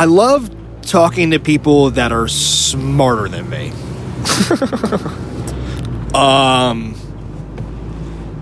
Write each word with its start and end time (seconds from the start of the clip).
I 0.00 0.06
love 0.06 0.50
talking 0.80 1.32
to 1.32 1.38
people 1.38 1.90
that 1.90 2.10
are 2.10 2.26
smarter 2.26 3.28
than 3.28 3.50
me. 3.50 3.68
um, 6.14 6.94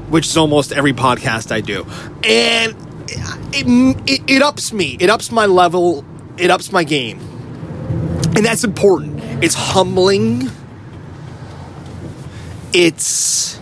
which 0.09 0.27
is 0.27 0.37
almost 0.37 0.71
every 0.71 0.93
podcast 0.93 1.51
I 1.51 1.61
do, 1.61 1.85
and 2.23 2.77
it, 3.53 3.67
it, 4.09 4.31
it 4.31 4.41
ups 4.41 4.73
me. 4.73 4.97
It 5.01 5.11
ups 5.11 5.33
my 5.33 5.47
level. 5.47 6.05
It 6.37 6.49
ups 6.49 6.71
my 6.71 6.85
game, 6.85 7.19
and 8.37 8.47
that's 8.47 8.63
important. 8.63 9.21
It's 9.43 9.57
humbling. 9.57 10.49
It's, 12.73 13.59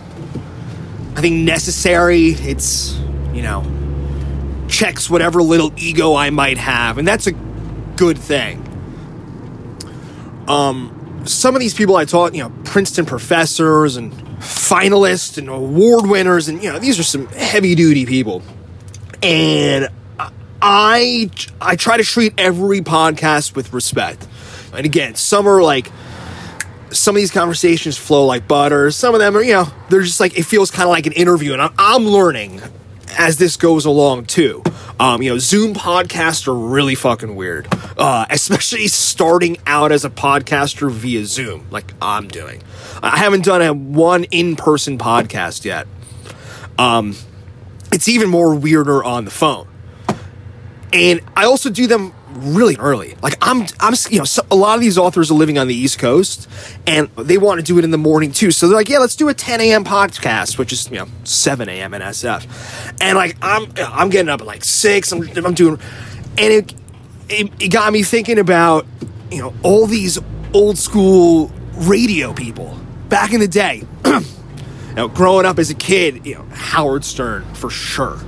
I 1.15 1.21
think, 1.21 1.37
necessary. 1.37 2.27
It's, 2.27 2.95
you 3.33 3.41
know, 3.41 3.65
checks 4.67 5.09
whatever 5.09 5.41
little 5.41 5.73
ego 5.77 6.13
I 6.13 6.29
might 6.29 6.59
have, 6.59 6.99
and 6.99 7.07
that's 7.07 7.25
a 7.25 7.46
good 7.97 8.17
thing. 8.17 8.63
Um, 10.47 11.23
some 11.25 11.55
of 11.55 11.59
these 11.59 11.73
people 11.73 11.95
I 11.95 12.05
taught, 12.05 12.33
you 12.33 12.43
know, 12.43 12.51
Princeton 12.63 13.05
professors 13.05 13.97
and 13.97 14.13
finalists 14.39 15.37
and 15.37 15.49
award 15.49 16.07
winners, 16.07 16.47
and 16.47 16.63
you 16.63 16.71
know, 16.71 16.79
these 16.79 16.99
are 16.99 17.03
some 17.03 17.27
heavy 17.27 17.75
duty 17.75 18.05
people. 18.05 18.41
And 19.21 19.89
I 20.61 21.29
I 21.59 21.75
try 21.75 21.97
to 21.97 22.03
treat 22.03 22.33
every 22.37 22.81
podcast 22.81 23.55
with 23.55 23.73
respect. 23.73 24.27
And 24.73 24.85
again, 24.85 25.15
some 25.15 25.47
are 25.47 25.61
like 25.61 25.91
some 26.91 27.15
of 27.15 27.19
these 27.19 27.31
conversations 27.31 27.97
flow 27.97 28.25
like 28.25 28.47
butter. 28.47 28.91
Some 28.91 29.13
of 29.13 29.19
them 29.19 29.35
are, 29.35 29.43
you 29.43 29.53
know, 29.53 29.67
they're 29.89 30.03
just 30.03 30.19
like 30.19 30.37
it 30.37 30.43
feels 30.43 30.71
kind 30.71 30.83
of 30.83 30.89
like 30.89 31.07
an 31.07 31.13
interview, 31.13 31.53
and 31.53 31.61
I'm, 31.61 31.73
I'm 31.77 32.05
learning 32.05 32.61
as 33.17 33.37
this 33.37 33.57
goes 33.57 33.85
along 33.85 34.25
too. 34.25 34.63
Um, 34.99 35.21
you 35.21 35.29
know, 35.29 35.37
Zoom 35.37 35.73
podcasts 35.73 36.47
are 36.47 36.55
really 36.55 36.95
fucking 36.95 37.35
weird, 37.35 37.67
uh, 37.97 38.25
especially 38.29 38.87
starting 38.87 39.57
out 39.67 39.91
as 39.91 40.03
a 40.03 40.09
podcaster 40.09 40.91
via 40.91 41.25
Zoom, 41.25 41.67
like 41.69 41.93
I'm 42.01 42.27
doing. 42.27 42.63
I 43.03 43.17
haven't 43.17 43.45
done 43.45 43.61
a 43.61 43.73
one 43.73 44.23
in 44.25 44.55
person 44.55 44.97
podcast 44.97 45.65
yet. 45.65 45.87
Um, 46.79 47.15
it's 47.91 48.07
even 48.07 48.29
more 48.29 48.55
weirder 48.55 49.03
on 49.03 49.25
the 49.25 49.31
phone, 49.31 49.67
and 50.91 51.21
I 51.35 51.45
also 51.45 51.69
do 51.69 51.87
them 51.87 52.13
really 52.37 52.75
early. 52.77 53.15
Like 53.21 53.37
I'm, 53.41 53.65
I'm, 53.79 53.93
you 54.09 54.19
know, 54.19 54.25
so 54.25 54.45
a 54.49 54.55
lot 54.55 54.75
of 54.75 54.81
these 54.81 54.97
authors 54.97 55.31
are 55.31 55.35
living 55.35 55.57
on 55.57 55.67
the 55.67 55.75
East 55.75 55.99
Coast, 55.99 56.47
and 56.85 57.09
they 57.15 57.37
want 57.37 57.59
to 57.59 57.65
do 57.65 57.77
it 57.77 57.83
in 57.83 57.91
the 57.91 57.97
morning 57.97 58.31
too. 58.31 58.51
So 58.51 58.67
they're 58.67 58.77
like, 58.77 58.89
yeah, 58.89 58.99
let's 58.99 59.15
do 59.15 59.29
a 59.29 59.33
10 59.33 59.61
a.m. 59.61 59.83
podcast, 59.83 60.57
which 60.57 60.71
is 60.71 60.89
you 60.89 60.97
know 60.97 61.07
7 61.23 61.67
a.m. 61.69 61.93
in 61.93 62.01
SF, 62.01 62.95
and 63.01 63.17
like 63.17 63.37
I'm, 63.41 63.71
I'm 63.77 64.09
getting 64.09 64.29
up 64.29 64.41
at 64.41 64.47
like 64.47 64.63
six. 64.63 65.11
I'm, 65.11 65.23
I'm 65.45 65.53
doing, 65.53 65.79
and 66.37 66.53
it, 66.53 66.73
it, 67.29 67.51
it 67.61 67.67
got 67.69 67.91
me 67.91 68.03
thinking 68.03 68.39
about 68.39 68.85
you 69.31 69.41
know 69.41 69.53
all 69.63 69.87
these 69.87 70.19
old 70.53 70.77
school 70.77 71.51
radio 71.73 72.33
people 72.33 72.77
back 73.09 73.33
in 73.33 73.39
the 73.39 73.47
day. 73.47 73.83
you 74.05 74.23
know, 74.95 75.07
growing 75.07 75.45
up 75.45 75.59
as 75.59 75.69
a 75.69 75.75
kid, 75.75 76.25
you 76.25 76.35
know, 76.35 76.45
Howard 76.51 77.03
Stern 77.03 77.43
for 77.53 77.69
sure 77.69 78.19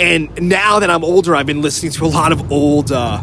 and 0.00 0.48
now 0.48 0.80
that 0.80 0.90
I'm 0.90 1.04
older, 1.04 1.36
I've 1.36 1.46
been 1.46 1.62
listening 1.62 1.92
to 1.92 2.04
a 2.04 2.08
lot 2.08 2.32
of 2.32 2.50
old. 2.50 2.90
Uh, 2.90 3.22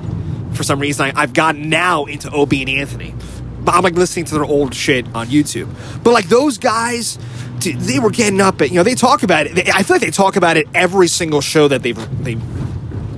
for 0.53 0.63
some 0.63 0.79
reason, 0.79 1.11
I, 1.15 1.21
have 1.21 1.33
gotten 1.33 1.69
now 1.69 2.05
into 2.05 2.29
Opie 2.29 2.61
and 2.61 2.69
Anthony. 2.69 3.15
But 3.61 3.75
I'm 3.75 3.83
like 3.83 3.93
listening 3.93 4.25
to 4.25 4.35
their 4.35 4.45
old 4.45 4.73
shit 4.73 5.05
on 5.13 5.27
YouTube. 5.27 5.69
But 6.03 6.13
like 6.13 6.29
those 6.29 6.57
guys, 6.57 7.19
they 7.59 7.99
were 7.99 8.09
getting 8.09 8.41
up 8.41 8.61
at 8.61 8.69
you 8.69 8.75
know 8.75 8.83
they 8.83 8.95
talk 8.95 9.23
about 9.23 9.45
it. 9.45 9.55
They, 9.55 9.71
I 9.71 9.83
feel 9.83 9.95
like 9.95 10.01
they 10.01 10.11
talk 10.11 10.35
about 10.35 10.57
it 10.57 10.67
every 10.73 11.07
single 11.07 11.41
show 11.41 11.67
that 11.67 11.83
they 11.83 11.91
they 11.91 12.37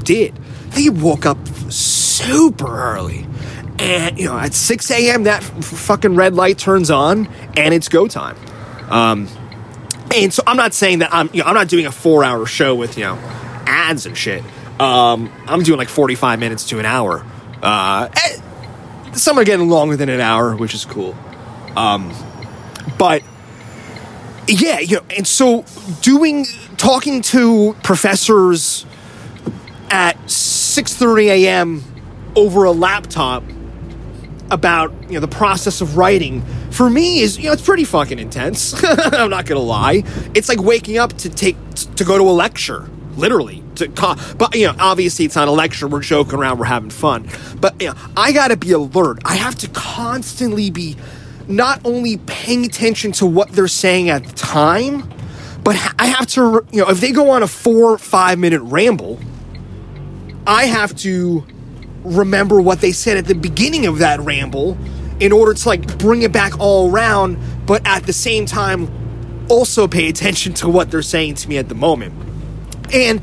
did. 0.03 0.35
They 0.72 0.90
woke 0.90 1.25
up 1.25 1.38
super 1.70 2.68
early, 2.68 3.25
and 3.80 4.18
you 4.20 4.25
know 4.25 4.38
at 4.38 4.53
6 4.53 4.91
a.m. 4.91 5.24
that 5.24 5.44
f- 5.44 5.64
fucking 5.64 6.16
red 6.16 6.34
light 6.34 6.58
turns 6.58 6.91
on, 6.91 7.28
and 7.56 7.74
it's 7.74 7.88
go 7.88 8.08
time. 8.08 8.35
Um, 8.90 9.28
and 10.14 10.34
so 10.34 10.44
I'm 10.46 10.58
not 10.58 10.74
saying 10.74 11.00
that 11.00 11.14
I'm 11.14 11.30
you 11.34 11.41
know 11.41 11.47
I'm 11.47 11.56
not 11.56 11.70
doing 11.70 11.85
a 11.85 11.91
four 11.91 12.24
hour 12.24 12.46
show 12.46 12.75
with 12.75 12.97
you 12.97 13.06
know 13.06 13.16
ads 13.73 14.06
and 14.06 14.17
shit. 14.17 14.44
Um, 14.79 15.31
I'm 15.47 15.63
doing 15.63 15.78
like 15.78 15.89
45 15.89 16.39
minutes 16.39 16.69
to 16.69 16.79
an 16.79 16.85
hour. 16.85 17.25
Uh, 17.61 18.09
eh, 18.16 18.39
some 19.13 19.38
are 19.39 19.44
getting 19.44 19.69
longer 19.69 19.95
than 19.95 20.09
an 20.09 20.19
hour, 20.19 20.56
which 20.56 20.73
is 20.73 20.85
cool. 20.85 21.16
Um, 21.75 22.13
but 22.97 23.23
yeah, 24.47 24.79
you 24.79 24.97
know, 24.97 25.03
and 25.16 25.28
so 25.28 25.66
doing 26.01 26.45
talking 26.78 27.22
to 27.22 27.75
professors 27.84 28.85
at 29.90 30.17
6:30 30.25 31.28
a.m. 31.29 31.84
over 32.35 32.66
a 32.66 32.72
laptop 32.72 33.44
about 34.51 34.91
you 35.03 35.13
know 35.13 35.19
the 35.19 35.28
process 35.28 35.81
of 35.81 35.97
writing 35.97 36.44
for 36.69 36.90
me 36.90 37.22
is 37.22 37.38
you 37.38 37.45
know 37.45 37.53
it's 37.53 37.63
pretty 37.63 37.85
fucking 37.85 38.19
intense. 38.19 38.73
I'm 38.84 39.29
not 39.29 39.45
gonna 39.45 39.61
lie. 39.61 40.03
It's 40.34 40.50
like 40.50 40.61
waking 40.61 40.97
up 40.97 41.13
to 41.19 41.29
take 41.29 41.55
to 41.95 42.03
go 42.03 42.17
to 42.17 42.23
a 42.23 42.35
lecture 42.35 42.90
literally 43.16 43.62
to 43.78 44.35
but 44.38 44.56
you 44.56 44.67
know 44.67 44.75
obviously 44.79 45.25
it's 45.25 45.35
not 45.35 45.47
a 45.47 45.51
lecture 45.51 45.88
we're 45.88 46.01
joking 46.01 46.39
around 46.39 46.57
we're 46.57 46.66
having 46.66 46.89
fun. 46.89 47.28
But 47.59 47.81
you 47.81 47.89
know 47.89 47.95
i 48.16 48.31
gotta 48.31 48.57
be 48.57 48.72
alert. 48.72 49.19
I 49.25 49.35
have 49.35 49.56
to 49.56 49.69
constantly 49.69 50.69
be 50.69 50.95
not 51.47 51.81
only 51.85 52.17
paying 52.17 52.66
attention 52.66 53.11
to 53.13 53.25
what 53.25 53.50
they're 53.50 53.67
saying 53.67 54.09
at 54.09 54.23
the 54.23 54.34
time 54.34 55.11
but 55.61 55.75
i 56.00 56.06
have 56.06 56.25
to 56.25 56.66
you 56.72 56.81
know 56.81 56.89
if 56.89 57.01
they 57.01 57.11
go 57.11 57.31
on 57.31 57.44
a 57.44 57.47
four 57.47 57.97
five 57.97 58.39
minute 58.39 58.61
ramble 58.61 59.19
i 60.47 60.63
have 60.63 60.95
to 60.95 61.45
remember 62.05 62.61
what 62.61 62.79
they 62.79 62.94
said 62.94 63.17
at 63.17 63.25
the 63.25 63.35
beginning 63.35 63.85
of 63.85 63.97
that 63.97 64.22
ramble 64.22 64.78
in 65.19 65.34
order 65.34 65.53
to 65.53 65.67
like 65.67 65.97
bring 65.97 66.22
it 66.22 66.31
back 66.31 66.57
all 66.59 66.90
around 66.90 67.38
but 67.66 67.85
at 67.85 68.03
the 68.03 68.13
same 68.13 68.45
time 68.45 68.88
also 69.50 69.88
pay 69.88 70.09
attention 70.09 70.53
to 70.55 70.69
what 70.69 70.91
they're 70.91 71.01
saying 71.01 71.35
to 71.35 71.50
me 71.50 71.57
at 71.57 71.69
the 71.69 71.75
moment. 71.75 72.13
And 72.94 73.22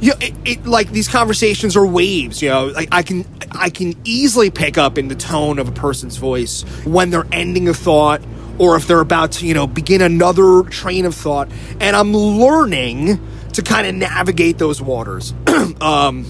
you 0.00 0.10
know, 0.10 0.16
it, 0.20 0.34
it, 0.44 0.66
like 0.66 0.90
these 0.90 1.08
conversations 1.08 1.76
are 1.76 1.86
waves. 1.86 2.40
You 2.42 2.48
know, 2.48 2.66
like 2.66 2.88
I 2.92 3.02
can 3.02 3.24
I 3.52 3.70
can 3.70 3.94
easily 4.04 4.50
pick 4.50 4.78
up 4.78 4.98
in 4.98 5.08
the 5.08 5.14
tone 5.14 5.58
of 5.58 5.68
a 5.68 5.72
person's 5.72 6.16
voice 6.16 6.62
when 6.84 7.10
they're 7.10 7.26
ending 7.32 7.68
a 7.68 7.74
thought 7.74 8.22
or 8.58 8.76
if 8.76 8.86
they're 8.86 9.00
about 9.00 9.32
to 9.32 9.46
you 9.46 9.54
know 9.54 9.66
begin 9.66 10.02
another 10.02 10.62
train 10.64 11.04
of 11.04 11.14
thought, 11.14 11.50
and 11.80 11.94
I'm 11.94 12.12
learning 12.14 13.20
to 13.52 13.62
kind 13.62 13.86
of 13.86 13.94
navigate 13.94 14.58
those 14.58 14.80
waters. 14.80 15.34
um, 15.80 16.24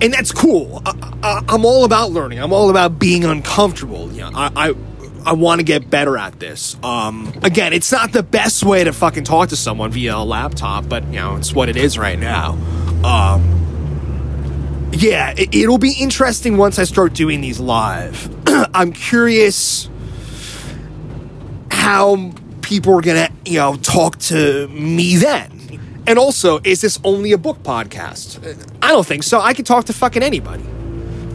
and 0.00 0.12
that's 0.12 0.32
cool. 0.32 0.82
I, 0.84 1.42
am 1.48 1.64
all 1.64 1.84
about 1.84 2.10
learning. 2.10 2.38
I'm 2.38 2.52
all 2.52 2.68
about 2.68 2.98
being 2.98 3.24
uncomfortable. 3.24 4.12
You 4.12 4.22
know, 4.22 4.30
I, 4.34 4.50
I 4.54 4.74
I 5.24 5.32
want 5.32 5.60
to 5.60 5.64
get 5.64 5.88
better 5.88 6.16
at 6.18 6.38
this. 6.38 6.76
Um, 6.82 7.32
again, 7.42 7.72
it's 7.72 7.90
not 7.90 8.12
the 8.12 8.22
best 8.22 8.64
way 8.64 8.84
to 8.84 8.92
fucking 8.92 9.24
talk 9.24 9.48
to 9.50 9.56
someone 9.56 9.90
via 9.90 10.16
a 10.16 10.24
laptop, 10.24 10.88
but 10.88 11.04
you 11.06 11.14
know, 11.14 11.36
it's 11.36 11.52
what 11.52 11.68
it 11.68 11.76
is 11.76 11.96
right 11.98 12.18
now. 12.18 12.52
Um, 13.04 14.90
yeah, 14.92 15.34
it, 15.36 15.68
will 15.68 15.78
be 15.78 15.94
interesting 15.98 16.56
once 16.56 16.78
I 16.78 16.84
start 16.84 17.14
doing 17.14 17.40
these 17.40 17.58
live. 17.58 18.28
I'm 18.74 18.92
curious 18.92 19.88
how 21.70 22.32
people 22.62 22.96
are 22.96 23.00
gonna, 23.00 23.30
you 23.44 23.58
know, 23.58 23.76
talk 23.76 24.18
to 24.18 24.68
me 24.68 25.16
then. 25.16 25.52
And 26.06 26.18
also, 26.18 26.60
is 26.64 26.80
this 26.80 27.00
only 27.02 27.32
a 27.32 27.38
book 27.38 27.62
podcast? 27.62 28.38
I 28.82 28.88
don't 28.88 29.06
think 29.06 29.22
so. 29.22 29.40
I 29.40 29.54
can 29.54 29.64
talk 29.64 29.86
to 29.86 29.92
fucking 29.92 30.22
anybody. 30.22 30.64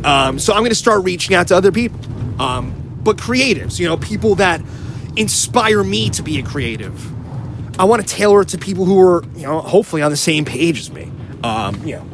Um, 0.04 0.40
so 0.40 0.54
I'm 0.54 0.64
to 0.64 0.76
start 0.76 1.04
reaching 1.04 1.36
out 1.36 1.48
to 1.48 1.56
other 1.56 1.72
people. 1.72 2.00
Um, 2.42 2.79
but 3.10 3.18
creatives, 3.18 3.80
you 3.80 3.88
know, 3.88 3.98
people 3.98 4.36
that 4.36 4.62
inspire 5.16 5.84
me 5.84 6.12
to 6.12 6.22
be 6.22 6.38
a 6.38 6.44
creative. 6.44 7.12
I 7.80 7.86
want 7.86 8.08
to 8.08 8.08
tailor 8.08 8.42
it 8.42 8.50
to 8.50 8.60
people 8.60 8.86
who 8.86 9.02
are, 9.02 9.24
you 9.36 9.48
know, 9.48 9.62
hopefully 9.62 10.04
on 10.04 10.12
the 10.12 10.18
same 10.18 10.46
page 10.46 10.80
as 10.80 10.92
me. 10.92 11.12
Um, 11.44 11.84
you 11.84 11.96
know, 11.96 12.08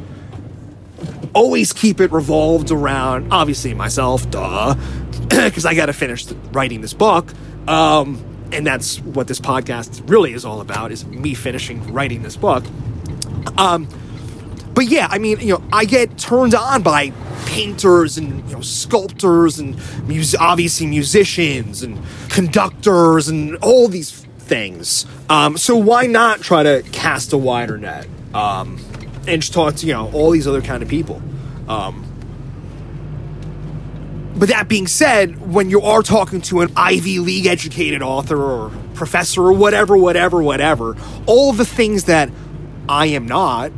always 1.33 1.73
keep 1.73 1.99
it 1.99 2.13
revolved 2.13 2.71
around, 2.71 3.33
obviously, 3.33 3.73
myself, 3.73 4.29
duh, 4.31 4.75
because 5.27 5.65
I 5.65 5.73
got 5.73 5.87
to 5.87 5.93
finish 5.93 6.31
writing 6.53 6.79
this 6.79 6.93
book. 6.93 7.29
Um, 7.67 8.23
and 8.53 8.65
that's 8.65 9.01
what 9.01 9.27
this 9.27 9.41
podcast 9.41 10.09
really 10.09 10.31
is 10.31 10.45
all 10.45 10.61
about 10.61 10.93
is 10.93 11.05
me 11.05 11.33
finishing 11.33 11.91
writing 11.91 12.23
this 12.23 12.37
book. 12.37 12.63
Um, 13.57 13.89
but 14.73 14.85
yeah, 14.85 15.09
I 15.11 15.17
mean, 15.17 15.41
you 15.41 15.55
know, 15.55 15.63
I 15.73 15.83
get 15.83 16.17
turned 16.17 16.55
on 16.55 16.83
by 16.83 17.11
painters 17.55 18.17
and 18.17 18.47
you 18.49 18.55
know 18.55 18.61
sculptors 18.61 19.59
and 19.59 19.77
mus- 20.09 20.35
obviously 20.35 20.85
musicians 20.85 21.83
and 21.83 21.97
conductors 22.29 23.29
and 23.29 23.55
all 23.57 23.87
these 23.87 24.11
things. 24.39 25.05
Um, 25.29 25.57
so 25.57 25.77
why 25.77 26.05
not 26.05 26.41
try 26.41 26.63
to 26.63 26.83
cast 26.91 27.31
a 27.31 27.37
wider 27.37 27.77
net 27.77 28.07
um, 28.33 28.77
and 29.25 29.41
just 29.41 29.53
talk 29.53 29.75
to 29.75 29.87
you 29.87 29.93
know 29.93 30.11
all 30.11 30.31
these 30.31 30.47
other 30.47 30.61
kind 30.61 30.83
of 30.83 30.89
people. 30.89 31.21
Um, 31.69 32.05
but 34.35 34.49
that 34.49 34.67
being 34.67 34.87
said, 34.87 35.53
when 35.53 35.69
you 35.69 35.79
are 35.79 36.03
talking 36.03 36.41
to 36.41 36.59
an 36.59 36.73
Ivy 36.75 37.19
League 37.19 37.45
educated 37.45 38.01
author 38.01 38.35
or 38.35 38.69
professor 38.95 39.41
or 39.41 39.53
whatever, 39.53 39.95
whatever, 39.95 40.43
whatever, 40.43 40.97
all 41.25 41.53
the 41.53 41.65
things 41.65 42.03
that 42.03 42.29
I 42.89 43.05
am 43.05 43.27
not, 43.27 43.71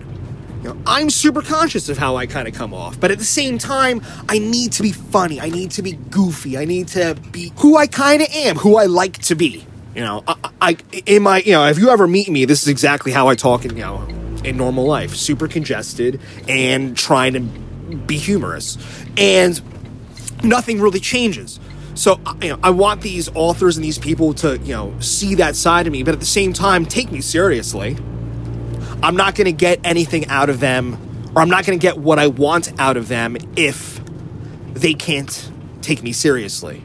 I'm 0.86 1.10
super 1.10 1.42
conscious 1.42 1.90
of 1.90 1.98
how 1.98 2.16
I 2.16 2.26
kind 2.26 2.48
of 2.48 2.54
come 2.54 2.74
off, 2.74 3.00
but 3.00 3.12
at 3.12 3.18
the 3.18 3.26
same 3.26 3.58
time, 3.58 4.02
I 4.28 4.40
need 4.40 4.72
to 4.74 4.84
be 4.84 4.92
funny. 4.92 5.40
I 5.40 5.50
need 5.50 5.72
to 5.72 5.82
be 5.82 5.94
goofy. 5.94 6.58
I 6.58 6.66
need 6.66 6.88
to 6.90 7.16
be 7.32 7.52
who 7.58 7.78
I 7.78 7.88
kind 7.88 8.22
of 8.22 8.30
am, 8.30 8.58
who 8.58 8.78
I 8.78 8.86
like 8.86 9.20
to 9.24 9.36
be. 9.36 9.66
You 9.96 10.02
know, 10.02 10.24
I, 10.28 10.36
I 10.62 10.78
in 11.06 11.24
my 11.24 11.40
you 11.40 11.54
know, 11.54 11.66
if 11.66 11.80
you 11.80 11.90
ever 11.90 12.08
meet 12.08 12.30
me, 12.30 12.46
this 12.46 12.62
is 12.62 12.68
exactly 12.68 13.12
how 13.12 13.28
I 13.28 13.36
talk 13.36 13.66
in 13.66 13.76
you 13.76 13.84
know 13.84 14.08
in 14.44 14.58
normal 14.58 14.86
life. 14.86 15.16
Super 15.16 15.48
congested 15.48 16.22
and 16.48 16.96
trying 16.96 17.34
to 17.34 17.40
be 17.96 18.18
humorous, 18.18 18.78
and 19.18 19.62
nothing 20.44 20.80
really 20.82 21.00
changes. 21.00 21.60
So 21.96 22.20
you 22.42 22.50
know, 22.50 22.60
I 22.62 22.70
want 22.70 23.02
these 23.02 23.28
authors 23.34 23.76
and 23.76 23.84
these 23.84 23.98
people 23.98 24.34
to 24.36 24.58
you 24.60 24.74
know 24.74 25.00
see 25.00 25.36
that 25.36 25.56
side 25.56 25.88
of 25.88 25.94
me, 25.94 26.04
but 26.04 26.14
at 26.14 26.20
the 26.20 26.26
same 26.28 26.54
time, 26.54 26.86
take 26.86 27.12
me 27.12 27.22
seriously. 27.22 27.98
I'm 29.04 29.16
not 29.16 29.36
going 29.36 29.46
to 29.46 29.52
get 29.52 29.80
anything 29.84 30.28
out 30.28 30.50
of 30.50 30.60
them, 30.60 31.32
or 31.36 31.42
I'm 31.42 31.50
not 31.50 31.66
going 31.66 31.78
to 31.78 31.82
get 31.82 31.98
what 31.98 32.20
I 32.20 32.28
want 32.28 32.72
out 32.80 32.98
of 32.98 33.08
them 33.08 33.38
if 33.56 34.02
they 34.74 34.94
can't 34.94 35.52
take 35.82 36.04
me 36.04 36.12
seriously. 36.12 36.84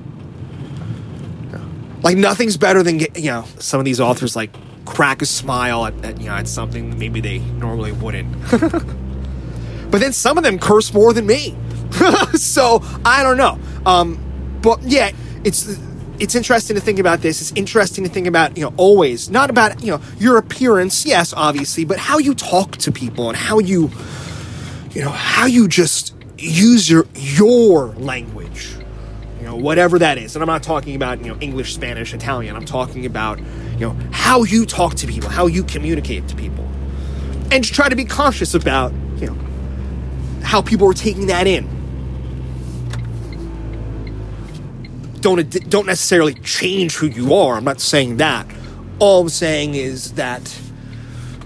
Like 2.03 2.17
nothing's 2.17 2.56
better 2.56 2.82
than 2.82 2.99
get, 2.99 3.17
you 3.19 3.31
know 3.31 3.44
some 3.59 3.79
of 3.79 3.85
these 3.85 4.00
authors 4.00 4.35
like 4.35 4.50
crack 4.85 5.23
a 5.23 5.26
smile 5.26 5.87
at, 5.87 6.05
at 6.05 6.20
you 6.20 6.26
know 6.26 6.35
at 6.35 6.49
something 6.49 6.99
maybe 6.99 7.20
they 7.20 7.38
normally 7.38 7.93
wouldn't. 7.93 8.32
but 8.50 10.00
then 10.00 10.12
some 10.12 10.37
of 10.37 10.43
them 10.43 10.58
curse 10.58 10.93
more 10.93 11.12
than 11.12 11.26
me. 11.26 11.56
so 12.35 12.82
I 13.05 13.23
don't 13.23 13.37
know. 13.37 13.58
Um, 13.87 14.19
but 14.62 14.82
yeah, 14.82 15.12
it's 15.44 15.79
it's 16.19 16.35
interesting 16.35 16.76
to 16.76 16.82
think 16.82 16.99
about 16.99 17.20
this. 17.20 17.41
It's 17.41 17.53
interesting 17.56 18.05
to 18.05 18.11
think 18.11 18.26
about, 18.26 18.56
you 18.56 18.64
know, 18.64 18.73
always 18.76 19.31
not 19.31 19.50
about, 19.50 19.82
you 19.82 19.91
know, 19.91 20.00
your 20.19 20.37
appearance, 20.37 21.05
yes, 21.05 21.32
obviously, 21.37 21.85
but 21.85 21.99
how 21.99 22.19
you 22.19 22.35
talk 22.35 22.76
to 22.79 22.93
people 22.93 23.29
and 23.29 23.37
how 23.37 23.59
you, 23.59 23.91
you 24.91 25.03
know, 25.03 25.11
how 25.11 25.47
you 25.47 25.69
just 25.69 26.14
use 26.38 26.88
your 26.88 27.06
your 27.14 27.88
language, 27.88 28.75
you 29.38 29.47
know, 29.47 29.56
whatever 29.56 29.99
that 29.99 30.19
is. 30.19 30.37
And 30.37 30.43
I'm 30.43 30.49
not 30.49 30.62
talking 30.62 30.94
about, 30.94 31.20
you 31.20 31.32
know, 31.32 31.38
English, 31.41 31.75
Spanish, 31.75 32.15
Italian. 32.15 32.56
I'm 32.56 32.65
talking 32.65 33.06
about, 33.06 33.38
you 33.38 33.88
know, 33.88 33.97
how 34.12 34.44
you 34.44 34.67
talk 34.67 34.94
to 34.97 35.06
people, 35.06 35.31
how 35.31 35.47
you 35.47 35.65
communicate 35.65 36.29
to 36.29 36.37
people, 36.37 36.69
and 37.50 37.65
try 37.65 37.88
to 37.88 37.97
be 37.97 38.05
conscious 38.05 38.55
about, 38.55 38.93
you 39.17 39.26
know, 39.26 39.37
how 40.43 40.62
people 40.62 40.88
are 40.88 40.94
taking 40.94 41.26
that 41.26 41.47
in 41.47 41.81
don't 45.23 45.71
don't 45.71 45.87
necessarily 45.87 46.35
change 46.35 46.97
who 46.97 47.07
you 47.07 47.35
are. 47.35 47.57
I'm 47.57 47.65
not 47.65 47.81
saying 47.81 48.19
that. 48.19 48.47
All 48.99 49.23
I'm 49.23 49.29
saying 49.31 49.75
is 49.75 50.13
that, 50.15 50.61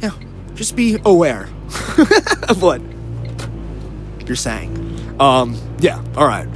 yeah, 0.03 0.11
just 0.55 0.75
be 0.75 0.99
aware 1.05 1.43
of 2.49 2.61
what 2.61 2.83
you're 4.27 4.37
saying. 4.37 5.21
Um, 5.21 5.57
yeah, 5.79 6.03
all 6.17 6.27
right. 6.27 6.49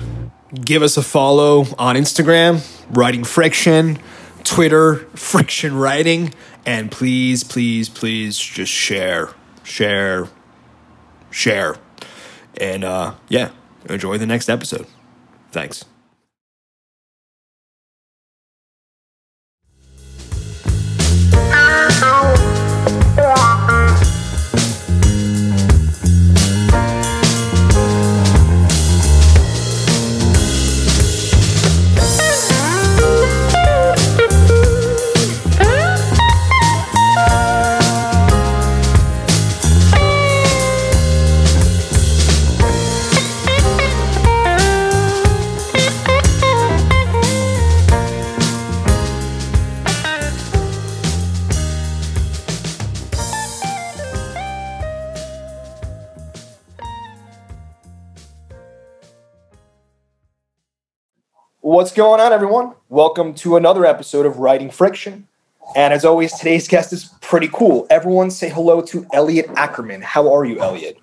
Give 0.54 0.82
us 0.82 0.96
a 0.96 1.02
follow 1.02 1.64
on 1.78 1.94
Instagram, 1.94 2.66
Writing 2.90 3.22
Friction, 3.22 3.98
Twitter, 4.42 4.96
Friction 5.14 5.76
Writing, 5.76 6.34
and 6.66 6.90
please, 6.90 7.44
please, 7.44 7.88
please 7.88 8.36
just 8.36 8.72
share, 8.72 9.30
share, 9.62 10.28
share. 11.30 11.76
And 12.60 12.82
uh, 12.82 13.14
yeah, 13.28 13.50
enjoy 13.88 14.18
the 14.18 14.26
next 14.26 14.48
episode. 14.48 14.86
Thanks. 15.52 15.84
What's 61.70 61.92
going 61.92 62.20
on, 62.20 62.32
everyone? 62.32 62.74
Welcome 62.88 63.32
to 63.34 63.54
another 63.54 63.86
episode 63.86 64.26
of 64.26 64.38
Writing 64.38 64.70
Friction. 64.70 65.28
And 65.76 65.94
as 65.94 66.04
always, 66.04 66.32
today's 66.32 66.66
guest 66.66 66.92
is 66.92 67.14
pretty 67.20 67.48
cool. 67.52 67.86
Everyone 67.90 68.32
say 68.32 68.48
hello 68.48 68.82
to 68.86 69.06
Elliot 69.12 69.48
Ackerman. 69.54 70.02
How 70.02 70.34
are 70.34 70.44
you, 70.44 70.58
Elliot? 70.58 70.96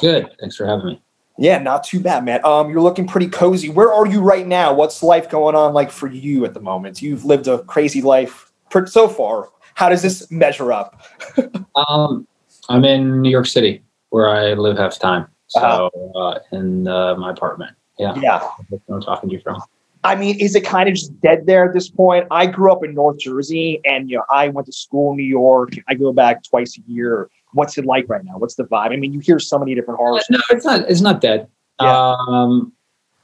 Good. 0.00 0.28
Thanks 0.40 0.56
for 0.56 0.66
having 0.66 0.86
me. 0.86 1.02
Yeah, 1.38 1.58
not 1.58 1.84
too 1.84 2.00
bad, 2.00 2.24
man. 2.24 2.44
Um, 2.44 2.68
you're 2.68 2.80
looking 2.80 3.06
pretty 3.06 3.28
cozy. 3.28 3.70
Where 3.70 3.92
are 3.92 4.08
you 4.08 4.20
right 4.20 4.44
now? 4.44 4.74
What's 4.74 5.04
life 5.04 5.30
going 5.30 5.54
on 5.54 5.72
like 5.72 5.92
for 5.92 6.08
you 6.08 6.44
at 6.44 6.52
the 6.52 6.60
moment? 6.60 7.00
You've 7.00 7.24
lived 7.24 7.46
a 7.46 7.60
crazy 7.60 8.02
life 8.02 8.50
so 8.86 9.06
far. 9.06 9.50
How 9.74 9.88
does 9.88 10.02
this 10.02 10.28
measure 10.32 10.72
up? 10.72 11.00
um, 11.76 12.26
I'm 12.68 12.84
in 12.84 13.22
New 13.22 13.30
York 13.30 13.46
City, 13.46 13.84
where 14.08 14.28
I 14.28 14.54
live 14.54 14.78
half 14.78 14.94
the 14.94 14.98
time. 14.98 15.28
So 15.46 15.60
uh-huh. 15.60 16.18
uh, 16.18 16.38
in 16.50 16.88
uh, 16.88 17.14
my 17.14 17.30
apartment. 17.30 17.76
Yeah. 18.00 18.18
Yeah. 18.20 18.48
I'm 18.90 19.00
talking 19.00 19.28
to 19.28 19.36
you 19.36 19.42
from. 19.42 19.62
I 20.04 20.14
mean, 20.14 20.38
is 20.38 20.54
it 20.54 20.64
kind 20.64 20.88
of 20.88 20.94
just 20.94 21.20
dead 21.20 21.46
there 21.46 21.64
at 21.66 21.74
this 21.74 21.88
point? 21.88 22.26
I 22.30 22.46
grew 22.46 22.72
up 22.72 22.84
in 22.84 22.94
North 22.94 23.18
Jersey 23.18 23.80
and, 23.84 24.08
you 24.08 24.16
know, 24.16 24.24
I 24.30 24.48
went 24.48 24.66
to 24.66 24.72
school 24.72 25.10
in 25.10 25.16
New 25.16 25.24
York. 25.24 25.70
I 25.88 25.94
go 25.94 26.12
back 26.12 26.44
twice 26.44 26.78
a 26.78 26.82
year. 26.90 27.28
What's 27.52 27.76
it 27.78 27.84
like 27.84 28.08
right 28.08 28.24
now? 28.24 28.38
What's 28.38 28.54
the 28.54 28.64
vibe? 28.64 28.92
I 28.92 28.96
mean, 28.96 29.12
you 29.12 29.20
hear 29.20 29.38
so 29.38 29.58
many 29.58 29.74
different 29.74 29.98
horror. 29.98 30.20
No, 30.30 30.38
it's 30.50 30.64
not, 30.64 30.88
it's 30.88 31.00
not 31.00 31.20
dead. 31.20 31.48
Yeah. 31.80 32.14
Um, 32.28 32.72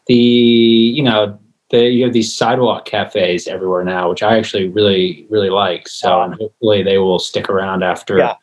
the, 0.07 0.15
you 0.15 1.03
know, 1.03 1.39
the, 1.71 1.85
you 1.85 2.05
have 2.05 2.13
these 2.13 2.35
sidewalk 2.35 2.87
cafes 2.87 3.47
everywhere 3.47 3.85
now, 3.85 4.11
which 4.11 4.23
I 4.23 4.37
actually 4.37 4.69
really, 4.69 5.27
really 5.31 5.51
like. 5.51 5.89
So 5.89 6.23
and 6.23 6.35
hopefully 6.35 6.83
they 6.83 6.99
will 6.99 7.19
stick 7.19 7.49
around 7.49 7.83
after 7.85 8.19
yeah. 8.19 8.35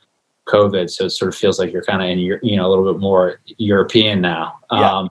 COVID. 0.48 0.90
So 0.90 1.06
it 1.06 1.12
sort 1.12 1.30
of 1.30 1.36
feels 1.36 1.60
like 1.60 1.72
you're 1.74 1.84
kind 1.84 2.02
of 2.02 2.10
in 2.10 2.20
your, 2.20 2.40
you 2.44 2.56
know, 2.56 2.66
a 2.66 2.70
little 2.70 2.92
bit 2.94 3.00
more 3.00 3.42
European 3.58 4.22
now. 4.22 4.60
Yeah. 4.72 5.00
Um, 5.00 5.10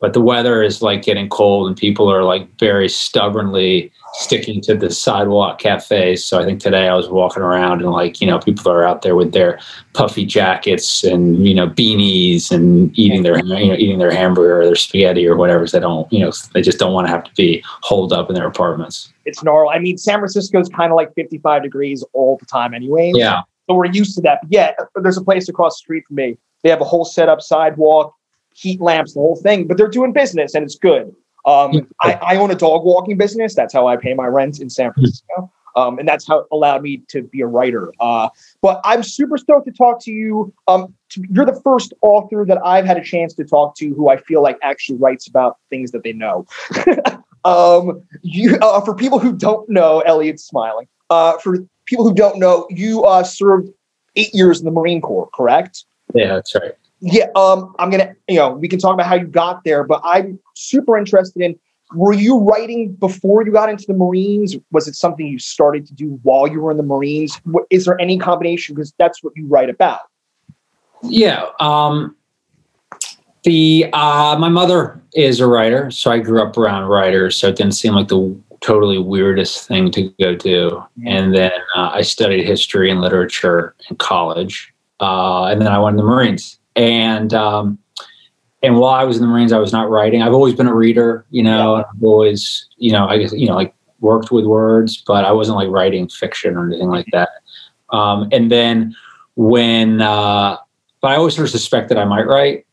but 0.00 0.12
the 0.12 0.20
weather 0.20 0.62
is 0.62 0.82
like 0.82 1.02
getting 1.02 1.28
cold 1.28 1.66
and 1.66 1.76
people 1.76 2.12
are 2.12 2.22
like 2.22 2.48
very 2.58 2.88
stubbornly 2.88 3.90
sticking 4.14 4.60
to 4.60 4.74
the 4.74 4.90
sidewalk 4.90 5.58
cafes 5.58 6.24
so 6.24 6.38
i 6.38 6.44
think 6.44 6.60
today 6.60 6.88
i 6.88 6.94
was 6.94 7.08
walking 7.08 7.42
around 7.42 7.80
and 7.80 7.90
like 7.90 8.20
you 8.20 8.26
know 8.26 8.38
people 8.38 8.70
are 8.70 8.84
out 8.84 9.02
there 9.02 9.14
with 9.14 9.32
their 9.32 9.58
puffy 9.92 10.24
jackets 10.24 11.04
and 11.04 11.46
you 11.46 11.54
know 11.54 11.68
beanies 11.68 12.50
and 12.50 12.96
eating 12.98 13.22
their 13.22 13.38
you 13.38 13.68
know 13.68 13.74
eating 13.74 13.98
their 13.98 14.12
hamburger 14.12 14.60
or 14.60 14.64
their 14.64 14.74
spaghetti 14.74 15.26
or 15.26 15.36
whatever 15.36 15.66
they 15.66 15.80
don't 15.80 16.10
you 16.12 16.20
know 16.20 16.32
they 16.54 16.62
just 16.62 16.78
don't 16.78 16.92
want 16.92 17.06
to 17.06 17.10
have 17.10 17.24
to 17.24 17.34
be 17.34 17.62
holed 17.82 18.12
up 18.12 18.28
in 18.28 18.34
their 18.34 18.46
apartments. 18.46 19.12
It's 19.24 19.42
normal 19.42 19.70
i 19.70 19.78
mean 19.78 19.98
san 19.98 20.18
francisco's 20.18 20.68
kind 20.68 20.92
of 20.92 20.96
like 20.96 21.12
55 21.14 21.62
degrees 21.62 22.04
all 22.12 22.36
the 22.38 22.46
time 22.46 22.74
anyway 22.74 23.12
yeah. 23.14 23.42
So 23.68 23.74
we're 23.74 23.86
used 23.86 24.14
to 24.14 24.20
that. 24.22 24.38
But 24.42 24.52
yeah 24.52 24.72
there's 24.94 25.16
a 25.16 25.24
place 25.24 25.48
across 25.48 25.74
the 25.74 25.78
street 25.78 26.04
from 26.06 26.16
me. 26.16 26.38
They 26.62 26.70
have 26.70 26.80
a 26.80 26.84
whole 26.84 27.04
set 27.04 27.28
up 27.28 27.40
sidewalk 27.40 28.14
heat 28.56 28.80
lamps, 28.80 29.14
the 29.14 29.20
whole 29.20 29.36
thing, 29.36 29.66
but 29.66 29.76
they're 29.76 29.88
doing 29.88 30.12
business 30.12 30.54
and 30.54 30.64
it's 30.64 30.76
good. 30.76 31.14
Um, 31.44 31.88
I, 32.00 32.14
I, 32.14 32.36
own 32.36 32.50
a 32.50 32.56
dog 32.56 32.84
walking 32.84 33.16
business. 33.16 33.54
That's 33.54 33.72
how 33.72 33.86
I 33.86 33.96
pay 33.96 34.14
my 34.14 34.26
rent 34.26 34.58
in 34.60 34.68
San 34.68 34.92
Francisco. 34.92 35.52
Um, 35.76 35.98
and 35.98 36.08
that's 36.08 36.26
how 36.26 36.40
it 36.40 36.46
allowed 36.50 36.82
me 36.82 37.02
to 37.08 37.22
be 37.22 37.40
a 37.40 37.46
writer. 37.46 37.92
Uh, 38.00 38.30
but 38.62 38.80
I'm 38.82 39.04
super 39.04 39.36
stoked 39.36 39.66
to 39.66 39.72
talk 39.72 40.02
to 40.04 40.10
you. 40.10 40.52
Um, 40.66 40.92
to, 41.10 41.22
you're 41.30 41.44
the 41.44 41.60
first 41.62 41.92
author 42.00 42.44
that 42.48 42.58
I've 42.64 42.84
had 42.84 42.96
a 42.96 43.04
chance 43.04 43.32
to 43.34 43.44
talk 43.44 43.76
to 43.76 43.94
who 43.94 44.08
I 44.08 44.16
feel 44.16 44.42
like 44.42 44.58
actually 44.62 44.98
writes 44.98 45.28
about 45.28 45.58
things 45.70 45.92
that 45.92 46.02
they 46.02 46.14
know. 46.14 46.46
um, 47.44 48.02
you, 48.22 48.56
uh, 48.56 48.80
for 48.80 48.94
people 48.94 49.20
who 49.20 49.32
don't 49.32 49.68
know, 49.68 50.00
Elliot's 50.00 50.44
smiling. 50.44 50.88
Uh, 51.10 51.38
for 51.38 51.58
people 51.84 52.08
who 52.08 52.14
don't 52.14 52.38
know, 52.38 52.66
you 52.70 53.04
uh, 53.04 53.22
served 53.22 53.68
eight 54.16 54.34
years 54.34 54.58
in 54.58 54.64
the 54.64 54.72
Marine 54.72 55.02
Corps, 55.02 55.28
correct? 55.32 55.84
Yeah, 56.14 56.34
that's 56.34 56.54
right 56.56 56.72
yeah, 57.00 57.26
um, 57.34 57.74
I'm 57.78 57.90
gonna, 57.90 58.14
you 58.28 58.36
know, 58.36 58.52
we 58.52 58.68
can 58.68 58.78
talk 58.78 58.94
about 58.94 59.06
how 59.06 59.14
you 59.14 59.26
got 59.26 59.64
there, 59.64 59.84
but 59.84 60.00
I'm 60.04 60.38
super 60.54 60.96
interested 60.96 61.42
in. 61.42 61.58
Were 61.94 62.12
you 62.12 62.38
writing 62.38 62.94
before 62.94 63.46
you 63.46 63.52
got 63.52 63.68
into 63.68 63.84
the 63.86 63.94
Marines? 63.94 64.56
Was 64.72 64.88
it 64.88 64.96
something 64.96 65.24
you 65.24 65.38
started 65.38 65.86
to 65.86 65.94
do 65.94 66.18
while 66.24 66.48
you 66.48 66.60
were 66.60 66.72
in 66.72 66.78
the 66.78 66.82
Marines? 66.82 67.40
Is 67.70 67.84
there 67.84 68.00
any 68.00 68.18
combination? 68.18 68.74
Because 68.74 68.92
that's 68.98 69.22
what 69.22 69.34
you 69.36 69.46
write 69.46 69.70
about. 69.70 70.00
Yeah. 71.02 71.44
Um, 71.60 72.16
the 73.44 73.88
uh, 73.92 74.36
my 74.36 74.48
mother 74.48 75.00
is 75.14 75.38
a 75.38 75.46
writer, 75.46 75.88
so 75.92 76.10
I 76.10 76.18
grew 76.18 76.42
up 76.42 76.58
around 76.58 76.88
writers, 76.88 77.36
so 77.36 77.48
it 77.48 77.56
didn't 77.56 77.74
seem 77.74 77.94
like 77.94 78.08
the 78.08 78.36
totally 78.60 78.98
weirdest 78.98 79.68
thing 79.68 79.92
to 79.92 80.12
go 80.20 80.34
do. 80.34 80.82
And 81.04 81.36
then 81.36 81.52
uh, 81.76 81.90
I 81.92 82.02
studied 82.02 82.44
history 82.44 82.90
and 82.90 83.00
literature 83.00 83.76
in 83.88 83.96
college, 83.96 84.74
uh, 84.98 85.44
and 85.44 85.60
then 85.60 85.68
I 85.68 85.78
went 85.78 85.94
in 85.94 85.98
the 85.98 86.10
Marines 86.10 86.58
and 86.76 87.34
um, 87.34 87.78
and 88.62 88.76
while 88.76 88.94
I 88.94 89.04
was 89.04 89.16
in 89.16 89.22
the 89.22 89.28
Marines, 89.28 89.52
I 89.52 89.58
was 89.58 89.72
not 89.72 89.90
writing. 89.90 90.22
I've 90.22 90.32
always 90.32 90.54
been 90.54 90.66
a 90.66 90.74
reader, 90.74 91.26
you 91.30 91.42
know. 91.42 91.76
Yeah. 91.76 91.82
I've 91.82 92.04
always, 92.04 92.68
you 92.76 92.92
know, 92.92 93.06
I 93.08 93.18
guess 93.18 93.32
you 93.32 93.46
know, 93.46 93.54
like 93.54 93.74
worked 94.00 94.30
with 94.30 94.44
words, 94.44 95.02
but 95.06 95.24
I 95.24 95.32
wasn't 95.32 95.56
like 95.56 95.68
writing 95.68 96.08
fiction 96.08 96.56
or 96.56 96.66
anything 96.66 96.88
like 96.88 97.06
that. 97.12 97.30
Um, 97.90 98.28
and 98.32 98.50
then 98.50 98.94
when, 99.36 100.00
uh, 100.00 100.56
but 101.00 101.08
I 101.08 101.16
always 101.16 101.34
sort 101.34 101.46
of 101.46 101.52
suspected 101.52 101.96
I 101.96 102.04
might 102.04 102.26
write. 102.26 102.66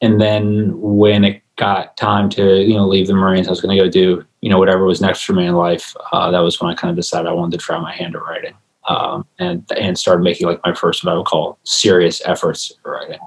And 0.00 0.20
then 0.20 0.80
when 0.80 1.24
it 1.24 1.42
got 1.56 1.96
time 1.96 2.28
to, 2.30 2.62
you 2.62 2.74
know, 2.74 2.86
leave 2.86 3.06
the 3.06 3.14
Marines, 3.14 3.48
I 3.48 3.50
was 3.50 3.60
going 3.60 3.76
to 3.76 3.82
go 3.82 3.90
do, 3.90 4.24
you 4.40 4.48
know, 4.48 4.58
whatever 4.58 4.84
was 4.84 5.00
next 5.00 5.22
for 5.22 5.32
me 5.32 5.46
in 5.46 5.54
life. 5.54 5.94
Uh, 6.12 6.30
that 6.30 6.40
was 6.40 6.60
when 6.60 6.70
I 6.70 6.74
kind 6.74 6.90
of 6.90 6.96
decided 6.96 7.28
I 7.28 7.32
wanted 7.32 7.58
to 7.58 7.64
try 7.64 7.78
my 7.80 7.92
hand 7.92 8.14
at 8.14 8.22
writing. 8.22 8.54
Um, 8.88 9.26
and 9.38 9.70
and 9.76 9.98
started 9.98 10.22
making 10.22 10.46
like 10.46 10.60
my 10.64 10.72
first 10.72 11.04
what 11.04 11.12
I 11.12 11.16
would 11.16 11.26
call 11.26 11.58
serious 11.64 12.22
efforts 12.24 12.72
at 12.72 12.88
writing. 12.88 13.18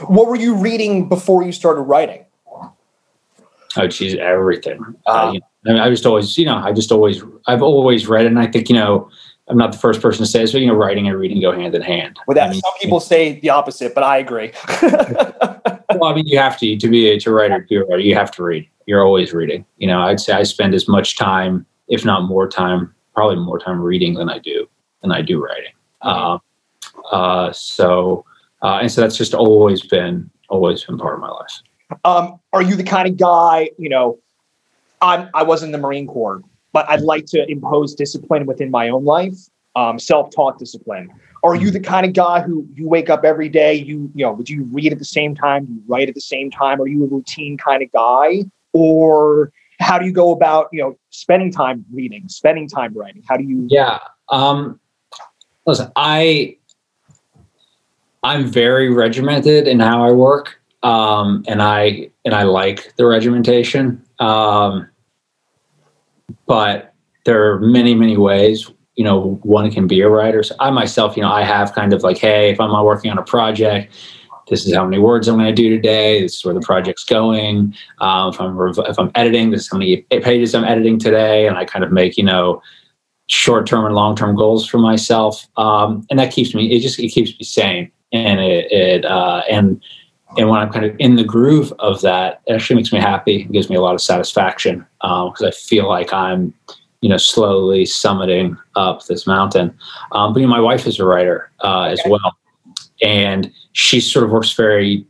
What 0.00 0.26
were 0.26 0.36
you 0.36 0.54
reading 0.54 1.08
before 1.08 1.42
you 1.42 1.52
started 1.52 1.82
writing? 1.82 2.24
Oh, 3.76 3.86
geez, 3.86 4.14
everything. 4.16 4.80
Uh, 5.06 5.10
uh, 5.10 5.32
you 5.32 5.40
know, 5.40 5.46
I, 5.66 5.72
mean, 5.72 5.82
I 5.82 5.90
just 5.90 6.04
always, 6.04 6.36
you 6.36 6.44
know, 6.44 6.56
I 6.56 6.72
just 6.72 6.92
always, 6.92 7.22
I've 7.46 7.62
always 7.62 8.06
read, 8.06 8.26
and 8.26 8.38
I 8.38 8.46
think, 8.46 8.68
you 8.68 8.74
know, 8.74 9.10
I'm 9.48 9.56
not 9.56 9.72
the 9.72 9.78
first 9.78 10.00
person 10.00 10.24
to 10.24 10.30
say 10.30 10.40
this, 10.40 10.52
but 10.52 10.60
you 10.60 10.66
know, 10.66 10.74
writing 10.74 11.08
and 11.08 11.18
reading 11.18 11.40
go 11.40 11.52
hand 11.52 11.74
in 11.74 11.82
hand. 11.82 12.18
Well, 12.26 12.34
that, 12.34 12.48
I 12.48 12.52
mean, 12.52 12.60
some 12.60 12.72
people 12.80 13.00
say 13.00 13.40
the 13.40 13.50
opposite, 13.50 13.94
but 13.94 14.04
I 14.04 14.18
agree. 14.18 14.52
well, 14.82 16.04
I 16.04 16.14
mean, 16.14 16.26
you 16.26 16.38
have 16.38 16.58
to 16.58 16.76
to 16.76 16.88
be 16.88 17.08
a 17.08 17.18
to 17.20 17.32
write 17.32 17.50
or 17.50 17.60
be 17.60 17.76
a 17.76 17.84
writer. 17.84 17.98
You 17.98 18.14
have 18.14 18.30
to 18.32 18.44
read. 18.44 18.68
You're 18.86 19.04
always 19.04 19.32
reading. 19.32 19.64
You 19.78 19.88
know, 19.88 20.00
I'd 20.00 20.20
say 20.20 20.32
I 20.32 20.44
spend 20.44 20.74
as 20.74 20.88
much 20.88 21.16
time, 21.16 21.66
if 21.88 22.04
not 22.04 22.22
more 22.24 22.48
time, 22.48 22.94
probably 23.14 23.36
more 23.36 23.58
time 23.58 23.80
reading 23.80 24.14
than 24.14 24.28
I 24.28 24.38
do 24.38 24.68
than 25.02 25.12
I 25.12 25.22
do 25.22 25.42
writing. 25.42 25.72
Mm-hmm. 26.02 26.36
Uh, 27.12 27.14
uh, 27.14 27.52
so, 27.52 28.24
uh, 28.62 28.78
and 28.80 28.90
so 28.90 29.00
that's 29.00 29.16
just 29.16 29.34
always 29.34 29.82
been 29.82 30.30
always 30.48 30.84
been 30.84 30.98
part 30.98 31.14
of 31.14 31.20
my 31.20 31.30
life. 31.30 31.62
Um, 32.04 32.40
are 32.52 32.62
you 32.62 32.76
the 32.76 32.84
kind 32.84 33.08
of 33.08 33.16
guy, 33.16 33.70
you 33.78 33.88
know? 33.88 34.18
I'm 35.00 35.28
I 35.34 35.42
was 35.42 35.62
in 35.62 35.72
the 35.72 35.78
Marine 35.78 36.06
Corps, 36.06 36.42
but 36.72 36.88
I'd 36.88 37.00
like 37.00 37.26
to 37.26 37.50
impose 37.50 37.94
discipline 37.94 38.46
within 38.46 38.70
my 38.70 38.88
own 38.88 39.04
life, 39.04 39.34
um, 39.74 39.98
self-taught 39.98 40.58
discipline. 40.58 41.10
Are 41.42 41.56
you 41.56 41.72
the 41.72 41.80
kind 41.80 42.06
of 42.06 42.12
guy 42.12 42.40
who 42.40 42.66
you 42.72 42.88
wake 42.88 43.10
up 43.10 43.24
every 43.24 43.48
day? 43.48 43.74
You 43.74 44.10
you 44.14 44.24
know, 44.24 44.32
would 44.32 44.48
you 44.48 44.62
read 44.64 44.92
at 44.92 45.00
the 45.00 45.04
same 45.04 45.34
time? 45.34 45.66
You 45.68 45.82
write 45.88 46.08
at 46.08 46.14
the 46.14 46.20
same 46.20 46.50
time? 46.52 46.80
Are 46.80 46.86
you 46.86 47.02
a 47.04 47.08
routine 47.08 47.58
kind 47.58 47.82
of 47.82 47.90
guy, 47.90 48.44
or 48.72 49.52
how 49.80 49.98
do 49.98 50.06
you 50.06 50.12
go 50.12 50.30
about 50.30 50.68
you 50.72 50.80
know 50.80 50.96
spending 51.10 51.50
time 51.50 51.84
reading, 51.92 52.28
spending 52.28 52.68
time 52.68 52.94
writing? 52.94 53.24
How 53.28 53.36
do 53.36 53.42
you? 53.42 53.66
Yeah. 53.68 53.98
Um, 54.28 54.78
listen, 55.66 55.90
I 55.96 56.58
I'm 58.22 58.46
very 58.46 58.90
regimented 58.90 59.66
in 59.66 59.80
how 59.80 60.04
I 60.04 60.12
work, 60.12 60.60
um, 60.82 61.44
and 61.48 61.62
I 61.62 62.10
and 62.24 62.34
I 62.34 62.44
like 62.44 62.94
the 62.96 63.06
regimentation. 63.06 64.02
Um, 64.18 64.88
but 66.46 66.94
there 67.24 67.52
are 67.52 67.60
many, 67.60 67.94
many 67.94 68.16
ways, 68.16 68.70
you 68.96 69.04
know, 69.04 69.40
one 69.42 69.70
can 69.70 69.86
be 69.86 70.00
a 70.00 70.08
writer. 70.08 70.42
So 70.42 70.54
I 70.60 70.70
myself, 70.70 71.16
you 71.16 71.22
know, 71.22 71.32
I 71.32 71.44
have 71.44 71.72
kind 71.72 71.92
of 71.92 72.02
like, 72.02 72.18
hey, 72.18 72.50
if 72.50 72.60
I'm 72.60 72.70
not 72.70 72.84
working 72.84 73.10
on 73.10 73.18
a 73.18 73.22
project, 73.22 73.94
this 74.48 74.66
is 74.66 74.74
how 74.74 74.84
many 74.84 74.98
words 74.98 75.28
I'm 75.28 75.36
going 75.36 75.46
to 75.46 75.52
do 75.52 75.70
today. 75.70 76.20
This 76.20 76.36
is 76.36 76.44
where 76.44 76.54
the 76.54 76.60
project's 76.60 77.04
going. 77.04 77.74
Um, 77.98 78.32
if 78.32 78.40
I'm 78.40 78.58
if 78.60 78.98
I'm 78.98 79.10
editing, 79.14 79.50
this 79.50 79.62
is 79.62 79.70
how 79.70 79.78
many 79.78 80.02
pages 80.02 80.54
I'm 80.54 80.64
editing 80.64 80.98
today, 80.98 81.46
and 81.46 81.56
I 81.56 81.64
kind 81.64 81.84
of 81.84 81.92
make 81.92 82.16
you 82.16 82.24
know 82.24 82.60
short 83.28 83.66
term 83.66 83.86
and 83.86 83.94
long 83.94 84.14
term 84.14 84.36
goals 84.36 84.66
for 84.66 84.78
myself, 84.78 85.46
um, 85.56 86.06
and 86.10 86.18
that 86.18 86.32
keeps 86.32 86.54
me. 86.54 86.70
It 86.70 86.80
just 86.80 86.98
it 86.98 87.08
keeps 87.08 87.30
me 87.30 87.44
sane, 87.44 87.90
and 88.12 88.40
it, 88.40 88.70
it 88.70 89.04
uh, 89.04 89.42
and 89.50 89.82
and 90.38 90.48
when 90.48 90.60
I'm 90.60 90.70
kind 90.70 90.86
of 90.86 90.96
in 90.98 91.16
the 91.16 91.24
groove 91.24 91.72
of 91.78 92.00
that, 92.02 92.40
it 92.46 92.54
actually 92.54 92.76
makes 92.76 92.92
me 92.92 92.98
happy. 92.98 93.42
It 93.42 93.52
gives 93.52 93.68
me 93.68 93.76
a 93.76 93.80
lot 93.80 93.94
of 93.94 94.00
satisfaction 94.00 94.86
because 95.00 95.42
um, 95.42 95.48
I 95.48 95.50
feel 95.50 95.88
like 95.88 96.12
I'm, 96.12 96.54
you 97.02 97.08
know, 97.08 97.18
slowly 97.18 97.84
summiting 97.84 98.56
up 98.74 99.04
this 99.04 99.26
mountain. 99.26 99.76
Um, 100.12 100.32
but 100.32 100.40
you 100.40 100.46
know, 100.46 100.52
my 100.52 100.60
wife 100.60 100.86
is 100.86 100.98
a 100.98 101.04
writer 101.04 101.50
uh, 101.60 101.82
as 101.82 102.00
well, 102.06 102.36
and 103.02 103.52
she 103.72 104.00
sort 104.00 104.24
of 104.24 104.30
works 104.30 104.52
very, 104.54 105.06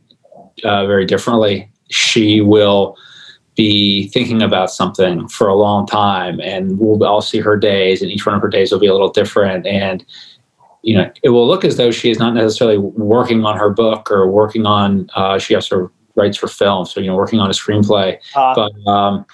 uh, 0.63 0.85
very 0.87 1.05
differently. 1.05 1.69
She 1.89 2.41
will 2.41 2.97
be 3.55 4.09
thinking 4.09 4.41
about 4.41 4.71
something 4.71 5.27
for 5.27 5.47
a 5.47 5.55
long 5.55 5.85
time, 5.85 6.41
and 6.41 6.79
we'll 6.79 7.01
all 7.05 7.21
see 7.21 7.39
her 7.39 7.55
days, 7.55 8.01
and 8.01 8.11
each 8.11 8.25
one 8.25 8.35
of 8.35 8.41
her 8.41 8.49
days 8.49 8.71
will 8.71 8.79
be 8.79 8.87
a 8.87 8.93
little 8.93 9.11
different, 9.11 9.65
and 9.67 10.03
you 10.83 10.95
know, 10.95 11.09
it 11.23 11.29
will 11.29 11.47
look 11.47 11.63
as 11.63 11.77
though 11.77 11.91
she 11.91 12.11
is 12.11 12.19
not 12.19 12.33
necessarily 12.33 12.77
working 12.77 13.43
on 13.45 13.57
her 13.57 13.69
book 13.69 14.11
or 14.11 14.27
working 14.29 14.65
on. 14.65 15.09
Uh, 15.15 15.39
she 15.39 15.55
also 15.55 15.89
writes 16.15 16.37
for 16.37 16.47
film, 16.47 16.85
so 16.85 16.99
you 16.99 17.07
know, 17.07 17.15
working 17.15 17.39
on 17.39 17.49
a 17.49 17.53
screenplay. 17.53 18.19
Uh, 18.35 18.53
but 18.53 18.91
um, 18.91 19.25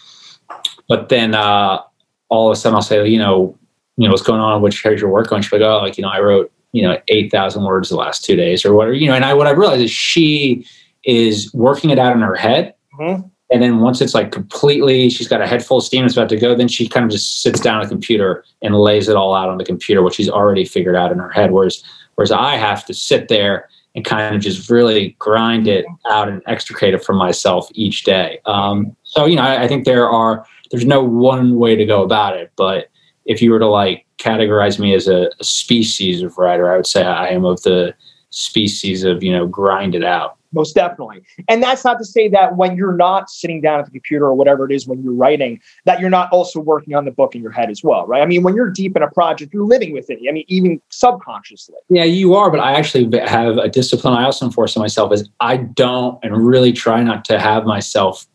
but 0.88 1.10
then 1.10 1.34
uh, 1.34 1.82
all 2.30 2.50
of 2.50 2.54
a 2.54 2.56
sudden, 2.56 2.76
I'll 2.76 2.84
say, 2.84 3.06
you 3.08 3.18
know, 3.18 3.58
you 3.98 4.08
know, 4.08 4.12
what's 4.12 4.24
going 4.24 4.40
on? 4.40 4.62
Which 4.62 4.86
areas 4.86 5.02
you're 5.02 5.10
working 5.10 5.36
on? 5.36 5.42
She'll 5.42 5.60
go, 5.60 5.78
oh, 5.78 5.82
like 5.82 5.98
you 5.98 6.04
know, 6.04 6.10
I 6.10 6.20
wrote 6.20 6.52
you 6.72 6.84
know 6.84 7.00
eight 7.08 7.32
thousand 7.32 7.64
words 7.64 7.90
the 7.90 7.96
last 7.96 8.24
two 8.24 8.36
days 8.36 8.64
or 8.64 8.76
whatever. 8.76 8.94
You 8.94 9.08
know, 9.08 9.16
and 9.16 9.26
I 9.26 9.34
what 9.34 9.48
I 9.48 9.52
realized 9.52 9.82
is 9.82 9.92
she 9.92 10.66
is 11.04 11.52
working 11.54 11.90
it 11.90 11.98
out 11.98 12.14
in 12.14 12.22
her 12.22 12.36
head. 12.36 12.76
Mm-hmm. 13.00 13.28
And 13.52 13.64
then 13.64 13.80
once 13.80 14.00
it's 14.00 14.14
like 14.14 14.32
completely, 14.32 15.10
she's 15.10 15.28
got 15.28 15.42
a 15.42 15.48
head 15.48 15.66
full 15.66 15.78
of 15.78 15.84
steam, 15.84 16.06
it's 16.06 16.16
about 16.16 16.30
to 16.30 16.38
go, 16.38 16.54
then 16.54 16.68
she 16.68 16.88
kind 16.88 17.04
of 17.04 17.12
just 17.12 17.42
sits 17.42 17.60
down 17.60 17.82
at 17.82 17.86
the 17.86 17.90
computer 17.90 18.44
and 18.62 18.76
lays 18.76 19.10
it 19.10 19.16
all 19.16 19.34
out 19.34 19.50
on 19.50 19.58
the 19.58 19.66
computer, 19.66 20.04
what 20.04 20.14
she's 20.14 20.30
already 20.30 20.66
figured 20.66 20.96
out 20.96 21.12
in 21.12 21.18
her 21.18 21.32
head. 21.32 21.52
Whereas, 21.52 21.84
whereas 22.16 22.32
I 22.32 22.58
have 22.58 22.86
to 22.86 22.94
sit 22.94 23.28
there 23.28 23.68
and 23.96 24.06
kind 24.06 24.36
of 24.36 24.42
just 24.42 24.70
really 24.70 25.16
grind 25.18 25.68
it 25.68 25.84
out 26.12 26.30
and 26.30 26.44
extricate 26.46 26.94
it 26.94 27.04
from 27.04 27.18
myself 27.18 27.70
each 27.74 28.04
day. 28.04 28.40
Um, 28.46 28.96
so, 29.04 29.26
you 29.26 29.36
know, 29.36 29.42
I, 29.42 29.64
I 29.64 29.68
think 29.68 29.86
there 29.86 30.08
are, 30.08 30.46
there's 30.70 30.86
no 30.86 31.04
one 31.04 31.58
way 31.58 31.76
to 31.76 31.86
go 31.86 32.04
about 32.04 32.38
it. 32.38 32.52
But 32.56 32.90
if 33.26 33.42
you 33.42 33.52
were 33.52 33.60
to 33.60 33.68
like 33.68 34.06
categorize 34.20 34.80
me 34.80 34.94
as 34.94 35.08
a, 35.08 35.32
a 35.40 35.44
species 35.44 36.22
of 36.22 36.38
writer, 36.38 36.72
I 36.72 36.78
would 36.78 36.86
say 36.86 37.04
I 37.04 37.30
am 37.30 37.46
of 37.46 37.64
the 37.64 37.96
species 38.30 39.04
of, 39.04 39.24
you 39.24 39.32
know, 39.32 39.48
grind 39.48 39.96
it 39.96 40.04
out 40.04 40.38
most 40.52 40.74
definitely. 40.76 41.22
And 41.48 41.62
that's 41.62 41.84
not 41.84 41.98
to 42.00 42.06
say 42.06 42.28
that 42.30 42.58
when 42.58 42.76
you're 42.76 42.96
not 42.96 43.30
sitting 43.30 43.62
down 43.62 43.80
at 43.80 43.86
the 43.86 43.92
computer 43.92 44.26
or 44.26 44.34
whatever 44.34 44.70
it 44.70 44.74
is 44.74 44.88
when 44.88 45.04
you're 45.04 45.14
writing, 45.14 45.60
that 45.86 46.00
you're 46.00 46.10
not 46.10 46.32
also 46.32 46.60
working 46.60 46.96
on 46.96 47.06
the 47.06 47.12
book 47.12 47.36
in 47.36 47.42
your 47.42 47.52
head 47.52 47.70
as 47.70 47.84
well, 47.84 48.06
right? 48.08 48.22
I 48.22 48.26
mean, 48.26 48.44
when 48.44 48.56
you're 48.56 48.70
deep 48.70 48.96
in 48.96 49.04
a 49.04 49.10
project, 49.10 49.54
you're 49.54 49.66
living 49.66 49.94
with 49.94 50.10
it. 50.10 50.20
I 50.28 50.32
mean, 50.32 50.46
even 50.48 50.82
subconsciously. 50.90 51.76
Yeah, 51.90 52.06
you 52.06 52.34
are. 52.34 52.50
But 52.50 52.62
I 52.62 52.74
actually 52.74 53.18
have 53.20 53.58
a 53.58 53.70
discipline 53.70 54.14
I 54.14 54.24
also 54.24 54.46
enforce 54.46 54.76
on 54.76 54.82
myself 54.82 55.14
is 55.14 55.30
I 55.40 55.58
don't 55.58 56.18
and 56.24 56.36
really 56.46 56.72
try 56.72 57.04
not 57.04 57.26
to 57.26 57.40
have 57.40 57.66
myself 57.66 58.28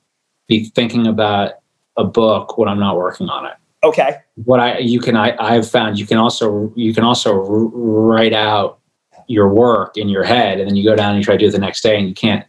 be 0.46 0.66
thinking 0.66 1.06
about 1.06 1.52
a 1.96 2.04
book 2.04 2.58
when 2.58 2.68
I'm 2.68 2.78
not 2.78 2.96
working 2.96 3.28
on 3.28 3.46
it. 3.46 3.54
Okay. 3.82 4.16
What 4.36 4.60
I 4.60 4.78
you 4.78 4.98
can 4.98 5.16
I 5.16 5.36
I've 5.38 5.68
found 5.68 5.98
you 5.98 6.06
can 6.06 6.16
also 6.16 6.72
you 6.74 6.94
can 6.94 7.04
also 7.04 7.32
write 7.32 8.32
out 8.32 8.78
your 9.26 9.48
work 9.48 9.96
in 9.96 10.08
your 10.08 10.24
head 10.24 10.58
and 10.58 10.68
then 10.68 10.76
you 10.76 10.84
go 10.84 10.96
down 10.96 11.10
and 11.10 11.18
you 11.18 11.24
try 11.24 11.34
to 11.34 11.38
do 11.38 11.48
it 11.48 11.52
the 11.52 11.58
next 11.58 11.82
day 11.82 11.98
and 11.98 12.08
you 12.08 12.14
can't 12.14 12.44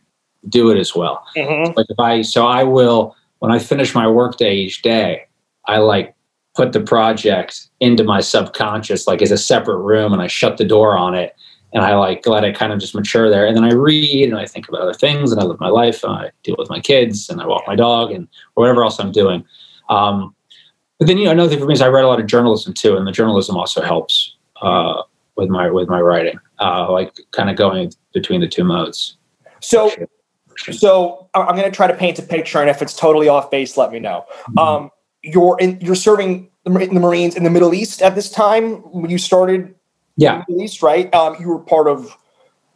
do 0.50 0.70
it 0.70 0.78
as 0.78 0.96
well. 0.96 1.26
Mm-hmm. 1.36 1.74
Like 1.76 1.88
if 1.90 2.00
I, 2.00 2.22
so 2.22 2.46
I 2.46 2.64
will, 2.64 3.16
when 3.40 3.52
I 3.52 3.60
finish 3.60 3.96
my 3.96 4.08
workday 4.08 4.56
each 4.56 4.82
day, 4.82 5.26
I 5.66 5.78
like 5.78 6.16
put 6.56 6.74
the 6.74 6.80
project 6.80 7.68
into 7.80 8.04
my 8.04 8.22
subconscious, 8.22 9.08
like 9.08 9.22
as 9.22 9.32
a 9.32 9.38
separate 9.38 9.80
room 9.80 10.14
and 10.14 10.22
I 10.22 10.28
shut 10.28 10.58
the 10.58 10.66
door 10.66 10.98
on 10.98 11.16
it 11.16 11.36
and 11.74 11.84
I 11.84 11.96
like 11.96 12.26
let 12.26 12.44
it 12.44 12.56
kind 12.56 12.72
of 12.72 12.80
just 12.80 12.96
mature 12.96 13.30
there. 13.30 13.46
And 13.46 13.58
then 13.58 13.64
I 13.66 13.74
read 13.74 14.30
and 14.30 14.38
I 14.38 14.46
think 14.46 14.70
about 14.70 14.82
other 14.82 14.94
things 14.94 15.32
and 15.32 15.42
I 15.42 15.44
live 15.44 15.60
my 15.60 15.70
life 15.70 16.04
and 16.04 16.14
I 16.14 16.32
deal 16.44 16.56
with 16.58 16.70
my 16.70 16.80
kids 16.80 17.30
and 17.30 17.42
I 17.42 17.48
walk 17.48 17.64
my 17.68 17.76
dog 17.76 18.12
and 18.12 18.28
whatever 18.54 18.84
else 18.84 19.00
I'm 19.00 19.12
doing. 19.12 19.44
Um, 19.90 20.36
but 20.98 21.08
then, 21.08 21.18
you 21.18 21.26
know, 21.26 21.32
another 21.32 21.50
thing 21.50 21.60
for 21.60 21.66
me 21.66 21.74
is 21.74 21.82
I 21.82 21.90
read 21.90 22.06
a 22.06 22.08
lot 22.08 22.22
of 22.22 22.28
journalism 22.28 22.74
too, 22.74 22.96
and 22.96 23.06
the 23.06 23.12
journalism 23.12 23.58
also 23.58 23.82
helps. 23.82 24.36
Uh, 24.62 25.02
with 25.36 25.50
my 25.50 25.70
with 25.70 25.88
my 25.88 26.00
writing, 26.00 26.40
uh, 26.60 26.92
like 26.92 27.14
kind 27.32 27.50
of 27.50 27.56
going 27.56 27.92
between 28.14 28.42
the 28.42 28.48
two 28.48 28.64
modes. 28.64 29.18
So, 29.62 29.92
so 30.72 31.30
I'm 31.34 31.56
going 31.56 31.70
to 31.70 31.76
try 31.76 31.88
to 31.88 31.94
paint 31.94 32.20
a 32.20 32.22
picture, 32.22 32.60
and 32.60 32.70
if 32.70 32.82
it's 32.82 32.96
totally 32.96 33.28
off 33.28 33.50
base, 33.50 33.78
let 33.78 33.92
me 33.92 34.00
know. 34.00 34.26
Mm-hmm. 34.50 34.58
Um, 34.60 34.92
you're 35.24 35.58
in, 35.60 35.80
you're 35.82 35.96
serving 35.96 36.50
in 36.66 36.74
the 36.74 37.00
Marines 37.00 37.36
in 37.36 37.44
the 37.44 37.50
Middle 37.50 37.74
East 37.74 38.02
at 38.02 38.16
this 38.16 38.30
time 38.30 38.78
when 38.92 39.10
you 39.10 39.18
started. 39.18 39.74
Yeah, 40.18 40.44
Middle 40.48 40.64
East, 40.64 40.82
right? 40.82 41.14
Um, 41.14 41.36
you 41.40 41.50
were 41.50 41.60
part 41.60 41.88
of 41.88 42.16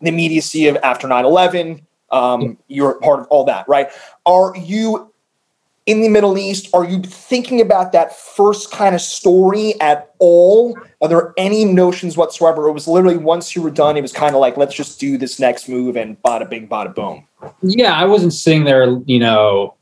the 0.02 0.10
immediacy 0.10 0.68
of 0.68 0.78
after 0.78 1.08
9-11 1.08 1.82
um, 2.12 2.42
yeah. 2.42 2.48
you're 2.68 3.00
part 3.00 3.20
of 3.20 3.28
all 3.28 3.44
that 3.46 3.68
right 3.68 3.90
are 4.26 4.54
you 4.58 5.09
in 5.90 6.02
the 6.02 6.08
Middle 6.08 6.38
East, 6.38 6.70
are 6.72 6.86
you 6.86 7.02
thinking 7.02 7.60
about 7.60 7.94
that 7.94 8.16
first 8.16 8.70
kind 8.70 8.94
of 8.94 9.02
story 9.02 9.74
at 9.82 10.14
all? 10.20 10.78
Are 11.02 11.08
there 11.08 11.34
any 11.36 11.66
notions 11.66 12.16
whatsoever? 12.16 12.68
It 12.68 12.74
was 12.74 12.88
literally 12.88 13.18
once 13.18 13.56
you 13.56 13.64
were 13.64 13.72
done, 13.72 13.98
it 13.98 14.04
was 14.04 14.14
kind 14.14 14.36
of 14.36 14.40
like, 14.40 14.56
let's 14.56 14.76
just 14.76 15.00
do 15.00 15.18
this 15.18 15.40
next 15.40 15.68
move 15.68 15.98
and 15.98 16.22
bada 16.22 16.48
bing, 16.48 16.68
bada 16.68 16.94
boom. 16.94 17.28
Yeah, 17.64 17.94
I 17.94 18.06
wasn't 18.06 18.34
sitting 18.34 18.66
there, 18.66 19.00
you 19.08 19.18
know, 19.18 19.74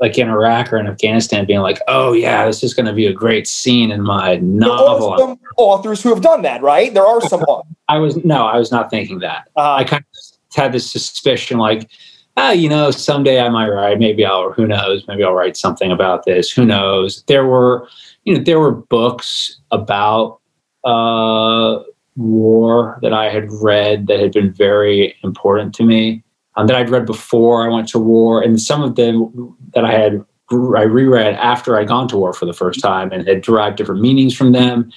like 0.00 0.16
in 0.16 0.28
Iraq 0.28 0.72
or 0.72 0.76
in 0.76 0.86
Afghanistan 0.86 1.44
being 1.44 1.58
like, 1.58 1.80
oh, 1.88 2.12
yeah, 2.12 2.46
this 2.46 2.62
is 2.62 2.72
going 2.72 2.86
to 2.86 2.92
be 2.92 3.06
a 3.06 3.12
great 3.12 3.48
scene 3.48 3.90
in 3.90 4.02
my 4.02 4.36
novel. 4.36 5.16
There 5.16 5.26
are 5.26 5.30
some 5.30 5.40
authors 5.56 6.04
who 6.04 6.10
have 6.10 6.22
done 6.22 6.42
that, 6.42 6.62
right? 6.62 6.94
There 6.94 7.04
are 7.04 7.20
some. 7.22 7.42
I 7.88 7.98
was, 7.98 8.24
no, 8.24 8.46
I 8.46 8.58
was 8.58 8.70
not 8.70 8.90
thinking 8.90 9.18
that. 9.20 9.48
Uh, 9.56 9.74
I 9.74 9.82
kind 9.82 10.04
of 10.04 10.56
had 10.56 10.70
this 10.70 10.88
suspicion 10.88 11.58
like, 11.58 11.90
ah, 12.36 12.52
you 12.52 12.68
know, 12.68 12.90
someday 12.90 13.40
I 13.40 13.48
might 13.48 13.68
write. 13.68 13.98
Maybe 13.98 14.24
I'll, 14.24 14.52
who 14.52 14.66
knows? 14.66 15.06
Maybe 15.08 15.24
I'll 15.24 15.32
write 15.32 15.56
something 15.56 15.90
about 15.90 16.24
this. 16.24 16.50
Who 16.50 16.64
knows? 16.64 17.22
There 17.24 17.46
were, 17.46 17.88
you 18.24 18.34
know, 18.34 18.42
there 18.42 18.60
were 18.60 18.72
books 18.72 19.58
about 19.70 20.40
uh, 20.84 21.80
war 22.16 22.98
that 23.02 23.12
I 23.12 23.30
had 23.30 23.50
read 23.52 24.06
that 24.06 24.20
had 24.20 24.32
been 24.32 24.52
very 24.52 25.16
important 25.22 25.74
to 25.76 25.84
me. 25.84 26.22
Um, 26.58 26.66
that 26.68 26.76
I'd 26.76 26.88
read 26.88 27.04
before 27.04 27.66
I 27.66 27.72
went 27.72 27.86
to 27.88 27.98
war, 27.98 28.42
and 28.42 28.60
some 28.60 28.82
of 28.82 28.94
them 28.94 29.54
that 29.74 29.84
I 29.84 29.92
had 29.92 30.24
I 30.50 30.82
reread 30.82 31.34
after 31.34 31.76
I'd 31.76 31.88
gone 31.88 32.08
to 32.08 32.16
war 32.16 32.32
for 32.32 32.46
the 32.46 32.54
first 32.54 32.80
time 32.80 33.12
and 33.12 33.26
had 33.26 33.42
derived 33.42 33.76
different 33.76 34.00
meanings 34.00 34.34
from 34.34 34.52
them. 34.52 34.90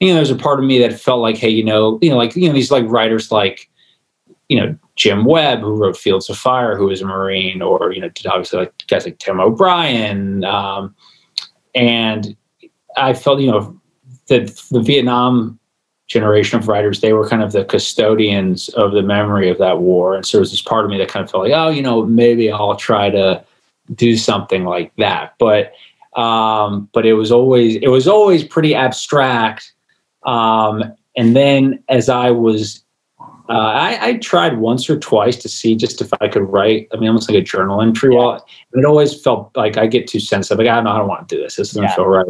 You 0.00 0.08
know, 0.08 0.14
there's 0.14 0.30
a 0.30 0.36
part 0.36 0.58
of 0.58 0.64
me 0.64 0.78
that 0.78 0.98
felt 0.98 1.20
like, 1.20 1.36
hey, 1.36 1.50
you 1.50 1.64
know, 1.64 1.98
you 2.00 2.08
know, 2.08 2.16
like 2.16 2.34
you 2.36 2.48
know, 2.48 2.54
these 2.54 2.70
like 2.70 2.86
writers 2.88 3.30
like, 3.30 3.68
you 4.48 4.58
know, 4.58 4.76
Jim 4.96 5.24
Webb, 5.24 5.60
who 5.60 5.74
wrote 5.74 5.96
Fields 5.96 6.28
of 6.28 6.36
Fire, 6.36 6.76
who 6.76 6.86
was 6.86 7.00
a 7.00 7.06
Marine, 7.06 7.62
or 7.62 7.92
you 7.92 8.00
know, 8.00 8.10
obviously 8.26 8.60
like 8.60 8.72
guys 8.86 9.04
like 9.04 9.18
Tim 9.18 9.40
O'Brien, 9.40 10.44
um, 10.44 10.94
and 11.74 12.36
I 12.96 13.14
felt, 13.14 13.40
you 13.40 13.50
know, 13.50 13.80
that 14.28 14.56
the 14.70 14.80
Vietnam 14.80 15.58
generation 16.06 16.58
of 16.58 16.68
writers, 16.68 17.00
they 17.00 17.12
were 17.12 17.28
kind 17.28 17.42
of 17.42 17.52
the 17.52 17.64
custodians 17.64 18.68
of 18.70 18.92
the 18.92 19.02
memory 19.02 19.48
of 19.50 19.58
that 19.58 19.80
war, 19.80 20.14
and 20.14 20.24
so 20.24 20.36
there 20.36 20.42
was 20.42 20.50
this 20.50 20.62
part 20.62 20.84
of 20.84 20.90
me 20.90 20.98
that 20.98 21.08
kind 21.08 21.24
of 21.24 21.30
felt 21.30 21.44
like, 21.44 21.52
oh, 21.54 21.70
you 21.70 21.82
know, 21.82 22.04
maybe 22.04 22.50
I'll 22.50 22.76
try 22.76 23.10
to 23.10 23.44
do 23.94 24.16
something 24.16 24.64
like 24.64 24.94
that. 24.96 25.34
But 25.38 25.72
um, 26.16 26.88
but 26.92 27.06
it 27.06 27.14
was 27.14 27.32
always 27.32 27.76
it 27.76 27.88
was 27.88 28.06
always 28.06 28.44
pretty 28.44 28.74
abstract. 28.74 29.72
Um, 30.24 30.84
and 31.16 31.36
then 31.36 31.82
as 31.88 32.08
I 32.08 32.30
was, 32.30 32.83
uh, 33.48 33.52
I, 33.52 33.98
I, 34.00 34.12
tried 34.14 34.58
once 34.58 34.88
or 34.88 34.98
twice 34.98 35.36
to 35.36 35.50
see 35.50 35.76
just 35.76 36.00
if 36.00 36.10
I 36.20 36.28
could 36.28 36.50
write. 36.50 36.88
I 36.92 36.96
mean, 36.96 37.08
almost 37.08 37.28
like 37.28 37.38
a 37.38 37.42
journal 37.42 37.82
entry. 37.82 38.14
Yeah. 38.14 38.18
While 38.18 38.46
it 38.72 38.84
always 38.86 39.20
felt 39.20 39.54
like 39.54 39.76
I 39.76 39.86
get 39.86 40.06
too 40.06 40.20
sensitive. 40.20 40.58
Like 40.58 40.68
I 40.68 40.76
don't, 40.76 40.84
know, 40.84 40.92
I 40.92 40.98
don't 40.98 41.08
want 41.08 41.28
to 41.28 41.36
do 41.36 41.42
this. 41.42 41.56
This 41.56 41.68
doesn't 41.68 41.82
yeah. 41.82 41.94
feel 41.94 42.06
right. 42.06 42.26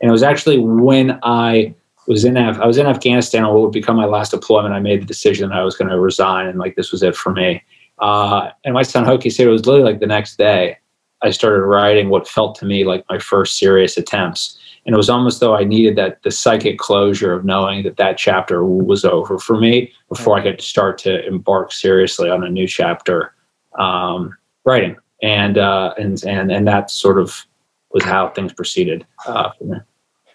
And 0.00 0.08
it 0.08 0.12
was 0.12 0.22
actually 0.22 0.58
when 0.58 1.18
I 1.22 1.74
was 2.06 2.24
in 2.24 2.38
Af- 2.38 2.60
I 2.60 2.66
was 2.66 2.78
in 2.78 2.86
Afghanistan 2.86 3.44
on 3.44 3.52
what 3.52 3.62
would 3.62 3.72
become 3.72 3.96
my 3.96 4.06
last 4.06 4.30
deployment. 4.30 4.74
I 4.74 4.80
made 4.80 5.02
the 5.02 5.06
decision 5.06 5.50
that 5.50 5.58
I 5.58 5.64
was 5.64 5.76
going 5.76 5.90
to 5.90 6.00
resign, 6.00 6.46
and 6.46 6.58
like 6.58 6.76
this 6.76 6.92
was 6.92 7.02
it 7.02 7.14
for 7.14 7.30
me. 7.30 7.62
Uh, 7.98 8.50
and 8.64 8.72
my 8.72 8.82
son 8.82 9.04
Hokie 9.04 9.30
said 9.30 9.46
it 9.46 9.50
was 9.50 9.66
literally 9.66 9.90
like 9.90 10.00
the 10.00 10.06
next 10.06 10.38
day 10.38 10.78
I 11.22 11.30
started 11.30 11.62
writing 11.62 12.08
what 12.08 12.28
felt 12.28 12.54
to 12.60 12.64
me 12.64 12.84
like 12.84 13.04
my 13.10 13.18
first 13.18 13.58
serious 13.58 13.98
attempts. 13.98 14.58
And 14.88 14.94
it 14.94 14.96
was 14.96 15.10
almost 15.10 15.40
though 15.40 15.54
I 15.54 15.64
needed 15.64 15.96
that 15.96 16.22
the 16.22 16.30
psychic 16.30 16.78
closure 16.78 17.34
of 17.34 17.44
knowing 17.44 17.82
that 17.82 17.98
that 17.98 18.16
chapter 18.16 18.64
was 18.64 19.04
over 19.04 19.38
for 19.38 19.60
me 19.60 19.92
before 20.08 20.38
I 20.38 20.42
could 20.42 20.62
start 20.62 20.96
to 21.00 21.26
embark 21.26 21.72
seriously 21.72 22.30
on 22.30 22.42
a 22.42 22.48
new 22.48 22.66
chapter 22.66 23.34
um, 23.78 24.34
writing. 24.64 24.96
And 25.22 25.58
uh, 25.58 25.92
and 25.98 26.24
and 26.24 26.50
and 26.50 26.66
that 26.66 26.90
sort 26.90 27.20
of 27.20 27.44
was 27.92 28.02
how 28.02 28.30
things 28.30 28.54
proceeded 28.54 29.04
uh, 29.26 29.50
for 29.58 29.64
me. 29.64 29.76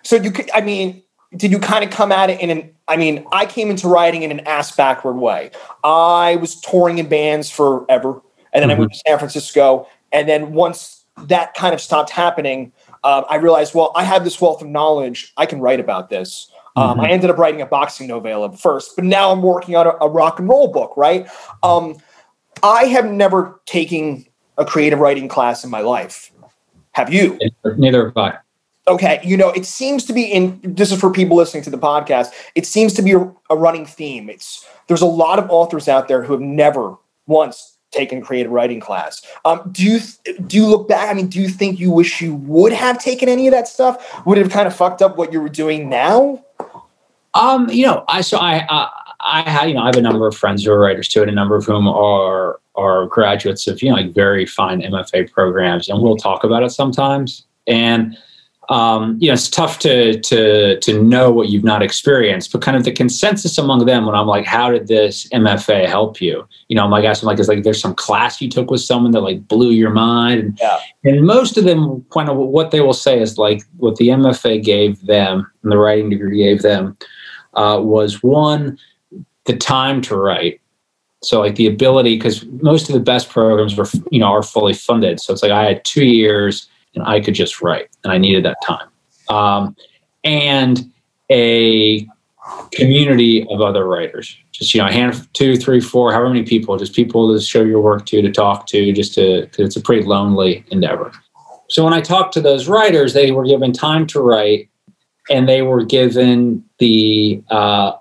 So 0.03 0.17
you 0.17 0.29
could, 0.29 0.51
I 0.53 0.61
mean, 0.61 1.01
did 1.35 1.49
you 1.49 1.57
kind 1.57 1.83
of 1.83 1.89
come 1.89 2.11
at 2.11 2.29
it 2.29 2.39
in 2.39 2.51
an 2.51 2.75
I 2.87 2.95
mean, 2.95 3.25
I 3.31 3.47
came 3.47 3.71
into 3.71 3.87
writing 3.87 4.21
in 4.21 4.29
an 4.29 4.41
ass 4.41 4.75
backward 4.75 5.15
way. 5.15 5.49
I 5.83 6.35
was 6.35 6.61
touring 6.61 6.99
in 6.99 7.09
bands 7.09 7.49
forever, 7.49 8.21
and 8.53 8.61
then 8.61 8.69
mm-hmm. 8.69 8.71
I 8.71 8.75
moved 8.81 8.93
to 8.93 9.01
San 9.07 9.17
Francisco. 9.17 9.87
And 10.11 10.29
then 10.29 10.53
once 10.53 11.05
that 11.25 11.55
kind 11.55 11.73
of 11.73 11.81
stopped 11.81 12.11
happening, 12.11 12.71
um, 13.03 13.25
I 13.29 13.35
realized, 13.35 13.73
well, 13.73 13.91
I 13.95 14.03
have 14.03 14.23
this 14.23 14.39
wealth 14.39 14.61
of 14.61 14.67
knowledge. 14.67 15.33
I 15.37 15.45
can 15.45 15.59
write 15.59 15.79
about 15.79 16.09
this. 16.09 16.49
Um, 16.75 16.97
mm-hmm. 16.97 17.01
I 17.01 17.09
ended 17.09 17.29
up 17.29 17.37
writing 17.37 17.61
a 17.61 17.65
boxing 17.65 18.07
novella 18.07 18.55
first, 18.55 18.95
but 18.95 19.05
now 19.05 19.31
I'm 19.31 19.41
working 19.41 19.75
on 19.75 19.87
a, 19.87 19.91
a 20.01 20.09
rock 20.09 20.39
and 20.39 20.49
roll 20.49 20.69
book, 20.69 20.95
right? 20.97 21.27
Um, 21.61 21.97
I 22.63 22.85
have 22.85 23.05
never 23.05 23.61
taken 23.65 24.25
a 24.57 24.65
creative 24.65 24.99
writing 24.99 25.27
class 25.27 25.63
in 25.63 25.69
my 25.69 25.81
life. 25.81 26.31
Have 26.93 27.13
you? 27.13 27.39
Neither 27.77 28.05
have 28.05 28.17
I. 28.17 28.37
Okay, 28.87 29.21
you 29.23 29.37
know, 29.37 29.49
it 29.49 29.65
seems 29.65 30.03
to 30.05 30.13
be 30.13 30.23
in 30.25 30.59
this 30.61 30.91
is 30.91 30.99
for 30.99 31.09
people 31.09 31.37
listening 31.37 31.63
to 31.63 31.69
the 31.69 31.77
podcast. 31.77 32.31
It 32.53 32.65
seems 32.65 32.93
to 32.93 33.01
be 33.01 33.13
a, 33.13 33.19
a 33.49 33.55
running 33.55 33.85
theme. 33.85 34.29
It's 34.29 34.67
there's 34.87 35.01
a 35.01 35.05
lot 35.05 35.39
of 35.39 35.49
authors 35.49 35.87
out 35.87 36.09
there 36.09 36.21
who 36.21 36.33
have 36.33 36.41
never 36.41 36.97
once 37.25 37.72
taken 37.93 38.21
creative 38.21 38.51
writing 38.51 38.79
class. 38.79 39.25
Um, 39.45 39.69
do 39.71 39.83
you 39.83 39.99
do 40.47 40.57
you 40.57 40.67
look 40.67 40.87
back? 40.87 41.09
I 41.09 41.13
mean, 41.13 41.27
do 41.27 41.41
you 41.41 41.47
think 41.47 41.79
you 41.79 41.91
wish 41.91 42.21
you 42.21 42.35
would 42.35 42.73
have 42.73 42.99
taken 42.99 43.29
any 43.29 43.47
of 43.47 43.53
that 43.53 43.67
stuff? 43.67 44.25
Would 44.25 44.37
it 44.37 44.41
have 44.41 44.51
kind 44.51 44.67
of 44.67 44.75
fucked 44.75 45.01
up 45.01 45.17
what 45.17 45.31
you 45.31 45.39
were 45.39 45.49
doing 45.49 45.89
now? 45.89 46.43
Um, 47.33 47.69
you 47.69 47.85
know, 47.85 48.03
I 48.07 48.21
so 48.21 48.37
I 48.37 48.65
uh, 48.69 48.89
I 49.19 49.49
have 49.49 49.67
you 49.67 49.75
know 49.75 49.81
I 49.81 49.85
have 49.87 49.97
a 49.97 50.01
number 50.01 50.27
of 50.27 50.35
friends 50.35 50.65
who 50.65 50.71
are 50.71 50.79
writers 50.79 51.07
too, 51.07 51.21
and 51.21 51.31
a 51.31 51.33
number 51.33 51.55
of 51.55 51.65
whom 51.65 51.87
are 51.87 52.59
are 52.75 53.05
graduates 53.07 53.67
of 53.67 53.81
you 53.81 53.89
know 53.89 53.95
like 53.95 54.13
very 54.13 54.45
fine 54.45 54.81
MFA 54.81 55.31
programs, 55.31 55.89
and 55.89 56.01
we'll 56.01 56.17
talk 56.17 56.43
about 56.43 56.63
it 56.63 56.71
sometimes. 56.71 57.45
And 57.67 58.17
um, 58.69 59.17
you 59.19 59.27
know, 59.27 59.33
it's 59.33 59.49
tough 59.49 59.79
to 59.79 60.19
to 60.21 60.79
to 60.79 61.03
know 61.03 61.31
what 61.31 61.49
you've 61.49 61.63
not 61.63 61.83
experienced, 61.83 62.51
but 62.51 62.61
kind 62.61 62.77
of 62.77 62.85
the 62.85 62.91
consensus 62.91 63.57
among 63.57 63.85
them 63.85 64.05
when 64.05 64.15
I'm 64.15 64.27
like, 64.27 64.45
how 64.45 64.71
did 64.71 64.87
this 64.87 65.27
MFA 65.29 65.87
help 65.87 66.21
you? 66.21 66.47
You 66.69 66.77
know, 66.77 66.85
I'm 66.85 66.91
like 66.91 67.03
asking 67.03 67.27
like, 67.27 67.39
is 67.39 67.49
like 67.49 67.63
there's 67.63 67.81
some 67.81 67.95
class 67.95 68.41
you 68.41 68.49
took 68.49 68.71
with 68.71 68.81
someone 68.81 69.11
that 69.11 69.21
like 69.21 69.47
blew 69.47 69.71
your 69.71 69.89
mind, 69.89 70.39
and, 70.39 70.59
yeah. 70.61 70.79
and 71.03 71.25
most 71.25 71.57
of 71.57 71.65
them 71.65 72.05
kind 72.13 72.29
of 72.29 72.37
what 72.37 72.71
they 72.71 72.79
will 72.79 72.93
say 72.93 73.19
is 73.19 73.37
like 73.37 73.63
what 73.77 73.97
the 73.97 74.09
MFA 74.09 74.63
gave 74.63 75.05
them 75.05 75.51
and 75.63 75.71
the 75.71 75.77
writing 75.77 76.09
degree 76.09 76.37
gave 76.43 76.61
them 76.61 76.97
uh, 77.55 77.79
was 77.81 78.23
one 78.23 78.77
the 79.45 79.57
time 79.57 80.01
to 80.03 80.15
write. 80.15 80.61
So 81.21 81.39
like 81.39 81.55
the 81.55 81.67
ability, 81.67 82.15
because 82.15 82.45
most 82.61 82.89
of 82.89 82.93
the 82.93 83.01
best 83.01 83.29
programs 83.29 83.77
are 83.77 83.85
you 84.09 84.19
know 84.19 84.27
are 84.27 84.43
fully 84.43 84.73
funded. 84.73 85.19
So 85.19 85.33
it's 85.33 85.43
like 85.43 85.51
I 85.51 85.65
had 85.65 85.83
two 85.83 86.05
years 86.05 86.69
and 86.95 87.03
I 87.03 87.19
could 87.19 87.33
just 87.33 87.61
write, 87.61 87.89
and 88.03 88.11
I 88.11 88.17
needed 88.17 88.45
that 88.45 88.57
time. 88.65 88.87
Um, 89.29 89.75
and 90.23 90.91
a 91.31 92.07
community 92.71 93.47
of 93.49 93.61
other 93.61 93.87
writers, 93.87 94.37
just 94.51 94.73
you 94.73 94.81
know, 94.81 94.87
a 94.87 94.91
hand 94.91 95.27
two, 95.33 95.55
three, 95.55 95.79
four, 95.79 96.11
however 96.11 96.29
many 96.29 96.43
people, 96.43 96.77
just 96.77 96.93
people 96.93 97.33
to 97.33 97.41
show 97.41 97.61
your 97.61 97.81
work 97.81 98.05
to, 98.07 98.21
to 98.21 98.31
talk 98.31 98.67
to, 98.67 98.91
just 98.91 99.13
to, 99.15 99.43
because 99.43 99.67
it's 99.67 99.75
a 99.75 99.81
pretty 99.81 100.03
lonely 100.03 100.65
endeavor. 100.71 101.11
So 101.69 101.83
when 101.83 101.93
I 101.93 102.01
talked 102.01 102.33
to 102.33 102.41
those 102.41 102.67
writers, 102.67 103.13
they 103.13 103.31
were 103.31 103.45
given 103.45 103.73
time 103.73 104.05
to 104.07 104.21
write, 104.21 104.69
and 105.29 105.47
they 105.47 105.61
were 105.61 105.83
given 105.83 106.63
the 106.77 107.41
uh, 107.49 107.93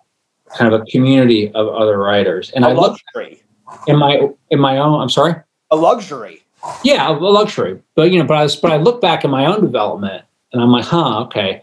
kind 0.55 0.73
of 0.73 0.81
a 0.81 0.85
community 0.87 1.51
of 1.53 1.69
other 1.69 1.99
writers. 1.99 2.51
And 2.51 2.65
a 2.65 2.69
I 2.69 2.73
luxury. 2.73 3.43
in 3.87 3.97
my 3.97 4.29
in 4.51 4.61
my 4.61 4.79
own. 4.79 5.01
I'm 5.01 5.09
sorry. 5.09 5.37
A 5.71 5.77
luxury. 5.77 6.43
Yeah, 6.85 7.11
a 7.11 7.12
luxury. 7.12 7.81
But 7.94 8.11
you 8.12 8.18
know, 8.18 8.27
but 8.27 8.37
I 8.37 8.42
was, 8.42 8.57
but 8.57 8.72
I 8.72 8.77
look 8.77 9.01
back 9.01 9.25
at 9.25 9.31
my 9.31 9.46
own 9.46 9.61
development, 9.61 10.25
and 10.53 10.62
I'm 10.62 10.70
like, 10.70 10.85
huh, 10.85 11.22
okay. 11.25 11.62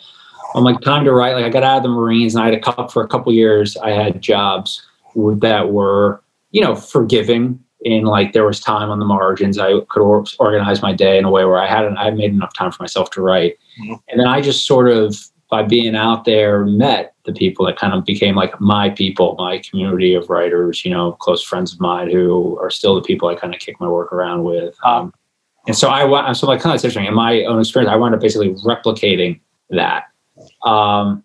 I'm 0.56 0.64
like, 0.64 0.82
time 0.82 1.06
to 1.06 1.14
write. 1.14 1.34
Like, 1.34 1.46
I 1.46 1.50
got 1.50 1.64
out 1.64 1.78
of 1.78 1.84
the 1.84 1.90
Marines, 1.90 2.36
and 2.36 2.42
I 2.42 2.46
had 2.46 2.56
a 2.56 2.60
couple 2.60 2.88
for 2.88 3.04
a 3.04 3.08
couple 3.08 3.32
years. 3.32 3.78
I 3.78 3.92
had 3.92 4.20
jobs 4.22 4.86
that 5.16 5.72
were, 5.72 6.24
you 6.52 6.62
know, 6.62 6.76
forgiving. 6.76 7.64
In 7.82 8.04
like, 8.04 8.34
there 8.34 8.46
was 8.46 8.60
time 8.60 8.90
on 8.90 9.00
the 9.00 9.06
margins. 9.06 9.58
I 9.58 9.80
could 9.88 10.02
or- 10.02 10.26
organize 10.38 10.82
my 10.82 10.92
day 10.92 11.18
in 11.18 11.24
a 11.24 11.32
way 11.32 11.46
where 11.46 11.60
I 11.60 11.66
hadn't. 11.66 11.98
I 11.98 12.10
made 12.12 12.32
enough 12.32 12.54
time 12.54 12.72
for 12.72 12.84
myself 12.84 13.10
to 13.12 13.22
write, 13.22 13.58
mm-hmm. 13.82 13.94
and 14.10 14.20
then 14.20 14.28
I 14.28 14.42
just 14.42 14.68
sort 14.68 14.90
of 14.90 15.16
by 15.50 15.64
being 15.64 15.96
out 15.96 16.26
there 16.26 16.64
met 16.64 17.16
the 17.26 17.34
people 17.34 17.66
that 17.66 17.78
kind 17.78 17.94
of 17.94 18.06
became 18.06 18.36
like 18.36 18.60
my 18.62 18.90
people 18.90 19.36
my 19.38 19.58
community 19.60 20.14
of 20.14 20.30
writers 20.30 20.86
you 20.86 20.92
know 20.92 21.14
close 21.14 21.44
friends 21.44 21.74
of 21.74 21.80
mine 21.80 22.10
who 22.10 22.58
are 22.60 22.70
still 22.70 22.96
the 22.96 23.02
people 23.02 23.28
i 23.28 23.36
kind 23.36 23.54
of 23.54 23.60
kick 23.60 23.80
my 23.80 23.88
work 23.88 24.14
around 24.14 24.44
with. 24.44 24.76
Um, 24.84 25.14
and 25.68 25.76
so 25.76 25.90
i 25.90 26.34
so 26.34 26.48
like 26.48 26.62
kind 26.62 26.74
of 26.74 26.78
interesting 26.78 27.06
in 27.06 27.14
my 27.14 27.44
own 27.44 27.60
experience 27.60 27.92
i 27.92 27.96
wound 27.96 28.16
up 28.16 28.22
basically 28.22 28.54
replicating 28.66 29.40
that. 29.70 30.06
Um, 30.64 31.24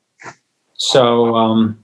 so 0.74 1.34
um, 1.36 1.82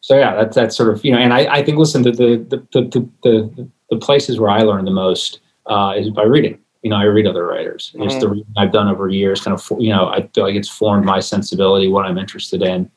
so 0.00 0.16
yeah 0.16 0.34
that's 0.34 0.54
that's 0.54 0.76
sort 0.76 0.88
of 0.88 1.04
you 1.04 1.12
know 1.12 1.18
and 1.18 1.34
i, 1.34 1.40
I 1.46 1.64
think 1.64 1.78
listen 1.78 2.02
to 2.04 2.12
the 2.12 2.38
the, 2.48 2.58
the 2.72 3.10
the 3.22 3.68
the 3.90 3.96
places 3.98 4.40
where 4.40 4.50
i 4.50 4.62
learn 4.62 4.84
the 4.84 4.90
most 4.90 5.40
uh, 5.66 5.94
is 5.96 6.10
by 6.10 6.22
reading 6.22 6.58
you 6.82 6.90
know, 6.90 6.96
I 6.96 7.04
read 7.04 7.26
other 7.26 7.46
writers. 7.46 7.92
Mm-hmm. 7.94 8.02
It's 8.02 8.18
the 8.18 8.28
reading 8.28 8.52
I've 8.56 8.72
done 8.72 8.88
over 8.88 9.08
years, 9.08 9.40
kind 9.40 9.58
of, 9.58 9.80
you 9.80 9.90
know, 9.90 10.08
I 10.08 10.28
feel 10.34 10.44
like 10.44 10.54
it's 10.54 10.68
formed 10.68 11.04
my 11.04 11.20
sensibility, 11.20 11.88
what 11.88 12.06
I'm 12.06 12.18
interested 12.18 12.62
in, 12.62 12.90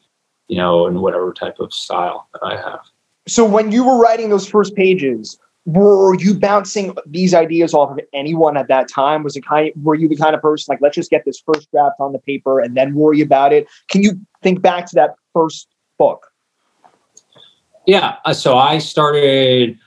you 0.48 0.58
know, 0.58 0.88
and 0.88 1.02
whatever 1.02 1.34
type 1.34 1.60
of 1.60 1.74
style 1.74 2.28
that 2.34 2.42
I 2.44 2.56
have. 2.56 2.82
So 3.28 3.46
when 3.46 3.72
you 3.72 3.84
were 3.84 3.98
writing 3.98 4.30
those 4.30 4.48
first 4.48 4.76
pages, 4.76 5.39
were 5.65 6.15
you 6.15 6.34
bouncing 6.34 6.96
these 7.06 7.34
ideas 7.34 7.74
off 7.74 7.92
of 7.92 8.00
anyone 8.13 8.58
at 8.58 8.68
that 8.70 8.88
time? 8.88 9.24
Was 9.24 9.36
it 9.36 9.46
kind 9.46 9.70
of, 9.70 9.84
were 9.84 9.94
you 9.96 10.08
the 10.08 10.15
kind 10.15 10.34
of 10.34 10.42
person 10.42 10.72
like, 10.72 10.82
let's 10.82 10.96
just 10.96 11.12
get 11.12 11.26
this 11.26 11.39
first 11.39 11.70
draft 11.72 11.96
on 12.00 12.12
the 12.12 12.20
paper 12.20 12.60
and 12.60 12.76
then 12.76 12.96
worry 12.96 13.22
about 13.22 13.54
it? 13.54 13.68
Can 13.89 14.02
you 14.02 14.20
think 14.42 14.62
back 14.62 14.88
to 14.88 14.96
that 14.96 15.15
first 15.34 15.68
book? 16.00 16.28
Yeah. 17.86 18.15
Uh, 18.26 18.34
so 18.34 18.58
I 18.58 18.80
started 18.80 19.78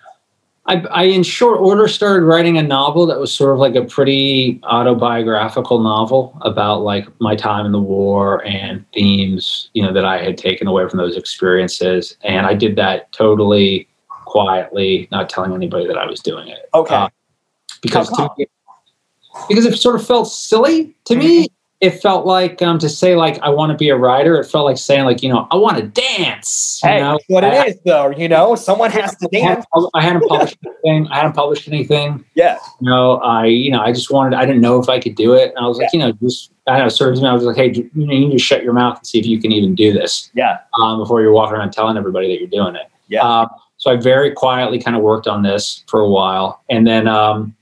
I, 0.66 0.77
I, 0.77 1.03
in 1.05 1.25
short 1.25 1.59
order, 1.61 1.88
started 1.88 2.25
writing 2.25 2.57
a 2.57 2.62
novel 2.62 3.05
that 3.07 3.18
was 3.18 3.35
sort 3.35 3.53
of 3.53 3.59
like 3.59 3.75
a 3.75 3.85
pretty 3.85 4.61
autobiographical 4.62 5.81
novel 5.81 6.38
about 6.42 6.83
like 6.83 7.09
my 7.20 7.35
time 7.35 7.66
in 7.66 7.72
the 7.72 7.81
war 7.81 8.44
and 8.46 8.85
themes, 8.94 9.70
you 9.75 9.83
know, 9.83 9.92
that 9.92 10.05
I 10.05 10.22
had 10.22 10.38
taken 10.38 10.68
away 10.68 10.88
from 10.88 10.98
those 10.98 11.16
experiences. 11.16 12.16
And 12.22 12.46
I 12.46 12.55
did 12.55 12.77
that 12.77 13.11
totally 13.11 13.88
quietly, 14.09 15.09
not 15.11 15.29
telling 15.29 15.53
anybody 15.53 15.87
that 15.88 15.98
I 15.98 16.07
was 16.07 16.20
doing 16.20 16.46
it. 16.46 16.68
Okay. 16.75 16.94
Uh, 16.94 17.09
because 17.83 18.09
to 18.11 18.31
me- 18.38 18.46
because 19.48 19.66
it 19.66 19.77
sort 19.77 19.96
of 19.96 20.07
felt 20.07 20.29
silly 20.29 20.94
to 21.07 21.16
me. 21.16 21.48
It 21.82 22.00
felt 22.00 22.24
like 22.26 22.62
um, 22.62 22.78
to 22.78 22.88
say 22.88 23.16
like 23.16 23.40
I 23.42 23.48
want 23.50 23.72
to 23.72 23.76
be 23.76 23.88
a 23.88 23.96
writer. 23.96 24.36
It 24.40 24.44
felt 24.44 24.64
like 24.66 24.78
saying 24.78 25.04
like 25.04 25.20
you 25.20 25.28
know 25.28 25.48
I 25.50 25.56
want 25.56 25.78
to 25.78 25.82
dance. 25.82 26.80
You 26.82 26.88
Hey, 26.88 27.00
know? 27.00 27.18
what 27.26 27.44
I- 27.44 27.66
it 27.66 27.68
is, 27.70 27.80
though. 27.84 28.10
You 28.10 28.28
know, 28.28 28.54
someone 28.54 28.92
has 28.92 29.16
to 29.16 29.28
I 29.34 29.36
dance. 29.40 29.64
I 29.92 30.00
hadn't 30.00 30.28
published 30.28 30.56
anything. 30.64 31.08
I 31.08 31.16
hadn't 31.16 31.32
published 31.32 31.66
anything. 31.66 32.24
Yeah. 32.34 32.58
You 32.80 32.88
know, 32.88 33.16
I 33.16 33.46
you 33.46 33.72
know 33.72 33.80
I 33.80 33.90
just 33.92 34.12
wanted. 34.12 34.36
I 34.38 34.46
didn't 34.46 34.60
know 34.60 34.80
if 34.80 34.88
I 34.88 35.00
could 35.00 35.16
do 35.16 35.34
it, 35.34 35.48
and 35.56 35.58
I 35.64 35.66
was 35.66 35.78
like, 35.78 35.92
you 35.92 35.98
know, 35.98 36.12
just 36.12 36.52
I 36.68 36.78
know. 36.78 36.88
Sort 36.88 37.18
of, 37.18 37.24
I 37.24 37.32
was 37.32 37.42
like, 37.42 37.56
hey, 37.56 37.72
you, 37.72 37.90
know, 37.94 38.12
you 38.14 38.28
need 38.28 38.30
to 38.32 38.38
shut 38.38 38.62
your 38.62 38.74
mouth 38.74 38.98
and 38.98 39.06
see 39.06 39.18
if 39.18 39.26
you 39.26 39.40
can 39.40 39.50
even 39.50 39.74
do 39.74 39.92
this 39.92 40.30
Yeah. 40.34 40.58
um, 40.80 41.00
before 41.00 41.20
you're 41.20 41.32
walking 41.32 41.56
around 41.56 41.72
telling 41.72 41.96
everybody 41.96 42.28
that 42.28 42.38
you're 42.38 42.48
doing 42.48 42.76
it. 42.76 42.86
Yeah. 43.08 43.22
Um, 43.28 43.48
so 43.78 43.90
I 43.90 43.96
very 43.96 44.30
quietly 44.30 44.80
kind 44.80 44.94
of 44.96 45.02
worked 45.02 45.26
on 45.26 45.42
this 45.42 45.82
for 45.88 45.98
a 45.98 46.08
while, 46.08 46.62
and 46.70 46.86
then 46.86 47.08
um, 47.08 47.56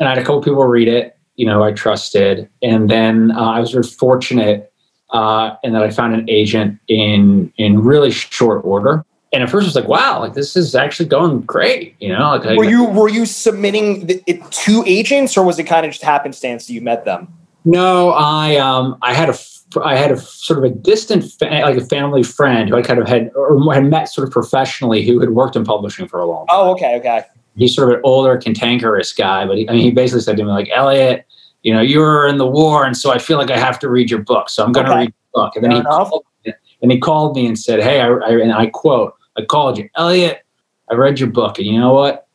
and 0.00 0.08
I 0.08 0.14
had 0.14 0.18
a 0.18 0.22
couple 0.24 0.42
people 0.42 0.64
read 0.64 0.88
it. 0.88 1.15
You 1.36 1.46
know, 1.46 1.62
I 1.62 1.72
trusted, 1.72 2.48
and 2.62 2.90
then 2.90 3.30
uh, 3.32 3.40
I 3.40 3.60
was 3.60 3.72
very 3.72 3.84
fortunate 3.84 4.72
uh, 5.10 5.56
in 5.62 5.72
that 5.72 5.82
I 5.82 5.90
found 5.90 6.14
an 6.14 6.28
agent 6.28 6.78
in 6.88 7.52
in 7.56 7.82
really 7.82 8.10
short 8.10 8.64
order. 8.64 9.04
And 9.32 9.42
at 9.42 9.50
first, 9.50 9.64
I 9.64 9.68
was 9.68 9.76
like, 9.76 9.88
"Wow, 9.88 10.20
like 10.20 10.34
this 10.34 10.56
is 10.56 10.74
actually 10.74 11.08
going 11.08 11.42
great." 11.42 11.94
You 12.00 12.10
know, 12.10 12.36
like 12.36 12.56
Were 12.56 12.64
you 12.64 12.84
were 12.84 13.08
you 13.08 13.26
submitting 13.26 14.06
the, 14.06 14.22
it 14.26 14.50
to 14.50 14.82
agents, 14.86 15.36
or 15.36 15.44
was 15.44 15.58
it 15.58 15.64
kind 15.64 15.84
of 15.84 15.92
just 15.92 16.02
happenstance 16.02 16.66
that 16.66 16.72
you 16.72 16.80
met 16.80 17.04
them? 17.04 17.28
No, 17.64 18.10
I 18.12 18.56
um 18.56 18.96
I 19.02 19.12
had 19.12 19.28
a 19.28 19.36
I 19.84 19.96
had 19.96 20.12
a 20.12 20.16
sort 20.16 20.58
of 20.58 20.64
a 20.64 20.70
distant 20.70 21.24
fa- 21.24 21.62
like 21.64 21.76
a 21.76 21.84
family 21.84 22.22
friend 22.22 22.68
who 22.68 22.76
I 22.76 22.82
kind 22.82 23.00
of 23.00 23.08
had 23.08 23.30
or 23.34 23.74
had 23.74 23.84
met 23.84 24.08
sort 24.08 24.26
of 24.26 24.32
professionally 24.32 25.04
who 25.04 25.20
had 25.20 25.30
worked 25.30 25.56
in 25.56 25.64
publishing 25.64 26.06
for 26.08 26.20
a 26.20 26.26
long 26.26 26.46
time. 26.46 26.56
Oh, 26.56 26.70
okay, 26.72 26.96
okay. 26.96 27.24
He's 27.56 27.74
sort 27.74 27.88
of 27.90 27.96
an 27.96 28.00
older, 28.04 28.36
cantankerous 28.36 29.12
guy, 29.12 29.46
but 29.46 29.56
he, 29.58 29.68
I 29.68 29.72
mean, 29.72 29.82
he 29.82 29.90
basically 29.90 30.20
said 30.20 30.36
to 30.36 30.44
me 30.44 30.50
like, 30.50 30.68
Elliot, 30.74 31.26
you 31.62 31.72
know, 31.72 31.80
you 31.80 32.00
were 32.00 32.26
in 32.28 32.36
the 32.38 32.46
war, 32.46 32.84
and 32.84 32.96
so 32.96 33.10
I 33.10 33.18
feel 33.18 33.38
like 33.38 33.50
I 33.50 33.58
have 33.58 33.78
to 33.80 33.88
read 33.88 34.10
your 34.10 34.20
book, 34.20 34.48
so 34.50 34.64
I'm 34.64 34.72
going 34.72 34.86
to 34.86 34.92
Okay. 34.92 35.00
read 35.00 35.14
your 35.34 35.44
book. 35.44 35.56
And 35.56 35.64
then 35.64 35.70
Fair 35.72 35.76
he 35.76 35.80
enough. 35.80 36.08
called 36.10 36.24
me, 36.44 36.52
and 36.82 36.92
he 36.92 36.98
called 36.98 37.36
me 37.36 37.46
and 37.46 37.58
said, 37.58 37.82
Hey, 37.82 38.00
I, 38.00 38.08
I 38.08 38.30
and 38.40 38.52
I 38.52 38.66
quote, 38.66 39.14
I 39.36 39.44
called 39.44 39.78
you, 39.78 39.88
Elliot. 39.96 40.42
I 40.90 40.94
read 40.94 41.18
your 41.18 41.30
book, 41.30 41.58
and 41.58 41.66
you 41.66 41.78
know 41.80 41.92
what? 41.92 42.26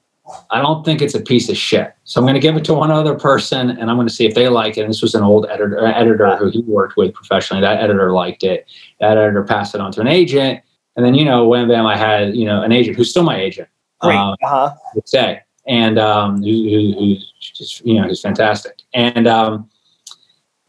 I 0.49 0.61
don't 0.61 0.83
think 0.85 1.01
it's 1.01 1.15
a 1.15 1.19
piece 1.21 1.49
of 1.49 1.57
shit. 1.57 1.93
So 2.03 2.19
I'm 2.19 2.25
going 2.25 2.35
to 2.35 2.39
give 2.39 2.55
it 2.55 2.63
to 2.65 2.73
one 2.73 2.91
other 2.91 3.15
person, 3.15 3.69
and 3.71 3.89
I'm 3.89 3.97
going 3.97 4.07
to 4.07 4.13
see 4.13 4.25
if 4.25 4.33
they 4.35 4.47
like 4.49 4.77
it. 4.77 4.81
And 4.81 4.89
this 4.89 5.01
was 5.01 5.13
an 5.15 5.23
old 5.23 5.45
editor, 5.49 5.79
uh, 5.85 5.91
editor 5.93 6.35
who 6.37 6.49
he 6.49 6.61
worked 6.61 6.95
with 6.97 7.13
professionally. 7.13 7.61
That 7.61 7.79
editor 7.81 8.11
liked 8.13 8.43
it. 8.43 8.65
That 8.99 9.17
editor 9.17 9.43
passed 9.43 9.75
it 9.75 9.81
on 9.81 9.91
to 9.93 10.01
an 10.01 10.07
agent, 10.07 10.61
and 10.95 11.05
then 11.05 11.15
you 11.15 11.25
know, 11.25 11.47
when 11.47 11.67
bam, 11.67 11.85
I 11.85 11.95
had 11.97 12.35
you 12.35 12.45
know 12.45 12.61
an 12.63 12.71
agent 12.71 12.97
who's 12.97 13.09
still 13.09 13.23
my 13.23 13.39
agent. 13.39 13.67
Great. 14.01 14.17
Um, 14.17 14.35
uh 14.43 14.47
huh. 14.47 14.75
would 14.95 15.07
say, 15.07 15.41
and 15.67 15.99
um, 15.99 16.41
who, 16.41 16.51
who, 16.51 16.93
who's 16.97 17.31
just 17.39 17.85
you 17.85 17.95
know 17.95 18.07
who's 18.07 18.21
fantastic. 18.21 18.81
And 18.93 19.27
um, 19.27 19.69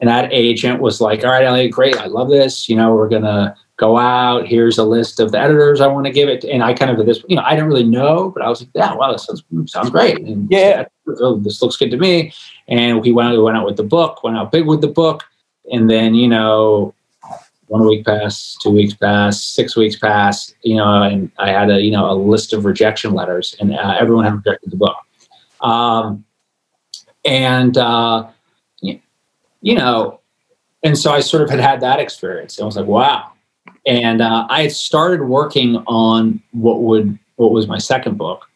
and 0.00 0.08
that 0.08 0.32
agent 0.32 0.80
was 0.80 1.00
like, 1.00 1.24
"All 1.24 1.30
right, 1.30 1.44
Elliot, 1.44 1.72
great, 1.72 1.96
I 1.96 2.06
love 2.06 2.28
this. 2.28 2.68
You 2.68 2.76
know, 2.76 2.94
we're 2.94 3.08
gonna 3.08 3.56
go 3.76 3.96
out. 3.98 4.46
Here's 4.46 4.76
a 4.78 4.84
list 4.84 5.18
of 5.18 5.32
the 5.32 5.38
editors 5.38 5.80
I 5.80 5.86
want 5.86 6.06
to 6.06 6.12
give 6.12 6.28
it." 6.28 6.42
To. 6.42 6.50
And 6.50 6.62
I 6.62 6.74
kind 6.74 6.90
of 6.90 7.06
this, 7.06 7.24
you 7.28 7.36
know, 7.36 7.42
I 7.42 7.50
didn't 7.50 7.68
really 7.68 7.84
know, 7.84 8.30
but 8.30 8.42
I 8.42 8.48
was 8.48 8.60
like, 8.60 8.70
"Yeah, 8.74 8.94
wow, 8.94 9.12
this 9.12 9.24
sounds, 9.24 9.42
sounds 9.66 9.90
great." 9.90 10.18
And 10.18 10.50
Yeah. 10.50 10.84
oh, 11.20 11.38
this 11.38 11.62
looks 11.62 11.76
good 11.76 11.90
to 11.90 11.96
me. 11.96 12.32
And 12.68 13.00
we 13.00 13.12
went 13.12 13.30
we 13.30 13.42
went 13.42 13.56
out 13.56 13.64
with 13.66 13.76
the 13.76 13.82
book, 13.82 14.22
went 14.22 14.36
out 14.36 14.52
big 14.52 14.66
with 14.66 14.80
the 14.82 14.88
book, 14.88 15.24
and 15.72 15.88
then 15.88 16.14
you 16.14 16.28
know. 16.28 16.94
One 17.72 17.86
week 17.86 18.04
passed, 18.04 18.60
two 18.60 18.68
weeks 18.68 18.92
passed, 18.92 19.54
six 19.54 19.76
weeks 19.76 19.96
passed, 19.96 20.56
you 20.60 20.76
know, 20.76 21.04
and 21.04 21.30
I 21.38 21.50
had 21.50 21.70
a, 21.70 21.80
you 21.80 21.90
know, 21.90 22.10
a 22.10 22.12
list 22.12 22.52
of 22.52 22.66
rejection 22.66 23.14
letters 23.14 23.56
and 23.60 23.72
uh, 23.74 23.96
everyone 23.98 24.26
had 24.26 24.34
rejected 24.34 24.70
the 24.72 24.76
book. 24.76 24.96
Um, 25.62 26.22
and, 27.24 27.78
uh, 27.78 28.26
you 28.82 29.74
know, 29.74 30.20
and 30.82 30.98
so 30.98 31.12
I 31.12 31.20
sort 31.20 31.44
of 31.44 31.48
had 31.48 31.60
had 31.60 31.80
that 31.80 31.98
experience 31.98 32.60
I 32.60 32.64
was 32.66 32.76
like, 32.76 32.84
wow. 32.86 33.32
And 33.86 34.20
uh, 34.20 34.46
I 34.50 34.62
had 34.64 34.72
started 34.72 35.24
working 35.24 35.76
on 35.86 36.42
what 36.50 36.82
would, 36.82 37.18
what 37.36 37.52
was 37.52 37.66
my 37.68 37.78
second 37.78 38.18
book. 38.18 38.50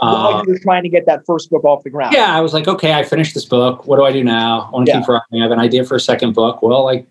Uh, 0.00 0.44
you 0.46 0.52
were 0.52 0.58
trying 0.60 0.84
to 0.84 0.88
get 0.88 1.04
that 1.06 1.26
first 1.26 1.50
book 1.50 1.64
off 1.64 1.82
the 1.82 1.90
ground. 1.90 2.14
yeah, 2.14 2.32
I 2.32 2.40
was 2.40 2.54
like, 2.54 2.68
okay, 2.68 2.92
I 2.92 3.02
finished 3.02 3.34
this 3.34 3.44
book. 3.44 3.88
What 3.88 3.96
do 3.96 4.04
I 4.04 4.12
do 4.12 4.22
now? 4.22 4.68
I 4.68 4.70
want 4.70 4.86
to 4.86 4.92
Yeah. 4.92 5.00
keep 5.00 5.08
writing. 5.08 5.40
I 5.40 5.42
have 5.42 5.50
an 5.50 5.58
idea 5.58 5.84
for 5.84 5.96
a 5.96 6.00
second 6.00 6.34
book. 6.34 6.62
Well, 6.62 6.84
like, 6.84 7.08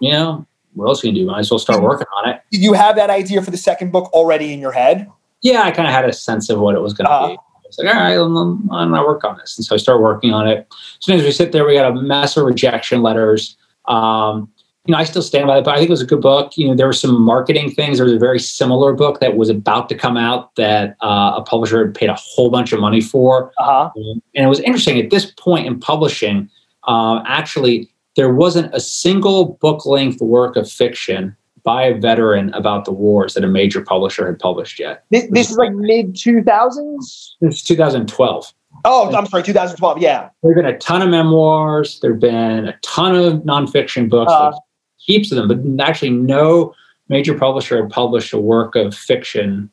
you 0.00 0.10
know, 0.10 0.46
what 0.74 0.86
else 0.86 1.00
can 1.00 1.14
you 1.14 1.22
do? 1.22 1.26
Might 1.26 1.40
as 1.40 1.50
well 1.50 1.58
start 1.58 1.82
working 1.82 2.06
on 2.16 2.28
it. 2.30 2.40
Did 2.50 2.62
you 2.62 2.72
have 2.72 2.96
that 2.96 3.10
idea 3.10 3.42
for 3.42 3.50
the 3.50 3.56
second 3.56 3.92
book 3.92 4.12
already 4.12 4.52
in 4.52 4.60
your 4.60 4.72
head? 4.72 5.10
Yeah, 5.42 5.62
I 5.62 5.70
kind 5.70 5.88
of 5.88 5.94
had 5.94 6.08
a 6.08 6.12
sense 6.12 6.50
of 6.50 6.60
what 6.60 6.74
it 6.74 6.80
was 6.80 6.92
going 6.92 7.06
to 7.06 7.12
Uh-huh. 7.12 7.28
be. 7.28 7.34
I 7.34 7.38
was 7.66 7.78
like, 7.78 7.94
all 7.94 8.00
right, 8.00 8.14
I'm, 8.14 8.70
I'm, 8.72 8.90
gonna 8.90 9.06
work 9.06 9.24
on 9.24 9.38
this. 9.38 9.56
And 9.56 9.64
so 9.64 9.74
I 9.74 9.78
started 9.78 10.02
working 10.02 10.32
on 10.32 10.48
it. 10.48 10.66
As 10.70 11.04
soon 11.04 11.18
as 11.18 11.24
we 11.24 11.30
sit 11.30 11.52
there, 11.52 11.64
we 11.64 11.74
got 11.74 11.90
a 11.90 11.94
mess 12.00 12.36
of 12.36 12.44
rejection 12.44 13.02
letters. 13.02 13.56
Um, 13.86 14.50
you 14.86 14.92
know, 14.92 14.98
I 14.98 15.04
still 15.04 15.22
stand 15.22 15.46
by 15.46 15.58
it, 15.58 15.64
but 15.64 15.74
I 15.74 15.76
think 15.76 15.88
it 15.88 15.92
was 15.92 16.00
a 16.00 16.06
good 16.06 16.22
book. 16.22 16.56
You 16.56 16.68
know, 16.68 16.74
there 16.74 16.86
were 16.86 16.92
some 16.92 17.20
marketing 17.20 17.70
things. 17.70 17.98
There 17.98 18.04
was 18.04 18.14
a 18.14 18.18
very 18.18 18.40
similar 18.40 18.92
book 18.92 19.20
that 19.20 19.36
was 19.36 19.50
about 19.50 19.88
to 19.90 19.94
come 19.94 20.16
out 20.16 20.54
that 20.56 20.96
uh, 21.02 21.34
a 21.36 21.42
publisher 21.42 21.84
had 21.84 21.94
paid 21.94 22.08
a 22.08 22.14
whole 22.14 22.50
bunch 22.50 22.72
of 22.72 22.80
money 22.80 23.00
for. 23.00 23.52
Uh 23.58 23.64
huh. 23.64 23.90
And 24.34 24.44
it 24.44 24.48
was 24.48 24.60
interesting 24.60 24.98
at 24.98 25.10
this 25.10 25.32
point 25.32 25.66
in 25.66 25.78
publishing, 25.78 26.48
uh, 26.88 27.22
actually, 27.26 27.89
there 28.16 28.32
wasn't 28.32 28.74
a 28.74 28.80
single 28.80 29.56
book 29.60 29.86
length 29.86 30.20
work 30.20 30.56
of 30.56 30.70
fiction 30.70 31.36
by 31.62 31.82
a 31.84 31.94
veteran 31.98 32.52
about 32.54 32.84
the 32.84 32.92
wars 32.92 33.34
that 33.34 33.44
a 33.44 33.48
major 33.48 33.82
publisher 33.82 34.26
had 34.26 34.38
published 34.38 34.78
yet. 34.78 35.04
This, 35.10 35.26
this 35.30 35.50
is 35.50 35.58
like 35.58 35.72
mid 35.72 36.16
two 36.16 36.42
thousands. 36.42 37.36
It's 37.40 37.62
2012. 37.62 38.52
Oh, 38.84 39.14
I'm 39.14 39.26
sorry, 39.26 39.42
2012. 39.42 39.98
Yeah. 39.98 40.30
There 40.42 40.54
have 40.54 40.64
been 40.64 40.74
a 40.74 40.78
ton 40.78 41.02
of 41.02 41.10
memoirs. 41.10 42.00
There 42.00 42.12
have 42.12 42.20
been 42.20 42.68
a 42.68 42.76
ton 42.82 43.14
of 43.14 43.42
nonfiction 43.42 44.08
books, 44.08 44.32
Uh, 44.32 44.52
heaps 44.96 45.32
of 45.32 45.36
them, 45.36 45.48
but 45.76 45.84
actually 45.84 46.10
no 46.10 46.72
major 47.08 47.36
publisher 47.36 47.82
had 47.82 47.90
published 47.90 48.32
a 48.32 48.38
work 48.38 48.76
of 48.76 48.94
fiction 48.94 49.68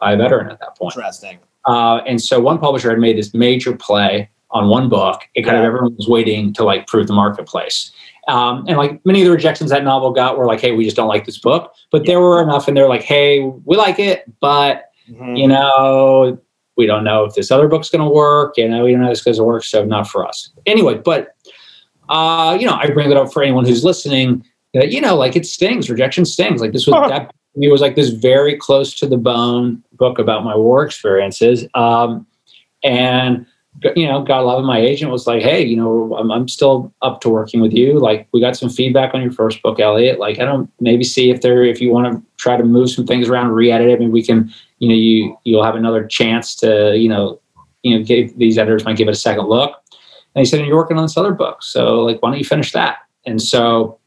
by 0.00 0.12
a 0.12 0.16
veteran 0.16 0.50
at 0.50 0.58
that 0.60 0.76
point. 0.76 0.96
Interesting. 0.96 1.38
Uh, 1.66 1.98
and 2.06 2.20
so 2.20 2.40
one 2.40 2.58
publisher 2.58 2.90
had 2.90 2.98
made 2.98 3.16
this 3.16 3.32
major 3.34 3.76
play 3.76 4.28
on 4.52 4.68
one 4.68 4.88
book. 4.88 5.22
It 5.34 5.42
kind 5.42 5.56
of 5.56 5.62
Yeah. 5.62 5.66
everyone 5.68 5.96
was 5.96 6.08
waiting 6.08 6.52
to 6.54 6.64
like 6.64 6.86
prove 6.86 7.06
the 7.06 7.12
marketplace. 7.14 7.90
Um, 8.28 8.64
and 8.68 8.76
like 8.76 9.04
many 9.04 9.22
of 9.22 9.26
the 9.26 9.32
rejections 9.32 9.70
that 9.70 9.82
novel 9.82 10.12
got 10.12 10.38
were 10.38 10.46
like, 10.46 10.60
hey, 10.60 10.72
we 10.72 10.84
just 10.84 10.96
don't 10.96 11.08
like 11.08 11.24
this 11.24 11.38
book. 11.38 11.72
But 11.90 12.06
there 12.06 12.20
were 12.20 12.40
enough, 12.40 12.68
and 12.68 12.76
they're 12.76 12.88
like, 12.88 13.02
hey, 13.02 13.40
we 13.64 13.76
like 13.76 13.98
it, 13.98 14.24
but 14.40 14.90
Mhm. 15.10 15.36
you 15.36 15.48
know, 15.48 16.38
we 16.76 16.86
don't 16.86 17.02
know 17.04 17.24
if 17.24 17.34
this 17.34 17.50
other 17.50 17.66
book's 17.68 17.90
going 17.90 18.04
to 18.04 18.08
work. 18.08 18.56
You 18.56 18.68
know, 18.68 18.84
we 18.84 18.92
don't 18.92 19.00
know 19.00 19.10
if 19.10 19.14
this 19.14 19.24
going 19.24 19.36
to 19.36 19.44
work, 19.44 19.64
so 19.64 19.84
not 19.84 20.06
for 20.08 20.26
us. 20.26 20.50
Anyway, 20.66 20.94
but 20.94 21.34
uh, 22.08 22.56
you 22.58 22.66
know, 22.66 22.74
I 22.74 22.90
bring 22.90 23.08
that 23.08 23.16
up 23.18 23.32
for 23.32 23.42
anyone 23.42 23.64
who's 23.64 23.84
listening. 23.84 24.44
That 24.74 24.90
you 24.90 25.00
know, 25.00 25.16
like 25.16 25.36
it 25.36 25.44
stings. 25.44 25.90
Rejection 25.90 26.24
stings. 26.24 26.60
Like 26.60 26.72
this 26.72 26.86
was 26.86 27.08
that. 27.10 27.34
It 27.56 27.70
was 27.70 27.82
like 27.82 27.96
this 27.96 28.08
very 28.10 28.56
close 28.56 28.94
to 28.94 29.06
the 29.06 29.18
bone 29.18 29.82
book 29.92 30.18
about 30.18 30.44
my 30.44 30.56
war 30.56 30.82
experiences. 30.84 31.66
Um, 31.74 32.26
and 32.82 33.44
you 33.96 34.06
know, 34.06 34.22
got 34.22 34.40
a 34.40 34.46
lot 34.46 34.58
of 34.58 34.64
my 34.64 34.78
agent 34.78 35.10
was 35.10 35.26
like, 35.26 35.42
"Hey, 35.42 35.64
you 35.64 35.76
know, 35.76 36.14
I'm, 36.16 36.30
I'm 36.30 36.46
still 36.46 36.92
up 37.02 37.20
to 37.22 37.28
working 37.28 37.60
with 37.60 37.72
you. 37.72 37.98
Like, 37.98 38.28
we 38.32 38.40
got 38.40 38.56
some 38.56 38.68
feedback 38.68 39.14
on 39.14 39.22
your 39.22 39.32
first 39.32 39.62
book, 39.62 39.80
Elliot. 39.80 40.18
Like, 40.18 40.38
I 40.38 40.44
don't 40.44 40.70
maybe 40.80 41.04
see 41.04 41.30
if 41.30 41.40
there 41.40 41.64
if 41.64 41.80
you 41.80 41.90
want 41.92 42.12
to 42.12 42.22
try 42.36 42.56
to 42.56 42.64
move 42.64 42.90
some 42.90 43.06
things 43.06 43.28
around, 43.28 43.52
re-edit 43.52 43.88
it. 43.88 43.98
Maybe 43.98 44.10
we 44.10 44.22
can, 44.22 44.52
you 44.78 44.88
know, 44.88 44.94
you 44.94 45.36
you'll 45.44 45.64
have 45.64 45.74
another 45.74 46.06
chance 46.06 46.54
to, 46.56 46.96
you 46.96 47.08
know, 47.08 47.40
you 47.82 47.98
know, 47.98 48.04
give, 48.04 48.36
these 48.38 48.58
editors 48.58 48.84
might 48.84 48.96
give 48.96 49.08
it 49.08 49.12
a 49.12 49.16
second 49.16 49.46
look. 49.48 49.80
And 50.34 50.40
he 50.40 50.44
said, 50.44 50.60
"And 50.60 50.68
you're 50.68 50.76
working 50.76 50.98
on 50.98 51.04
this 51.04 51.16
other 51.16 51.32
book, 51.32 51.62
so 51.62 52.00
like, 52.00 52.22
why 52.22 52.30
don't 52.30 52.38
you 52.38 52.44
finish 52.44 52.72
that?" 52.72 52.98
And 53.24 53.40
so, 53.40 53.98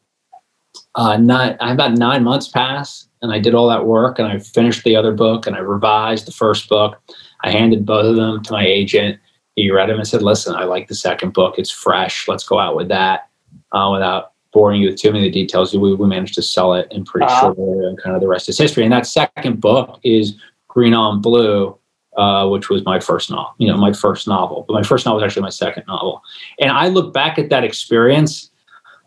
uh, 0.96 1.18
not 1.18 1.58
I 1.60 1.72
about 1.74 1.98
nine 1.98 2.24
months 2.24 2.48
pass, 2.48 3.08
and 3.22 3.32
I 3.34 3.40
did 3.40 3.56
all 3.56 3.68
that 3.70 3.88
work, 3.88 4.20
and 4.20 4.28
I 4.28 4.38
finished 4.38 4.84
the 4.84 4.96
other 4.96 5.12
book, 5.12 5.48
and 5.48 5.56
I 5.56 5.60
revised 5.60 6.28
the 6.28 6.32
first 6.32 6.70
book. 6.70 7.02
I 7.44 7.52
handed 7.52 7.86
both 7.86 8.06
of 8.06 8.16
them 8.16 8.42
to 8.44 8.52
my 8.52 8.66
agent 8.66 9.20
he 9.56 9.72
read 9.72 9.90
them 9.90 9.98
and 9.98 10.08
said, 10.08 10.22
"Listen, 10.22 10.56
I 10.56 10.66
like 10.66 10.88
the 10.88 10.96
second 10.96 11.34
book. 11.34 11.56
It's 11.58 11.72
fresh. 11.72 12.28
Let's 12.28 12.44
go 12.44 12.60
out 12.60 12.76
with 12.76 12.90
that." 12.90 13.30
Uh, 13.72 13.90
without 13.92 14.32
boring 14.54 14.82
you 14.82 14.90
with 14.90 14.98
too 15.00 15.12
many 15.12 15.28
of 15.28 15.34
the 15.34 15.42
details, 15.42 15.76
we, 15.76 15.94
we 15.96 16.08
managed 16.08 16.36
to 16.36 16.42
sell 16.42 16.74
it 16.74 16.88
in 16.92 17.04
pretty 17.04 17.26
Uh-huh. 17.26 17.42
short 17.48 17.56
order, 17.58 17.88
and 17.88 17.98
kind 18.02 18.16
of 18.16 18.22
the 18.22 18.28
rest 18.28 18.48
is 18.50 18.58
history. 18.58 18.84
And 18.84 18.92
that 18.94 19.06
second 19.06 19.60
book 19.60 20.00
is 20.04 20.36
Green 20.68 20.94
on 20.94 21.22
Blue, 21.22 21.78
uh, 22.18 22.48
which 22.48 22.70
was 22.70 22.84
my 22.86 23.00
first 23.00 23.30
novel. 23.30 23.54
You 23.58 23.68
know, 23.70 23.78
my 23.78 23.92
first 23.92 24.28
novel, 24.28 24.66
but 24.68 24.74
my 24.74 24.84
first 24.84 25.06
novel 25.06 25.22
was 25.22 25.26
actually 25.26 25.42
my 25.44 25.50
second 25.50 25.84
novel. 25.88 26.22
And 26.60 26.72
I 26.72 26.88
look 26.88 27.14
back 27.14 27.38
at 27.38 27.50
that 27.50 27.64
experience, 27.64 28.52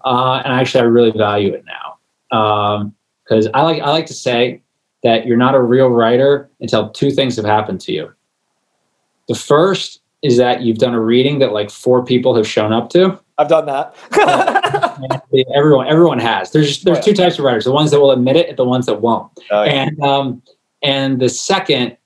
uh, 0.04 0.42
and 0.44 0.52
actually, 0.52 0.80
I 0.80 0.84
really 0.84 1.10
value 1.12 1.52
it 1.52 1.64
now 1.64 2.92
because 3.24 3.48
I 3.54 3.62
like 3.62 3.82
I 3.82 3.90
like 3.90 4.06
to 4.06 4.14
say 4.14 4.62
that 5.02 5.26
you're 5.26 5.36
not 5.36 5.54
a 5.54 5.62
real 5.62 5.88
writer 5.88 6.50
until 6.60 6.90
two 6.90 7.10
things 7.10 7.36
have 7.36 7.44
happened 7.44 7.80
to 7.82 7.92
you. 7.92 8.12
The 9.28 9.34
first 9.34 10.00
is 10.22 10.36
that 10.36 10.62
you've 10.62 10.78
done 10.78 10.94
a 10.94 11.00
reading 11.00 11.38
that 11.38 11.52
like 11.52 11.70
four 11.70 12.04
people 12.04 12.34
have 12.34 12.46
shown 12.46 12.72
up 12.72 12.90
to. 12.90 13.18
I've 13.38 13.48
done 13.48 13.66
that. 13.66 13.94
Everyone, 15.54 15.86
everyone 15.86 16.18
has. 16.18 16.50
There's 16.50 16.82
there's 16.82 17.04
two 17.04 17.14
types 17.14 17.38
of 17.38 17.44
writers: 17.44 17.64
the 17.64 17.72
ones 17.72 17.92
that 17.92 18.00
will 18.00 18.10
admit 18.10 18.34
it, 18.34 18.48
and 18.48 18.58
the 18.58 18.64
ones 18.64 18.86
that 18.86 19.00
won't. 19.00 19.30
Oh, 19.50 19.62
yeah. 19.62 19.70
And 19.70 20.02
um, 20.02 20.42
and 20.82 21.20
the 21.20 21.28
second 21.28 21.96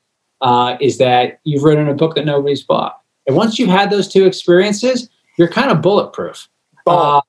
uh, 0.43 0.77
is 0.81 0.99
that 0.99 1.41
you've 1.45 1.63
written 1.63 1.89
a 1.89 1.95
book 1.95 2.15
that 2.17 2.27
nobody's 2.27 2.63
bought. 2.63 3.01
And 3.27 3.37
once 3.37 3.59
you've 3.59 3.71
had 3.71 3.91
those 3.91 4.09
two 4.09 4.27
experiences, 4.27 5.09
you're 5.39 5.49
kind 5.49 5.71
of 5.71 5.81
bulletproof. 5.81 6.49
Uh, 6.87 7.21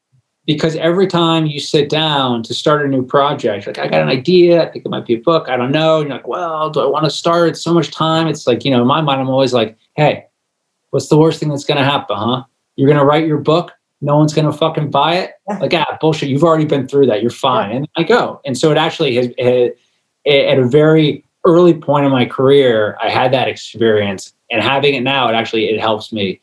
because 0.46 0.76
every 0.76 1.08
time 1.08 1.46
you 1.46 1.60
sit 1.60 1.90
down 1.90 2.44
to 2.44 2.54
start 2.54 2.86
a 2.86 2.88
new 2.88 3.06
project, 3.06 3.68
like 3.68 3.78
I 3.78 3.88
got 3.88 4.02
an 4.02 4.10
idea, 4.10 4.62
I 4.62 4.72
think 4.72 4.86
it 4.86 4.90
might 4.90 5.06
be 5.06 5.14
a 5.14 5.20
book, 5.20 5.48
I 5.48 5.56
don't 5.56 5.72
know. 5.72 6.00
And 6.00 6.10
you're 6.10 6.18
like, 6.18 6.28
well, 6.28 6.70
do 6.70 6.82
I 6.82 6.86
want 6.86 7.06
to 7.06 7.12
start? 7.12 7.50
It's 7.50 7.64
so 7.64 7.74
much 7.74 7.92
time. 7.92 8.28
It's 8.28 8.46
like, 8.46 8.66
you 8.66 8.72
know, 8.72 8.82
in 8.82 8.88
my 8.88 9.00
mind, 9.00 9.22
I'm 9.22 9.30
always 9.30 9.54
like, 9.54 9.78
hey, 9.96 10.26
what's 10.94 11.08
the 11.08 11.18
worst 11.18 11.40
thing 11.40 11.50
that's 11.50 11.66
going 11.66 11.80
to 11.80 11.84
happen, 11.84 12.16
huh? 12.16 12.44
You're 12.76 12.88
going 12.88 13.00
to 13.00 13.06
write 13.06 13.26
your 13.26 13.40
book, 13.40 13.72
no 14.00 14.16
one's 14.18 14.34
going 14.34 14.46
to 14.46 14.56
fucking 14.56 14.92
buy 14.92 15.16
it. 15.16 15.32
Like, 15.60 15.74
ah, 15.74 15.98
bullshit. 16.00 16.30
You've 16.30 16.44
already 16.44 16.66
been 16.66 16.88
through 16.88 17.08
that. 17.08 17.22
You're 17.22 17.32
fine. 17.32 17.72
And 17.72 17.88
I 17.96 18.04
go. 18.04 18.42
And 18.46 18.58
so 18.58 18.70
it 18.70 18.78
actually 18.78 19.16
has, 19.16 19.28
has 19.40 19.72
at 20.28 20.60
a 20.60 20.68
very 20.68 21.26
early 21.46 21.74
point 21.74 22.06
in 22.06 22.12
my 22.12 22.26
career, 22.26 22.96
I 23.02 23.10
had 23.10 23.34
that 23.34 23.48
experience, 23.48 24.34
and 24.52 24.62
having 24.62 24.94
it 24.94 25.02
now, 25.02 25.28
it 25.30 25.34
actually 25.34 25.70
it 25.70 25.80
helps 25.80 26.14
me. 26.14 26.40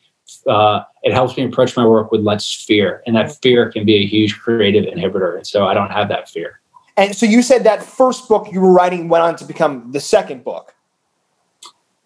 Uh, 0.47 0.81
it 1.03 1.13
helps 1.13 1.35
me 1.35 1.43
approach 1.43 1.75
my 1.75 1.85
work 1.85 2.11
with 2.11 2.21
less 2.21 2.51
fear, 2.51 3.03
and 3.05 3.15
that 3.15 3.39
fear 3.41 3.71
can 3.71 3.85
be 3.85 3.95
a 3.95 4.05
huge 4.05 4.39
creative 4.39 4.85
inhibitor. 4.85 5.35
And 5.35 5.45
so 5.45 5.67
I 5.67 5.73
don't 5.73 5.91
have 5.91 6.09
that 6.09 6.29
fear. 6.29 6.61
And 6.97 7.15
so 7.15 7.25
you 7.25 7.41
said 7.41 7.63
that 7.65 7.83
first 7.83 8.27
book 8.27 8.47
you 8.51 8.61
were 8.61 8.71
writing 8.71 9.07
went 9.07 9.23
on 9.23 9.35
to 9.37 9.45
become 9.45 9.91
the 9.91 9.99
second 9.99 10.43
book. 10.43 10.73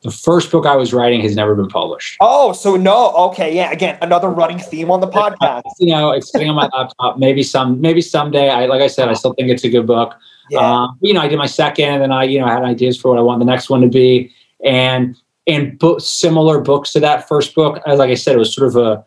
The 0.05 0.11
first 0.11 0.51
book 0.51 0.67
I 0.67 0.75
was 0.75 0.93
writing 0.93 1.19
has 1.21 1.35
never 1.35 1.55
been 1.55 1.67
published. 1.67 2.17
Oh, 2.21 2.53
so 2.53 2.75
no, 2.75 3.11
okay, 3.29 3.55
yeah. 3.55 3.71
Again, 3.71 3.97
another 4.03 4.29
running 4.29 4.59
theme 4.59 4.91
on 4.91 4.99
the 4.99 5.07
podcast. 5.07 5.63
you 5.79 5.87
know, 5.91 6.11
it's 6.11 6.31
sitting 6.31 6.47
on 6.47 6.55
my 6.55 6.69
laptop. 6.77 7.17
Maybe 7.17 7.41
some, 7.41 7.81
maybe 7.81 8.01
someday. 8.01 8.51
I 8.51 8.67
like 8.67 8.83
I 8.83 8.87
said, 8.87 9.09
I 9.09 9.13
still 9.13 9.33
think 9.33 9.49
it's 9.49 9.63
a 9.63 9.69
good 9.69 9.87
book. 9.87 10.13
Yeah. 10.51 10.59
Um, 10.59 10.99
you 11.01 11.11
know, 11.11 11.21
I 11.21 11.27
did 11.27 11.39
my 11.39 11.47
second, 11.47 11.89
and 11.89 12.03
then 12.03 12.11
I, 12.11 12.25
you 12.25 12.39
know, 12.39 12.45
I 12.45 12.53
had 12.53 12.63
ideas 12.63 13.01
for 13.01 13.09
what 13.09 13.17
I 13.17 13.21
want 13.21 13.39
the 13.39 13.45
next 13.45 13.67
one 13.67 13.81
to 13.81 13.87
be, 13.87 14.31
and 14.63 15.15
and 15.47 15.79
book, 15.79 16.01
similar 16.01 16.61
books 16.61 16.91
to 16.91 16.99
that 16.99 17.27
first 17.27 17.55
book. 17.55 17.81
Like 17.87 18.11
I 18.11 18.13
said, 18.13 18.35
it 18.35 18.39
was 18.39 18.53
sort 18.53 18.67
of 18.67 18.75
a 18.75 19.03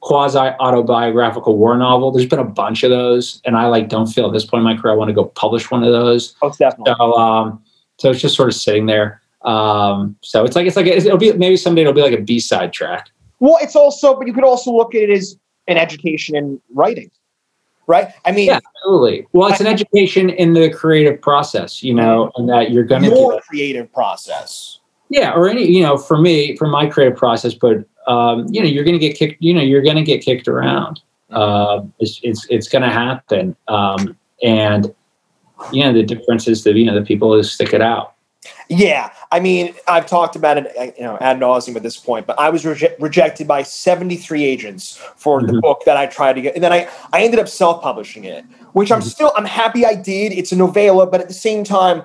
quasi 0.00 0.36
autobiographical 0.38 1.56
war 1.56 1.76
novel. 1.76 2.10
There's 2.10 2.26
been 2.26 2.40
a 2.40 2.44
bunch 2.44 2.82
of 2.82 2.90
those, 2.90 3.40
and 3.44 3.56
I 3.56 3.68
like 3.68 3.88
don't 3.88 4.08
feel 4.08 4.26
at 4.26 4.32
this 4.32 4.44
point 4.44 4.62
in 4.62 4.64
my 4.64 4.76
career 4.76 4.94
I 4.94 4.96
want 4.96 5.10
to 5.10 5.14
go 5.14 5.26
publish 5.26 5.70
one 5.70 5.84
of 5.84 5.92
those. 5.92 6.34
Oh, 6.42 6.50
definitely. 6.50 6.92
So, 6.98 7.12
um, 7.14 7.62
so 7.98 8.10
it's 8.10 8.20
just 8.20 8.34
sort 8.34 8.48
of 8.48 8.56
sitting 8.56 8.86
there. 8.86 9.22
Um, 9.44 10.16
so 10.22 10.44
it's 10.44 10.56
like 10.56 10.66
it's 10.66 10.76
like 10.76 10.86
it'll 10.86 11.18
be 11.18 11.32
maybe 11.32 11.56
someday 11.56 11.82
it'll 11.82 11.92
be 11.92 12.02
like 12.02 12.18
a 12.18 12.22
B 12.22 12.40
side 12.40 12.72
track. 12.72 13.10
Well, 13.40 13.58
it's 13.60 13.76
also, 13.76 14.16
but 14.16 14.26
you 14.26 14.32
could 14.32 14.44
also 14.44 14.72
look 14.72 14.94
at 14.94 15.02
it 15.02 15.10
as 15.10 15.36
an 15.68 15.76
education 15.76 16.34
in 16.34 16.60
writing, 16.72 17.10
right? 17.86 18.08
I 18.24 18.32
mean, 18.32 18.46
yeah, 18.46 18.60
absolutely. 18.76 19.26
Well, 19.32 19.50
it's 19.50 19.60
an 19.60 19.66
education 19.66 20.30
in 20.30 20.54
the 20.54 20.70
creative 20.70 21.20
process, 21.20 21.82
you 21.82 21.92
know, 21.92 22.30
and 22.36 22.48
that 22.48 22.70
you're 22.70 22.84
going 22.84 23.02
to 23.02 23.08
your 23.08 23.40
creative 23.42 23.92
process. 23.92 24.80
Yeah, 25.10 25.32
or 25.34 25.48
any, 25.48 25.66
you 25.66 25.82
know, 25.82 25.98
for 25.98 26.16
me, 26.16 26.56
for 26.56 26.66
my 26.66 26.86
creative 26.86 27.18
process, 27.18 27.52
but 27.54 27.84
um, 28.06 28.46
you 28.50 28.60
know, 28.60 28.66
you're 28.66 28.84
going 28.84 28.98
to 28.98 29.06
get 29.06 29.16
kicked. 29.16 29.42
You 29.42 29.52
know, 29.52 29.62
you're 29.62 29.82
going 29.82 29.96
to 29.96 30.02
get 30.02 30.22
kicked 30.22 30.48
around. 30.48 31.00
Uh, 31.30 31.82
it's 31.98 32.20
it's, 32.22 32.46
it's 32.48 32.68
going 32.68 32.82
to 32.82 32.90
happen, 32.90 33.56
um, 33.68 34.16
and 34.42 34.94
you 35.72 35.82
know, 35.82 35.92
the 35.92 36.02
difference 36.02 36.48
is 36.48 36.64
that 36.64 36.74
you 36.76 36.86
know 36.86 36.94
the 36.94 37.04
people 37.04 37.32
who 37.32 37.42
stick 37.42 37.74
it 37.74 37.82
out. 37.82 38.13
Yeah, 38.68 39.10
I 39.30 39.40
mean, 39.40 39.74
I've 39.86 40.06
talked 40.06 40.36
about 40.36 40.58
it, 40.58 40.72
uh, 40.78 40.92
you 40.96 41.02
know, 41.02 41.18
ad 41.20 41.38
nauseum 41.38 41.76
at 41.76 41.82
this 41.82 41.96
point, 41.96 42.26
but 42.26 42.38
I 42.38 42.50
was 42.50 42.64
reje- 42.64 42.94
rejected 43.00 43.46
by 43.46 43.62
73 43.62 44.44
agents 44.44 44.96
for 45.16 45.40
mm-hmm. 45.40 45.54
the 45.54 45.60
book 45.60 45.82
that 45.86 45.96
I 45.96 46.06
tried 46.06 46.34
to 46.34 46.42
get, 46.42 46.54
and 46.54 46.64
then 46.64 46.72
I 46.72 46.88
I 47.12 47.22
ended 47.22 47.40
up 47.40 47.48
self 47.48 47.82
publishing 47.82 48.24
it, 48.24 48.44
which 48.72 48.90
I'm 48.90 49.00
mm-hmm. 49.00 49.08
still 49.08 49.32
I'm 49.36 49.44
happy 49.44 49.84
I 49.84 49.94
did. 49.94 50.32
It's 50.32 50.52
a 50.52 50.56
novella, 50.56 51.06
but 51.06 51.20
at 51.20 51.28
the 51.28 51.34
same 51.34 51.64
time, 51.64 52.02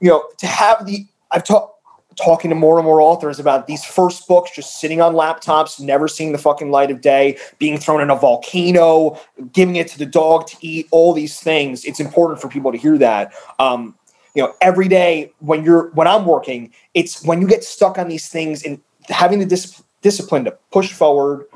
you 0.00 0.10
know, 0.10 0.24
to 0.38 0.46
have 0.46 0.86
the 0.86 1.06
I've 1.30 1.44
talked 1.44 1.76
talking 2.16 2.48
to 2.48 2.54
more 2.54 2.78
and 2.78 2.84
more 2.84 3.00
authors 3.00 3.38
about 3.38 3.66
these 3.66 3.84
first 3.84 4.26
books 4.26 4.50
just 4.54 4.80
sitting 4.80 5.00
on 5.00 5.14
laptops, 5.14 5.78
never 5.78 6.08
seeing 6.08 6.32
the 6.32 6.38
fucking 6.38 6.70
light 6.70 6.90
of 6.90 7.00
day, 7.00 7.36
being 7.58 7.78
thrown 7.78 8.00
in 8.00 8.10
a 8.10 8.16
volcano, 8.16 9.18
giving 9.52 9.76
it 9.76 9.88
to 9.88 9.98
the 9.98 10.06
dog 10.06 10.46
to 10.46 10.56
eat, 10.60 10.88
all 10.90 11.12
these 11.12 11.38
things. 11.38 11.84
It's 11.84 12.00
important 12.00 12.40
for 12.40 12.48
people 12.48 12.72
to 12.72 12.78
hear 12.78 12.98
that. 12.98 13.32
Um, 13.58 13.94
you 14.36 14.42
know, 14.42 14.54
every 14.60 14.86
day 14.86 15.32
when 15.38 15.64
you're 15.64 15.88
when 15.92 16.06
I'm 16.06 16.26
working, 16.26 16.70
it's 16.92 17.24
when 17.24 17.40
you 17.40 17.48
get 17.48 17.64
stuck 17.64 17.96
on 17.96 18.08
these 18.08 18.28
things 18.28 18.62
and 18.62 18.78
having 19.08 19.38
the 19.38 19.46
dis- 19.46 19.82
discipline 20.02 20.44
to 20.44 20.50
push 20.70 20.92
forward, 20.92 21.46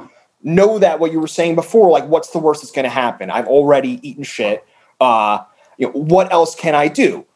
know 0.43 0.79
that 0.79 0.99
what 0.99 1.13
you 1.13 1.21
were 1.21 1.29
saying 1.29 1.57
before, 1.57 1.91
like 1.91 2.07
what's 2.07 2.31
the 2.31 2.39
worst 2.39 2.63
that's 2.63 2.73
going 2.73 2.85
to 2.85 2.89
happen? 2.89 3.31
I've 3.31 3.47
already 3.47 4.01
eaten 4.09 4.25
shit. 4.25 4.65
Uh, 4.99 5.41
you 5.77 5.89
know, 5.89 5.93
what 5.93 6.33
else 6.33 6.55
can 6.55 6.75
I 6.75 6.89
do? 6.89 7.27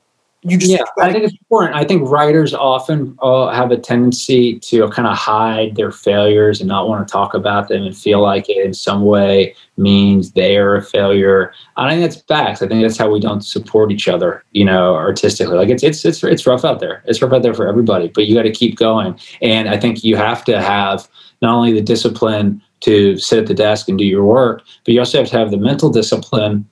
You 0.44 0.58
just 0.58 0.70
yeah 0.70 0.84
i 0.98 1.12
think 1.12 1.24
it's 1.24 1.34
important. 1.34 1.74
I 1.74 1.84
think 1.84 2.08
writers 2.08 2.52
often 2.54 3.16
uh, 3.22 3.48
have 3.48 3.70
a 3.70 3.76
tendency 3.76 4.58
to 4.60 4.88
kind 4.90 5.08
of 5.08 5.16
hide 5.16 5.76
their 5.76 5.90
failures 5.90 6.60
and 6.60 6.68
not 6.68 6.88
want 6.88 7.06
to 7.06 7.10
talk 7.10 7.34
about 7.34 7.68
them 7.68 7.84
and 7.84 7.96
feel 7.96 8.20
like 8.20 8.48
it 8.48 8.64
in 8.64 8.74
some 8.74 9.02
way 9.04 9.54
means 9.76 10.32
they're 10.32 10.76
a 10.76 10.82
failure. 10.82 11.52
I 11.76 11.90
think 11.90 12.02
that's 12.02 12.22
facts. 12.22 12.62
I 12.62 12.68
think 12.68 12.82
that's 12.82 12.96
how 12.96 13.10
we 13.10 13.20
don't 13.20 13.42
support 13.42 13.90
each 13.90 14.08
other 14.08 14.44
you 14.52 14.64
know 14.64 14.94
artistically. 14.94 15.56
Like 15.56 15.68
it's 15.68 15.82
it's 15.82 16.04
it's, 16.04 16.22
it's 16.22 16.46
rough 16.46 16.64
out 16.64 16.80
there. 16.80 17.02
It's 17.06 17.20
rough 17.22 17.32
out 17.32 17.42
there 17.42 17.54
for 17.54 17.66
everybody 17.66 18.08
but 18.08 18.26
you 18.26 18.34
got 18.34 18.42
to 18.42 18.52
keep 18.52 18.76
going. 18.76 19.18
And 19.42 19.68
i 19.68 19.78
think 19.78 20.04
you 20.04 20.16
have 20.16 20.44
to 20.44 20.60
have 20.60 21.08
not 21.42 21.54
only 21.54 21.72
the 21.72 21.82
discipline 21.82 22.62
to 22.80 23.16
sit 23.18 23.38
at 23.38 23.46
the 23.46 23.54
desk 23.54 23.88
and 23.88 23.98
do 23.98 24.04
your 24.04 24.24
work 24.24 24.62
but 24.84 24.94
you 24.94 25.00
also 25.00 25.18
have 25.18 25.28
to 25.28 25.38
have 25.38 25.50
the 25.50 25.56
mental 25.56 25.90
discipline 25.90 26.68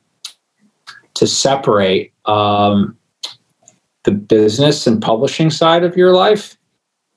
to 1.14 1.26
separate 1.26 2.12
um, 2.26 2.96
the 4.04 4.10
business 4.10 4.86
and 4.86 5.00
publishing 5.00 5.50
side 5.50 5.84
of 5.84 5.96
your 5.96 6.12
life 6.12 6.56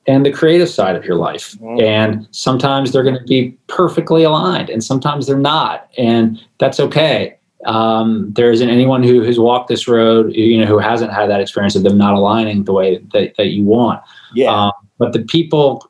and 0.08 0.26
the 0.26 0.32
creative 0.32 0.70
side 0.70 0.96
of 0.96 1.04
your 1.04 1.16
life. 1.16 1.54
Mm-hmm. 1.54 1.82
And 1.82 2.28
sometimes 2.32 2.92
they're 2.92 3.04
going 3.04 3.18
to 3.18 3.24
be 3.24 3.58
perfectly 3.68 4.24
aligned 4.24 4.70
and 4.70 4.84
sometimes 4.84 5.28
they're 5.28 5.38
not. 5.38 5.90
And 5.98 6.40
that's 6.60 6.80
okay. 6.80 7.38
Um, 7.66 8.32
there 8.34 8.52
isn't 8.52 8.70
anyone 8.70 9.02
who 9.02 9.22
has 9.22 9.40
walked 9.40 9.70
this 9.70 9.88
road, 9.88 10.34
you 10.34 10.60
know, 10.60 10.68
who 10.68 10.78
hasn't 10.78 11.12
had 11.12 11.30
that 11.32 11.42
experience 11.42 11.76
of 11.76 11.84
them 11.84 11.98
not 11.98 12.14
aligning 12.14 12.66
the 12.66 12.74
way 12.74 12.98
that, 13.14 13.36
that 13.38 13.48
you 13.48 13.64
want. 13.64 14.02
Yeah. 14.36 14.54
Um, 14.54 14.72
but 15.00 15.14
the 15.14 15.24
people, 15.24 15.90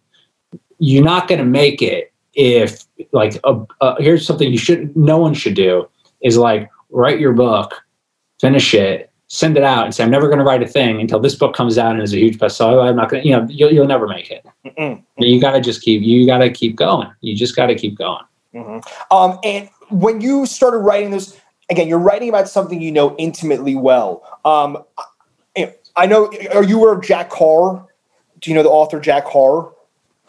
you're 0.80 1.04
not 1.04 1.28
going 1.28 1.40
to 1.40 1.46
make 1.46 1.82
it 1.82 2.14
if 2.34 2.86
like, 3.12 3.38
uh, 3.44 3.60
uh, 3.82 3.96
here's 4.00 4.26
something 4.26 4.50
you 4.50 4.58
should, 4.58 4.96
no 4.96 5.18
one 5.18 5.34
should 5.34 5.56
do 5.56 5.90
is 6.22 6.38
like 6.38 6.70
write 6.90 7.20
your 7.20 7.34
book, 7.34 7.84
finish 8.40 8.74
it, 8.74 9.12
send 9.28 9.58
it 9.58 9.64
out 9.64 9.86
and 9.86 9.94
say, 9.94 10.04
I'm 10.04 10.12
never 10.12 10.28
going 10.28 10.40
to 10.40 10.46
write 10.46 10.62
a 10.62 10.68
thing 10.68 11.02
until 11.02 11.20
this 11.20 11.36
book 11.36 11.56
comes 11.56 11.78
out 11.78 11.94
and 11.94 12.02
is 12.02 12.14
a 12.14 12.18
huge 12.18 12.38
bestseller. 12.38 12.88
I'm 12.88 12.96
not 12.96 13.10
going 13.10 13.24
to, 13.24 13.28
you 13.28 13.36
know, 13.36 13.48
you'll, 13.50 13.72
you'll 13.72 13.88
never 13.88 14.08
make 14.08 14.30
it. 14.30 14.46
Mm-mm. 14.66 15.04
You 15.18 15.42
got 15.42 15.52
to 15.52 15.62
just 15.62 15.82
keep, 15.82 16.04
you 16.04 16.26
got 16.26 16.40
to 16.40 16.50
keep 16.50 16.76
going. 16.76 17.10
You 17.22 17.36
just 17.36 17.56
got 17.56 17.68
to 17.68 17.76
keep 17.76 17.98
going. 17.98 18.24
Mm-hmm. 18.54 19.16
Um, 19.16 19.40
and 19.44 19.70
when 19.90 20.22
you 20.22 20.46
started 20.46 20.80
writing 20.80 21.12
this, 21.12 21.40
again, 21.70 21.88
you're 21.88 22.00
writing 22.00 22.30
about 22.30 22.48
something 22.48 22.82
you 22.82 22.92
know 22.92 23.16
intimately 23.18 23.76
well. 23.76 24.24
Um, 24.46 24.84
I 25.96 26.06
know, 26.06 26.32
are 26.54 26.64
you 26.64 26.78
aware 26.80 26.94
of 26.94 27.04
Jack 27.04 27.30
Carr? 27.30 27.86
Do 28.42 28.52
you 28.52 28.56
know 28.56 28.64
the 28.64 28.70
author 28.70 29.00
Jack 29.00 29.26
Carr? 29.26 29.74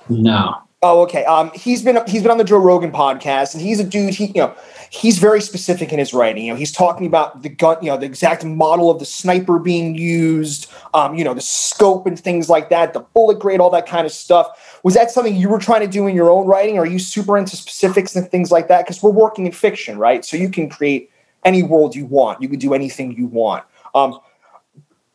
No. 0.08 0.62
Oh, 0.82 1.02
okay. 1.02 1.24
Um, 1.24 1.50
he's 1.54 1.82
been 1.82 1.98
he's 2.06 2.22
been 2.22 2.30
on 2.30 2.36
the 2.36 2.44
Joe 2.44 2.58
Rogan 2.58 2.92
podcast, 2.92 3.54
and 3.54 3.62
he's 3.62 3.80
a 3.80 3.84
dude. 3.84 4.12
He 4.14 4.26
you 4.26 4.42
know 4.42 4.54
he's 4.90 5.18
very 5.18 5.40
specific 5.40 5.92
in 5.92 5.98
his 5.98 6.12
writing. 6.12 6.44
You 6.44 6.52
know, 6.52 6.58
he's 6.58 6.70
talking 6.70 7.06
about 7.06 7.42
the 7.42 7.48
gun, 7.48 7.78
you 7.82 7.90
know, 7.90 7.96
the 7.96 8.06
exact 8.06 8.44
model 8.44 8.90
of 8.90 8.98
the 8.98 9.04
sniper 9.04 9.58
being 9.58 9.94
used, 9.94 10.70
um, 10.94 11.14
you 11.14 11.24
know, 11.24 11.32
the 11.34 11.40
scope 11.40 12.06
and 12.06 12.18
things 12.18 12.48
like 12.48 12.68
that, 12.68 12.92
the 12.92 13.00
bullet 13.00 13.38
grade, 13.38 13.58
all 13.58 13.70
that 13.70 13.86
kind 13.86 14.06
of 14.06 14.12
stuff. 14.12 14.80
Was 14.82 14.94
that 14.94 15.10
something 15.10 15.34
you 15.34 15.48
were 15.48 15.58
trying 15.58 15.80
to 15.80 15.86
do 15.86 16.06
in 16.06 16.14
your 16.14 16.30
own 16.30 16.46
writing? 16.46 16.78
Are 16.78 16.86
you 16.86 16.98
super 16.98 17.38
into 17.38 17.56
specifics 17.56 18.14
and 18.14 18.30
things 18.30 18.52
like 18.52 18.68
that? 18.68 18.84
Because 18.84 19.02
we're 19.02 19.10
working 19.10 19.46
in 19.46 19.52
fiction, 19.52 19.98
right? 19.98 20.24
So 20.24 20.36
you 20.36 20.50
can 20.50 20.68
create 20.68 21.10
any 21.44 21.62
world 21.62 21.96
you 21.96 22.04
want. 22.04 22.42
You 22.42 22.48
can 22.48 22.58
do 22.58 22.74
anything 22.74 23.12
you 23.12 23.26
want. 23.26 23.64
Um, 23.94 24.18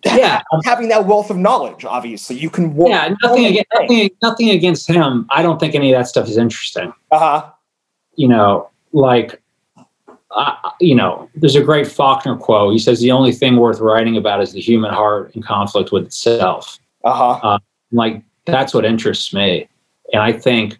yeah, 0.06 0.42
having 0.64 0.88
that 0.90 1.06
wealth 1.06 1.30
of 1.30 1.38
knowledge, 1.38 1.86
obviously, 1.86 2.38
you 2.38 2.50
can 2.50 2.76
work. 2.76 2.90
Yeah, 2.90 3.14
nothing 3.24 3.46
against, 3.46 3.70
nothing, 3.74 4.10
nothing 4.22 4.50
against 4.50 4.88
him. 4.88 5.28
I 5.30 5.42
don't 5.42 5.60
think 5.60 5.76
any 5.76 5.94
of 5.94 6.00
that 6.00 6.08
stuff 6.08 6.28
is 6.28 6.38
interesting. 6.38 6.94
Uh 7.12 7.20
huh. 7.20 7.52
You 8.16 8.28
know, 8.28 8.70
like 8.94 9.42
uh, 10.36 10.56
you 10.80 10.96
know, 10.96 11.30
there's 11.36 11.56
a 11.56 11.62
great 11.62 11.88
Faulkner 11.88 12.36
quote. 12.38 12.74
He 12.74 12.80
says 12.80 13.00
the 13.00 13.12
only 13.12 13.32
thing 13.32 13.58
worth 13.58 13.80
writing 13.80 14.18
about 14.18 14.42
is 14.42 14.54
the 14.54 14.62
human 14.62 14.94
heart 14.94 15.36
in 15.36 15.42
conflict 15.42 15.92
with 15.92 16.06
itself. 16.06 16.80
Uh-huh. 17.04 17.40
Uh, 17.44 17.60
like 17.92 18.24
that's 18.46 18.74
what 18.74 18.86
interests 18.86 19.34
me, 19.34 19.68
and 20.14 20.22
I 20.22 20.32
think 20.32 20.80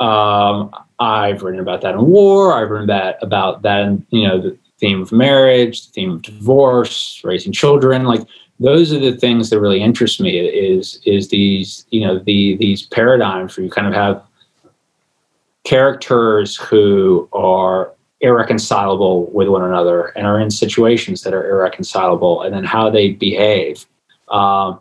um, 0.00 0.74
I've 0.98 1.42
written 1.42 1.60
about 1.60 1.82
that 1.82 1.94
in 1.94 2.06
war. 2.06 2.54
I've 2.54 2.70
written 2.70 2.88
that 2.88 3.18
about 3.22 3.62
that 3.62 3.82
in 3.82 4.06
you 4.10 4.26
know 4.26 4.40
the 4.40 4.58
theme 4.86 5.02
of 5.02 5.12
marriage, 5.12 5.86
the 5.86 5.92
theme 5.92 6.10
of 6.12 6.22
divorce, 6.22 7.20
raising 7.24 7.52
children. 7.52 8.04
Like 8.04 8.22
those 8.60 8.92
are 8.92 8.98
the 8.98 9.16
things 9.16 9.50
that 9.50 9.60
really 9.60 9.80
interest 9.80 10.20
me. 10.20 10.38
Is 10.38 11.00
is 11.04 11.28
these 11.28 11.86
you 11.90 12.00
know 12.00 12.18
the 12.18 12.56
these 12.56 12.82
paradigms 12.82 13.56
where 13.56 13.64
you 13.64 13.70
kind 13.70 13.86
of 13.86 13.94
have 13.94 14.22
characters 15.64 16.56
who 16.56 17.28
are 17.32 17.92
irreconcilable 18.20 19.30
with 19.32 19.48
one 19.48 19.62
another 19.62 20.06
and 20.16 20.26
are 20.26 20.40
in 20.40 20.50
situations 20.50 21.22
that 21.22 21.34
are 21.34 21.50
irreconcilable 21.50 22.42
and 22.42 22.54
then 22.54 22.64
how 22.64 22.88
they 22.90 23.10
behave 23.12 23.86
um, 24.28 24.80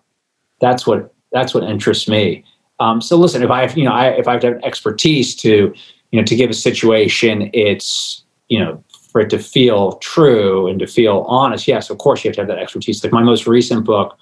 that's 0.59 0.87
what 0.87 1.13
that's 1.31 1.53
what 1.53 1.63
interests 1.63 2.07
me. 2.07 2.43
Um, 2.79 3.01
so 3.01 3.17
listen, 3.17 3.43
if 3.43 3.49
I 3.49 3.61
have, 3.61 3.77
you 3.77 3.85
know, 3.85 3.91
I, 3.91 4.09
if 4.09 4.27
I 4.27 4.33
have 4.33 4.41
to 4.41 4.47
have 4.53 4.63
expertise 4.63 5.35
to, 5.37 5.73
you 6.11 6.19
know, 6.19 6.25
to 6.25 6.35
give 6.35 6.49
a 6.49 6.53
situation, 6.53 7.49
it's, 7.53 8.23
you 8.49 8.59
know, 8.59 8.83
for 9.13 9.21
it 9.21 9.30
to 9.30 9.39
feel 9.39 9.93
true 9.99 10.67
and 10.67 10.80
to 10.80 10.88
feel 10.88 11.19
honest. 11.30 11.67
Yes, 11.67 11.89
of 11.89 11.99
course 11.99 12.23
you 12.23 12.30
have 12.30 12.36
to 12.36 12.41
have 12.41 12.47
that 12.49 12.58
expertise. 12.58 13.02
Like 13.04 13.13
my 13.13 13.23
most 13.23 13.47
recent 13.47 13.86
book, 13.86 14.17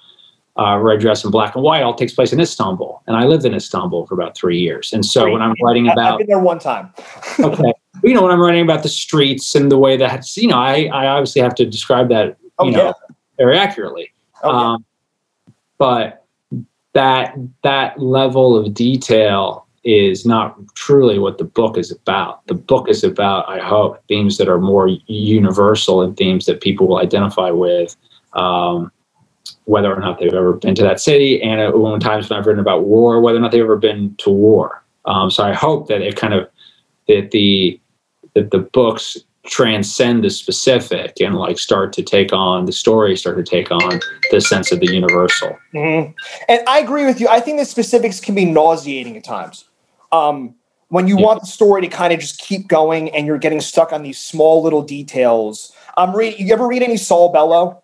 uh, 0.56 0.78
Red 0.78 1.00
Dress 1.00 1.24
in 1.24 1.30
Black 1.30 1.54
and 1.56 1.64
White, 1.64 1.82
all 1.82 1.94
takes 1.94 2.12
place 2.12 2.32
in 2.32 2.38
Istanbul, 2.38 3.02
and 3.06 3.16
I 3.16 3.24
lived 3.24 3.44
in 3.46 3.54
Istanbul 3.54 4.06
for 4.06 4.14
about 4.14 4.36
three 4.36 4.58
years. 4.60 4.92
And 4.92 5.04
so 5.04 5.32
when 5.32 5.40
I'm 5.42 5.54
writing 5.62 5.88
about, 5.88 6.12
I've 6.12 6.18
been 6.18 6.26
there 6.28 6.38
one 6.38 6.58
time. 6.58 6.92
okay, 7.40 7.72
you 8.04 8.14
know, 8.14 8.22
when 8.22 8.30
I'm 8.30 8.40
writing 8.40 8.62
about 8.62 8.82
the 8.82 8.90
streets 8.90 9.54
and 9.54 9.72
the 9.72 9.78
way 9.78 9.96
that, 9.96 10.36
you 10.36 10.48
know, 10.48 10.58
I, 10.58 10.90
I 10.92 11.06
obviously 11.06 11.40
have 11.40 11.54
to 11.56 11.66
describe 11.66 12.10
that, 12.10 12.36
you 12.42 12.50
Oh, 12.58 12.68
know, 12.68 12.84
yeah. 12.84 12.92
very 13.38 13.58
accurately. 13.58 14.12
Oh, 14.44 14.52
yeah. 14.52 14.72
Um, 14.72 14.84
but 15.78 16.24
that 16.92 17.34
that 17.62 17.98
level 17.98 18.54
of 18.56 18.74
detail 18.74 19.61
is 19.84 20.24
not 20.24 20.56
truly 20.74 21.18
what 21.18 21.38
the 21.38 21.44
book 21.44 21.76
is 21.76 21.90
about. 21.90 22.46
The 22.46 22.54
book 22.54 22.88
is 22.88 23.02
about, 23.02 23.48
I 23.48 23.58
hope, 23.58 24.02
themes 24.06 24.38
that 24.38 24.48
are 24.48 24.60
more 24.60 24.88
universal 25.06 26.02
and 26.02 26.16
themes 26.16 26.46
that 26.46 26.60
people 26.60 26.86
will 26.86 26.98
identify 26.98 27.50
with, 27.50 27.96
um, 28.34 28.92
whether 29.64 29.92
or 29.92 30.00
not 30.00 30.18
they've 30.18 30.32
ever 30.32 30.52
been 30.52 30.74
to 30.76 30.82
that 30.82 31.00
city, 31.00 31.42
and 31.42 31.60
at 31.60 31.76
one 31.76 32.00
times 32.00 32.30
when 32.30 32.38
I've 32.38 32.46
written 32.46 32.60
about 32.60 32.84
war, 32.84 33.20
whether 33.20 33.38
or 33.38 33.40
not 33.40 33.50
they've 33.52 33.62
ever 33.62 33.76
been 33.76 34.14
to 34.18 34.30
war. 34.30 34.82
Um, 35.04 35.30
so 35.30 35.44
I 35.44 35.52
hope 35.52 35.88
that 35.88 36.00
it 36.00 36.16
kind 36.16 36.34
of 36.34 36.48
that 37.08 37.30
the 37.32 37.80
that 38.34 38.50
the 38.50 38.60
books 38.60 39.18
transcend 39.44 40.22
the 40.22 40.30
specific 40.30 41.20
and 41.20 41.34
like 41.34 41.58
start 41.58 41.92
to 41.92 42.02
take 42.02 42.32
on 42.32 42.64
the 42.64 42.72
story 42.72 43.16
start 43.16 43.36
to 43.36 43.42
take 43.42 43.72
on 43.72 43.98
the 44.30 44.40
sense 44.40 44.70
of 44.70 44.78
the 44.78 44.86
universal 44.86 45.58
Mhm. 45.74 46.14
And 46.48 46.60
I 46.68 46.78
agree 46.78 47.04
with 47.06 47.20
you. 47.20 47.26
I 47.28 47.40
think 47.40 47.58
the 47.58 47.64
specifics 47.64 48.20
can 48.20 48.36
be 48.36 48.44
nauseating 48.44 49.16
at 49.16 49.24
times. 49.24 49.64
Um, 50.12 50.54
when 50.88 51.08
you 51.08 51.16
Yeah. 51.18 51.24
want 51.26 51.40
the 51.40 51.46
story 51.46 51.80
to 51.82 51.88
kind 51.88 52.12
of 52.12 52.20
just 52.20 52.38
keep 52.38 52.68
going 52.68 53.08
and 53.10 53.26
you're 53.26 53.38
getting 53.38 53.60
stuck 53.62 53.92
on 53.94 54.02
these 54.02 54.18
small 54.18 54.62
little 54.62 54.82
details. 54.82 55.72
I'm 55.96 56.14
reading. 56.14 56.46
You 56.46 56.52
ever 56.52 56.66
read 56.68 56.82
any 56.82 56.96
Saul 56.98 57.30
Bellow? 57.32 57.78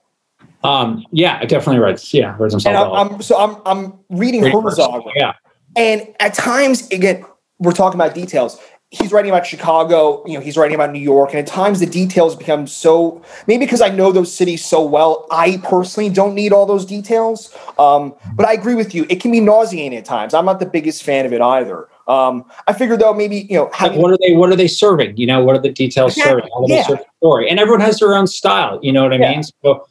um 0.65 1.05
yeah 1.13 1.39
i 1.41 1.45
definitely 1.45 1.79
read 1.81 2.01
yeah 2.13 2.35
read 2.39 2.51
some 2.51 2.57
And 2.59 2.63
Saul 2.63 2.75
I'm, 2.75 3.09
Bellow. 3.09 3.17
I'm 3.17 3.23
so 3.23 3.39
I'm 3.39 3.57
I'm 3.65 3.93
reading 4.11 4.43
Reading 4.43 4.61
Herzog. 4.61 5.05
yeah 5.15 5.33
And 5.77 6.09
at 6.19 6.35
times, 6.35 6.89
again, 6.91 7.25
we're 7.61 7.73
talking 7.73 8.01
about 8.01 8.15
details. 8.15 8.59
He's 8.91 9.13
writing 9.13 9.31
about 9.31 9.47
Chicago, 9.47 10.25
you 10.27 10.33
know, 10.35 10.41
he's 10.41 10.57
writing 10.57 10.75
about 10.75 10.93
New 10.93 10.99
York, 11.01 11.31
and 11.31 11.39
at 11.39 11.47
times 11.47 11.79
the 11.79 11.87
details 11.87 12.35
become 12.35 12.67
so 12.67 13.23
maybe 13.47 13.65
because 13.67 13.83
I 13.83 13.91
know 13.91 14.11
those 14.13 14.33
cities 14.35 14.65
so 14.65 14.83
well, 14.85 15.27
I 15.31 15.59
personally 15.63 16.09
don't 16.11 16.35
need 16.35 16.53
all 16.53 16.65
those 16.67 16.85
details. 16.87 17.55
Um, 17.79 18.15
but 18.35 18.47
I 18.47 18.55
agree 18.55 18.75
with 18.75 18.95
you; 18.95 19.07
it 19.11 19.21
can 19.21 19.31
be 19.31 19.41
nauseating 19.41 19.97
at 19.97 20.05
times. 20.07 20.33
I'm 20.35 20.47
not 20.47 20.59
the 20.59 20.67
biggest 20.67 21.03
fan 21.05 21.27
of 21.27 21.33
it 21.33 21.41
either. 21.43 21.87
Um, 22.09 22.45
I 22.67 22.73
figured 22.73 23.01
though, 23.01 23.13
maybe 23.13 23.47
you 23.51 23.57
know, 23.57 23.71
having, 23.75 24.01
what 24.01 24.11
are 24.13 24.19
they 24.27 24.35
what 24.35 24.51
are 24.51 24.57
they 24.57 24.67
serving? 24.69 25.17
You 25.19 25.27
know 25.27 25.45
what 25.45 25.55
are 25.57 25.61
the 25.63 25.71
details 25.71 26.17
Exactly, 26.17 26.41
serving? 26.41 26.51
How 26.55 26.61
do 26.63 26.67
they 26.69 26.75
yeah. 26.77 26.87
serve 26.87 26.99
the 26.99 27.05
story? 27.19 27.51
And 27.51 27.61
everyone 27.61 27.83
has 27.83 27.99
their 28.01 28.15
own 28.15 28.27
style 28.27 28.81
you 28.83 28.93
know 28.93 29.03
what 29.03 29.13
i 29.13 29.17
Yeah. 29.17 29.33
mean? 29.33 29.43
So 29.63 29.87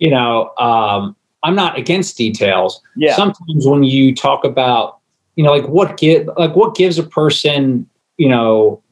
you 0.00 0.10
know 0.10 0.50
um 0.58 1.14
i'm 1.44 1.54
not 1.54 1.78
against 1.78 2.16
details. 2.16 2.80
Yeah, 2.96 3.14
sometimes 3.14 3.66
when 3.66 3.84
you 3.84 4.12
talk 4.14 4.44
about 4.44 4.98
you 5.36 5.44
know 5.44 5.52
like 5.52 5.68
what 5.68 5.96
give 5.96 6.28
like 6.36 6.56
what 6.56 6.74
gives 6.74 6.98
a 6.98 7.04
person 7.04 7.88
you 8.18 8.28
know 8.28 8.82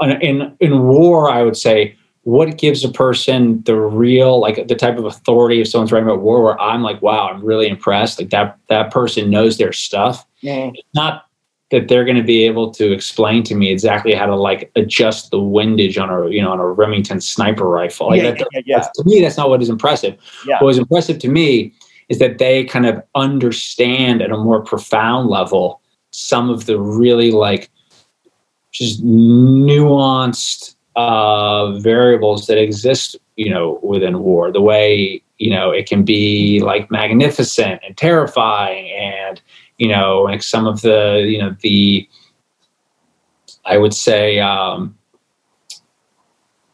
in 0.00 0.56
in, 0.60 0.82
war 0.82 1.30
i 1.30 1.42
would 1.42 1.56
say 1.56 1.94
what 2.22 2.56
gives 2.58 2.82
a 2.84 2.88
person 2.90 3.62
the 3.64 3.76
real 3.76 4.40
like 4.40 4.66
the 4.68 4.74
type 4.74 4.96
of 4.96 5.04
authority 5.04 5.60
if 5.60 5.68
someone's 5.68 5.92
writing 5.92 6.08
about 6.08 6.22
war 6.22 6.42
where 6.42 6.58
i'm 6.60 6.82
like 6.82 7.00
wow 7.02 7.28
i'm 7.28 7.44
really 7.44 7.68
impressed. 7.68 8.18
Like 8.18 8.30
that 8.30 8.56
that 8.68 8.90
person 8.90 9.28
knows 9.30 9.58
their 9.58 9.72
stuff. 9.72 10.26
Mhm. 10.42 10.72
it's 10.74 10.94
not 10.94 11.24
that 11.70 11.88
they're 11.88 12.04
going 12.04 12.16
to 12.16 12.22
be 12.22 12.44
able 12.44 12.70
to 12.72 12.92
explain 12.92 13.42
to 13.44 13.54
me 13.54 13.70
exactly 13.70 14.12
how 14.12 14.26
to 14.26 14.34
like 14.34 14.70
adjust 14.76 15.30
the 15.30 15.40
windage 15.40 15.98
on 15.98 16.10
a 16.10 16.28
you 16.28 16.42
know 16.42 16.52
on 16.52 16.58
a 16.58 16.66
remington 16.66 17.20
sniper 17.20 17.68
rifle 17.68 18.08
like 18.08 18.22
yeah, 18.22 18.30
that, 18.30 18.48
yeah, 18.52 18.60
yeah, 18.66 18.88
to 18.94 19.04
me 19.04 19.20
that's 19.20 19.36
not 19.36 19.48
what 19.48 19.62
is 19.62 19.68
impressive 19.68 20.16
Yeah. 20.46 20.56
what 20.56 20.66
was 20.66 20.78
impressive 20.78 21.18
to 21.20 21.28
me 21.28 21.72
is 22.08 22.18
that 22.18 22.38
they 22.38 22.64
kind 22.64 22.86
of 22.86 23.02
understand 23.14 24.20
at 24.20 24.30
a 24.32 24.36
more 24.36 24.62
profound 24.62 25.28
level 25.28 25.80
some 26.10 26.50
of 26.50 26.66
the 26.66 26.78
really 26.78 27.30
like 27.30 27.70
just 28.72 29.04
nuanced 29.04 30.74
uh, 30.96 31.72
variables 31.78 32.46
that 32.46 32.58
exist, 32.58 33.16
you 33.36 33.50
know, 33.50 33.80
within 33.82 34.20
war. 34.20 34.52
The 34.52 34.60
way 34.60 35.22
you 35.38 35.50
know 35.50 35.70
it 35.70 35.88
can 35.88 36.04
be 36.04 36.60
like 36.60 36.90
magnificent 36.90 37.80
and 37.84 37.96
terrifying, 37.96 38.90
and 38.90 39.40
you 39.80 39.88
know, 39.88 40.20
like 40.20 40.42
some 40.42 40.66
of 40.66 40.82
the 40.82 41.24
you 41.26 41.38
know 41.38 41.56
the 41.60 42.06
I 43.64 43.78
would 43.78 43.94
say 43.94 44.38
um, 44.38 44.94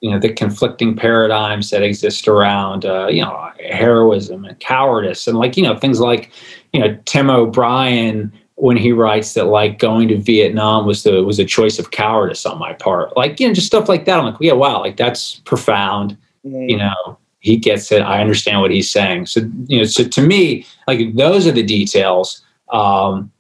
you 0.01 0.11
know 0.11 0.19
the 0.19 0.33
conflicting 0.33 0.97
paradigms 0.97 1.71
that 1.71 1.85
exist 1.85 2.27
around 2.27 2.85
uh, 2.85 3.07
you 3.07 3.23
know 3.23 3.51
heroism 3.71 4.45
and 4.45 4.59
cowardice 4.59 5.29
and 5.29 5.39
like 5.39 5.57
you 5.57 5.63
know 5.63 5.79
things 5.79 6.01
like 6.01 6.33
you 6.73 6.81
know 6.81 6.99
Tim 7.05 7.31
O'Brien 7.31 8.33
when 8.57 8.77
he 8.77 8.91
writes 8.91 9.35
that 9.35 9.45
like 9.45 9.79
going 9.79 10.09
to 10.09 10.19
Vietnam 10.19 10.85
was 10.85 11.05
the 11.05 11.23
was 11.23 11.39
a 11.39 11.45
choice 11.45 11.79
of 11.79 11.93
cowardice 11.93 12.45
on 12.45 12.59
my 12.59 12.73
part. 12.73 13.17
Like 13.17 13.39
you 13.39 13.47
know 13.47 13.55
just 13.55 13.69
stuff 13.69 13.89
like 13.89 14.05
that. 14.07 14.19
I'm 14.19 14.25
like 14.25 14.37
yeah 14.41 14.53
wow 14.53 14.81
like 14.81 14.97
that's 14.97 15.37
profound. 15.45 16.19
Mhm. 16.45 16.71
you 16.71 16.77
know 16.77 17.19
he 17.39 17.57
gets 17.57 17.93
it. 17.93 18.03
I 18.03 18.21
understand 18.21 18.63
what 18.63 18.73
he's 18.73 18.91
saying. 18.91 19.27
So 19.27 19.43
you 19.69 19.79
know 19.79 19.85
so 19.85 20.03
to 20.03 20.27
me 20.27 20.67
like 20.89 21.15
those 21.15 21.47
are 21.47 21.53
the 21.53 21.63
details 21.63 22.43
um 22.73 23.31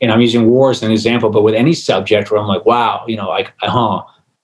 and 0.00 0.10
i'm 0.12 0.20
using 0.20 0.48
war 0.48 0.70
as 0.70 0.82
an 0.82 0.90
example 0.90 1.30
but 1.30 1.42
with 1.42 1.54
any 1.54 1.74
subject 1.74 2.30
where 2.30 2.40
i'm 2.40 2.48
like 2.48 2.64
wow 2.64 3.04
you 3.06 3.16
know 3.16 3.28
like 3.28 3.52
huh 3.60 4.02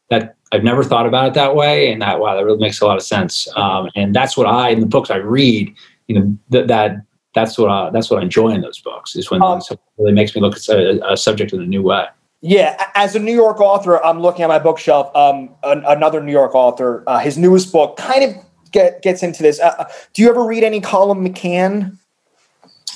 that 0.08 0.36
i've 0.52 0.64
never 0.64 0.82
thought 0.82 1.06
about 1.06 1.28
it 1.28 1.34
that 1.34 1.54
way 1.54 1.92
and 1.92 2.00
that 2.02 2.20
wow 2.20 2.34
that 2.36 2.44
really 2.44 2.58
makes 2.58 2.80
a 2.80 2.86
lot 2.86 2.96
of 2.96 3.02
sense 3.02 3.48
um 3.56 3.88
and 3.94 4.14
that's 4.14 4.36
what 4.36 4.46
i 4.46 4.68
in 4.70 4.80
the 4.80 4.86
books 4.86 5.10
i 5.10 5.16
read 5.16 5.74
you 6.06 6.18
know 6.18 6.36
th- 6.50 6.66
that 6.66 7.02
that's 7.34 7.58
what 7.58 7.70
I, 7.70 7.90
that's 7.90 8.10
what 8.10 8.20
I 8.20 8.22
enjoy 8.22 8.50
in 8.50 8.60
those 8.60 8.80
books 8.80 9.14
is 9.14 9.30
when 9.30 9.42
Um, 9.42 9.60
something 9.60 9.84
really 9.98 10.12
makes 10.12 10.34
me 10.34 10.40
look 10.40 10.56
at 10.56 10.68
a, 10.68 11.12
a 11.12 11.16
subject 11.16 11.52
in 11.52 11.60
a 11.60 11.66
new 11.66 11.82
way. 11.82 12.06
Yeah, 12.42 12.82
as 12.94 13.14
a 13.14 13.18
New 13.18 13.34
York 13.34 13.60
author, 13.60 14.02
I'm 14.04 14.20
looking 14.20 14.42
at 14.42 14.48
my 14.48 14.58
bookshelf. 14.58 15.14
Um, 15.14 15.50
an, 15.62 15.84
another 15.86 16.22
New 16.22 16.32
York 16.32 16.54
author, 16.54 17.04
uh, 17.06 17.18
his 17.18 17.36
newest 17.36 17.70
book 17.70 17.96
kind 17.98 18.24
of 18.24 18.44
get, 18.72 19.02
gets 19.02 19.22
into 19.22 19.42
this. 19.42 19.60
Uh, 19.60 19.84
do 20.14 20.22
you 20.22 20.30
ever 20.30 20.44
read 20.44 20.64
any 20.64 20.80
Colum 20.80 21.24
McCann? 21.24 21.98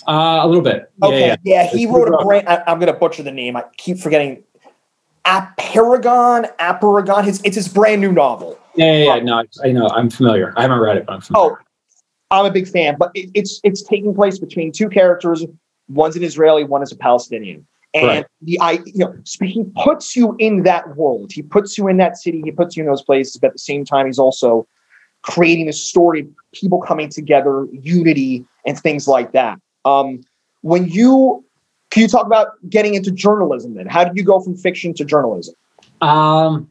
Uh, 0.07 0.41
a 0.43 0.47
little 0.47 0.63
bit. 0.63 0.91
Okay, 1.03 1.29
yeah. 1.29 1.37
yeah, 1.43 1.67
he 1.67 1.85
It's 1.85 1.93
wrote 1.93 2.09
a 2.09 2.25
brand. 2.25 2.49
I, 2.49 2.63
I'm 2.67 2.79
going 2.79 2.93
to 2.93 2.99
butcher 2.99 3.23
the 3.23 3.33
name. 3.33 3.57
I 3.57 3.65
keep 3.77 3.99
forgetting. 3.99 4.43
Apeirogon, 5.25 6.55
Apeirogon. 6.59 7.25
His 7.25 7.41
it's 7.45 7.57
his 7.57 7.69
brand 7.69 8.01
new 8.01 8.13
novel. 8.13 8.59
Yeah, 8.75 8.97
yeah, 8.97 9.15
yeah. 9.17 9.23
No, 9.23 9.39
I, 9.39 9.69
I 9.69 9.73
know. 9.73 9.89
I'm 9.89 10.11
familiar. 10.11 10.53
I 10.57 10.63
haven't 10.63 10.81
read 10.81 10.97
it, 10.99 11.07
but 11.07 11.15
I'm 11.15 11.21
familiar. 11.23 11.59
Oh, 12.31 12.39
I'm 12.39 12.47
a 12.47 12.51
big 12.51 12.69
fan, 12.69 12.97
but 12.99 13.11
it, 13.15 13.31
it's 13.35 13.61
it's 13.65 13.83
taking 13.83 14.15
place 14.15 14.39
between 14.39 14.73
two 14.73 14.89
characters. 14.89 15.45
One's 15.89 16.17
an 16.17 16.25
Israeli, 16.25 16.65
one 16.65 16.83
is 16.83 16.93
a 16.93 16.97
Palestinian. 16.97 17.67
And 17.95 18.07
Right. 18.07 18.27
the 18.43 18.59
I 18.61 18.73
you 18.85 19.05
know 19.05 19.15
he 19.41 19.65
puts 19.83 20.17
you 20.17 20.35
in 20.39 20.65
that 20.65 20.97
world. 20.97 21.33
He 21.33 21.43
puts 21.43 21.79
you 21.79 21.89
in 21.89 21.97
that 21.99 22.19
city. 22.19 22.43
He 22.45 22.51
puts 22.51 22.77
you 22.77 22.83
in 22.83 22.89
those 22.89 23.03
places. 23.03 23.37
But 23.37 23.49
at 23.49 23.53
the 23.55 23.59
same 23.61 23.85
time, 23.85 24.07
he's 24.07 24.19
also 24.19 24.67
creating 25.23 25.69
a 25.69 25.73
story 25.73 26.21
of 26.21 26.27
people 26.53 26.81
coming 26.83 27.09
together, 27.09 27.67
unity, 27.73 28.45
and 28.67 28.79
things 28.79 29.09
like 29.09 29.33
that. 29.33 29.59
Um, 29.85 30.23
when 30.63 30.89
you 30.89 31.45
can 31.91 32.03
you 32.03 32.09
talk 32.09 32.27
about 32.27 32.55
getting 32.69 32.95
into 32.95 33.11
journalism? 33.11 33.75
Then 33.75 33.87
how 33.87 34.05
did 34.05 34.17
you 34.17 34.25
go 34.25 34.41
from 34.41 34.57
fiction 34.57 34.95
to 34.95 35.05
journalism? 35.05 35.55
Um, 36.01 36.69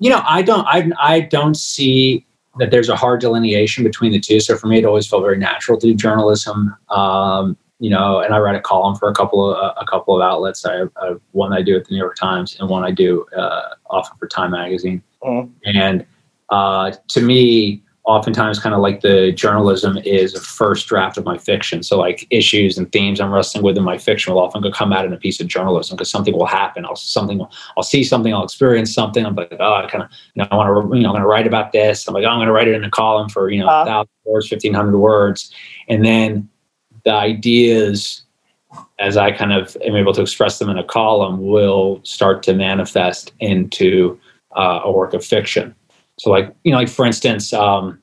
you 0.00 0.10
know, 0.10 0.22
I 0.26 0.42
don't, 0.42 0.66
I, 0.66 0.90
I 1.00 1.20
don't 1.20 1.56
see 1.56 2.26
that 2.58 2.70
there's 2.70 2.88
a 2.88 2.96
hard 2.96 3.20
delineation 3.20 3.84
between 3.84 4.12
the 4.12 4.18
two. 4.18 4.40
So 4.40 4.56
for 4.56 4.66
me, 4.66 4.78
it 4.78 4.84
always 4.84 5.06
felt 5.06 5.22
very 5.22 5.38
natural 5.38 5.78
to 5.78 5.86
do 5.86 5.94
journalism. 5.94 6.74
Um, 6.88 7.56
you 7.78 7.90
know, 7.90 8.18
and 8.18 8.34
I 8.34 8.38
write 8.38 8.56
a 8.56 8.60
column 8.60 8.96
for 8.96 9.08
a 9.08 9.14
couple 9.14 9.54
of 9.54 9.74
a 9.80 9.86
couple 9.86 10.16
of 10.16 10.20
outlets. 10.20 10.66
I 10.66 10.82
I 10.96 11.14
one 11.30 11.52
I 11.52 11.62
do 11.62 11.76
at 11.76 11.84
the 11.84 11.92
New 11.92 11.98
York 11.98 12.16
Times, 12.16 12.56
and 12.58 12.68
one 12.68 12.84
I 12.84 12.90
do 12.90 13.24
uh, 13.36 13.74
often 13.88 14.18
for 14.18 14.26
Time 14.26 14.50
Magazine. 14.50 15.00
Mhm. 15.22 15.50
And 15.64 16.04
uh, 16.50 16.90
to 17.06 17.20
me, 17.20 17.84
oftentimes, 18.08 18.58
kind 18.58 18.74
of 18.74 18.80
like 18.80 19.02
the 19.02 19.32
journalism 19.32 19.98
is 19.98 20.34
a 20.34 20.40
first 20.40 20.88
draft 20.88 21.18
of 21.18 21.26
my 21.26 21.36
fiction. 21.36 21.82
So 21.82 21.98
like 21.98 22.26
issues 22.30 22.78
and 22.78 22.90
themes 22.90 23.20
I'm 23.20 23.30
wrestling 23.30 23.62
with 23.62 23.76
in 23.76 23.84
my 23.84 23.98
fiction 23.98 24.32
will 24.32 24.40
often 24.40 24.62
go 24.62 24.70
come 24.70 24.94
out 24.94 25.04
in 25.04 25.12
a 25.12 25.18
piece 25.18 25.40
of 25.40 25.46
journalism 25.46 25.94
because 25.94 26.10
something 26.10 26.32
will 26.32 26.46
happen. 26.46 26.86
I'll 26.86 26.96
something 26.96 27.46
I'll 27.76 27.82
see 27.82 28.02
something, 28.02 28.32
I'll 28.32 28.44
experience 28.44 28.94
something. 28.94 29.26
I'm 29.26 29.34
like, 29.34 29.54
oh, 29.60 29.74
I 29.74 29.86
kind 29.86 30.02
of 30.02 30.10
you 30.34 30.42
know 30.42 30.48
I 30.50 30.56
want 30.56 30.90
to 30.90 30.96
you 30.96 31.02
know 31.02 31.10
I'm 31.10 31.14
going 31.16 31.22
to 31.22 31.28
write 31.28 31.46
about 31.46 31.72
this. 31.72 32.08
I'm 32.08 32.14
like, 32.14 32.24
oh, 32.24 32.28
I'm 32.28 32.38
going 32.38 32.46
to 32.46 32.52
write 32.52 32.66
it 32.66 32.74
in 32.74 32.82
a 32.82 32.90
column 32.90 33.28
for 33.28 33.50
you 33.50 33.60
know 33.60 33.68
Uh-huh. 33.68 33.84
thousand 33.84 34.10
words, 34.24 34.48
fifteen 34.48 34.72
hundred 34.72 34.96
words, 34.98 35.52
and 35.88 36.02
then 36.02 36.48
the 37.04 37.12
ideas 37.12 38.22
as 38.98 39.16
I 39.18 39.32
kind 39.32 39.52
of 39.52 39.76
am 39.84 39.96
able 39.96 40.14
to 40.14 40.22
express 40.22 40.58
them 40.58 40.70
in 40.70 40.78
a 40.78 40.84
column 40.84 41.46
will 41.46 42.00
start 42.04 42.42
to 42.44 42.54
manifest 42.54 43.32
into 43.40 44.18
uh, 44.56 44.80
a 44.84 44.90
work 44.90 45.12
of 45.14 45.24
fiction. 45.24 45.74
So, 46.18 46.30
like 46.30 46.54
you 46.64 46.72
know, 46.72 46.78
like 46.78 46.88
for 46.88 47.06
instance, 47.06 47.52
um, 47.52 48.00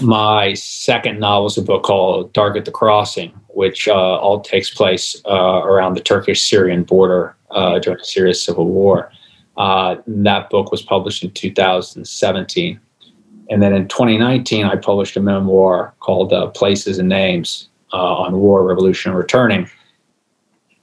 my 0.00 0.54
second 0.54 1.20
novel 1.20 1.46
is 1.46 1.58
a 1.58 1.62
book 1.62 1.82
called 1.82 2.32
Dark 2.32 2.56
at 2.56 2.64
the 2.64 2.70
Crossing, 2.70 3.30
which 3.48 3.86
uh, 3.86 3.92
all 3.92 4.40
takes 4.40 4.70
place 4.70 5.20
uh, 5.26 5.62
around 5.64 5.94
the 5.94 6.00
Turkish-Syrian 6.00 6.84
border 6.84 7.36
uh, 7.50 7.78
during 7.78 7.98
the 7.98 8.04
Syrian 8.04 8.34
civil 8.34 8.66
war. 8.66 9.10
Uh, 9.56 9.96
that 10.06 10.50
book 10.50 10.70
was 10.70 10.82
published 10.82 11.24
in 11.24 11.30
2017, 11.32 12.80
and 13.50 13.62
then 13.62 13.74
in 13.74 13.88
2019, 13.88 14.64
I 14.64 14.76
published 14.76 15.16
a 15.16 15.20
memoir 15.20 15.94
called 16.00 16.32
uh, 16.32 16.46
"Places 16.48 16.98
and 16.98 17.08
Names" 17.08 17.68
on 17.92 18.38
War, 18.38 18.64
Revolution, 18.64 19.10
and 19.10 19.18
Returning. 19.18 19.68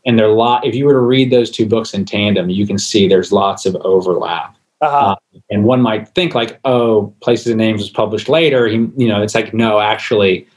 And 0.06 0.20
there 0.20 0.28
are 0.28 0.34
lot. 0.34 0.66
If 0.66 0.76
you 0.76 0.86
were 0.86 0.94
to 0.94 1.00
read 1.00 1.32
those 1.32 1.50
two 1.50 1.66
books 1.66 1.94
in 1.94 2.06
tandem, 2.06 2.50
you 2.50 2.68
can 2.68 2.78
see 2.78 3.08
there's 3.08 3.32
lots 3.32 3.66
of 3.66 3.76
overlap. 3.78 4.55
Uh-huh. 4.86 5.16
Uh, 5.34 5.40
and 5.50 5.64
one 5.64 5.82
might 5.82 6.08
think 6.10 6.36
like, 6.36 6.60
oh, 6.66 7.14
Places 7.22 7.48
and 7.48 7.58
Names 7.58 7.82
was 7.82 7.90
published 7.90 8.30
later. 8.30 8.68
He, 8.68 8.78
you 8.98 9.08
know, 9.08 9.22
it's 9.22 9.36
like 9.36 9.54
no, 9.54 9.80
actually, 9.80 10.48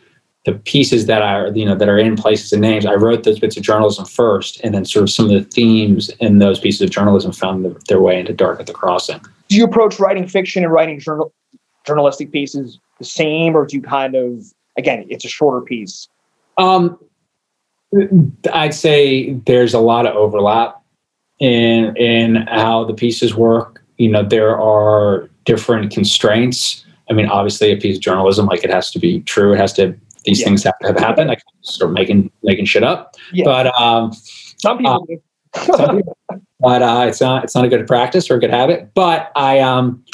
the 0.44 0.52
pieces 0.52 1.06
that 1.06 1.22
are 1.22 1.48
you 1.48 1.64
know 1.64 1.74
that 1.74 1.88
are 1.88 1.98
in 1.98 2.16
Places 2.16 2.52
and 2.52 2.62
Names, 2.62 2.84
I 2.84 2.94
wrote 2.94 3.24
those 3.24 3.38
bits 3.38 3.56
of 3.56 3.62
journalism 3.62 4.04
first, 4.04 4.60
and 4.62 4.74
then 4.74 4.84
sort 4.84 5.04
of 5.04 5.10
some 5.10 5.26
of 5.26 5.32
the 5.32 5.42
themes 5.42 6.10
in 6.20 6.38
those 6.38 6.60
pieces 6.60 6.82
of 6.82 6.90
journalism 6.90 7.32
found 7.32 7.64
the, 7.64 7.80
their 7.88 8.00
way 8.00 8.20
into 8.20 8.32
Dark 8.32 8.60
at 8.60 8.66
the 8.66 8.72
Crossing. 8.72 9.20
Do 9.48 9.56
you 9.56 9.64
approach 9.64 9.98
writing 9.98 10.28
fiction 10.28 10.62
and 10.62 10.72
writing 10.72 11.00
journal 11.00 11.32
journalistic 11.86 12.30
pieces 12.30 12.78
the 12.98 13.04
same, 13.04 13.56
or 13.56 13.66
do 13.66 13.76
you 13.76 13.82
kind 13.82 14.14
of 14.14 14.44
again, 14.76 15.04
it's 15.08 15.24
a 15.24 15.28
shorter 15.28 15.60
piece? 15.60 16.08
Um, 16.56 16.98
I'd 18.52 18.74
say 18.74 19.32
there's 19.46 19.74
a 19.74 19.80
lot 19.80 20.06
of 20.06 20.16
overlap 20.16 20.80
in 21.40 21.96
in 21.96 22.36
how 22.46 22.84
the 22.84 22.94
pieces 22.94 23.34
work 23.34 23.77
you 23.98 24.08
know 24.08 24.22
there 24.22 24.58
are 24.58 25.28
different 25.44 25.92
constraints. 25.92 26.84
I 27.10 27.12
mean 27.12 27.26
obviously 27.26 27.72
a 27.72 27.76
piece 27.76 27.96
of 27.96 28.02
journalism 28.02 28.46
like 28.46 28.64
it 28.64 28.70
has 28.70 28.90
to 28.92 28.98
be 28.98 29.20
true. 29.20 29.52
It 29.52 29.58
has 29.58 29.72
to 29.74 29.94
these 30.24 30.40
yeah. 30.40 30.46
things 30.46 30.64
have 30.64 30.78
to 30.80 30.88
have 30.88 30.98
happened. 30.98 31.30
I 31.30 31.36
can 31.36 31.44
start 31.62 31.92
making 31.92 32.30
making 32.42 32.64
shit 32.64 32.82
up. 32.82 33.14
Yeah. 33.32 33.44
but 33.44 33.80
um 33.80 34.12
some 34.56 34.78
people, 34.78 35.06
uh, 35.54 35.76
some 35.76 35.96
people 35.96 36.16
but 36.60 36.82
uh, 36.82 37.04
it's 37.06 37.20
not 37.20 37.44
it's 37.44 37.54
not 37.54 37.64
a 37.64 37.68
good 37.68 37.86
practice 37.86 38.30
or 38.30 38.36
a 38.36 38.40
good 38.40 38.50
habit. 38.50 38.90
But 38.94 39.30
i 39.36 39.60
um 39.60 40.04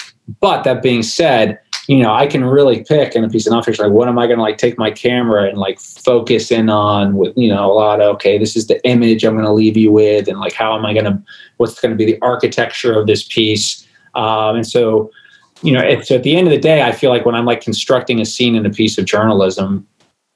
but 0.41 0.65
that 0.65 0.83
being 0.83 1.03
said 1.03 1.59
you 1.87 1.99
know, 1.99 2.15
I 2.15 2.27
can 2.27 2.45
really 2.45 2.83
pick 2.83 3.15
in 3.15 3.25
a 3.25 3.29
piece 3.29 3.47
of 3.47 3.53
nonfiction, 3.53 3.81
like 3.81 3.93
what 3.93 4.09
am 4.09 4.19
I 4.19 4.27
going 4.27 4.39
to 4.39 4.43
like 4.43 4.57
take 4.57 4.79
my 4.79 4.91
camera 4.91 5.49
and 5.49 5.59
like 5.59 5.79
focus 5.79 6.51
in 6.51 6.71
on 6.71 7.17
with, 7.17 7.37
you 7.37 7.49
know, 7.49 7.71
a 7.71 7.75
lot 7.75 8.01
of, 8.01 8.15
okay, 8.15 8.39
this 8.39 8.57
is 8.57 8.67
the 8.69 8.83
image 8.89 9.23
I'm 9.23 9.35
going 9.35 9.45
to 9.45 9.53
leave 9.53 9.77
you 9.77 9.93
with. 9.93 10.27
And 10.27 10.41
like, 10.41 10.55
how 10.55 10.77
am 10.77 10.87
I 10.87 10.95
going 10.95 11.05
to, 11.05 11.23
what's 11.59 11.79
going 11.79 11.91
to 11.91 11.97
be 11.97 12.07
the 12.07 12.19
architecture 12.23 12.99
of 12.99 13.07
this 13.07 13.25
piece? 13.25 13.87
Um, 14.15 14.57
and 14.57 14.67
so, 14.67 15.11
you 15.63 15.73
know, 15.73 15.81
it's 15.81 16.11
at 16.11 16.23
the 16.23 16.37
end 16.37 16.47
of 16.47 16.53
the 16.53 16.59
day, 16.59 16.83
I 16.83 16.93
feel 16.93 17.11
like 17.11 17.27
when 17.27 17.35
I'm 17.35 17.45
like 17.45 17.61
constructing 17.61 18.21
a 18.21 18.25
scene 18.25 18.55
in 18.55 18.65
a 18.65 18.71
piece 18.71 18.97
of 18.97 19.05
journalism 19.05 19.87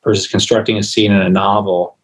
versus 0.04 0.28
constructing 0.28 0.76
a 0.76 0.82
scene 0.82 1.12
in 1.12 1.22
a 1.22 1.30
novel, 1.30 1.96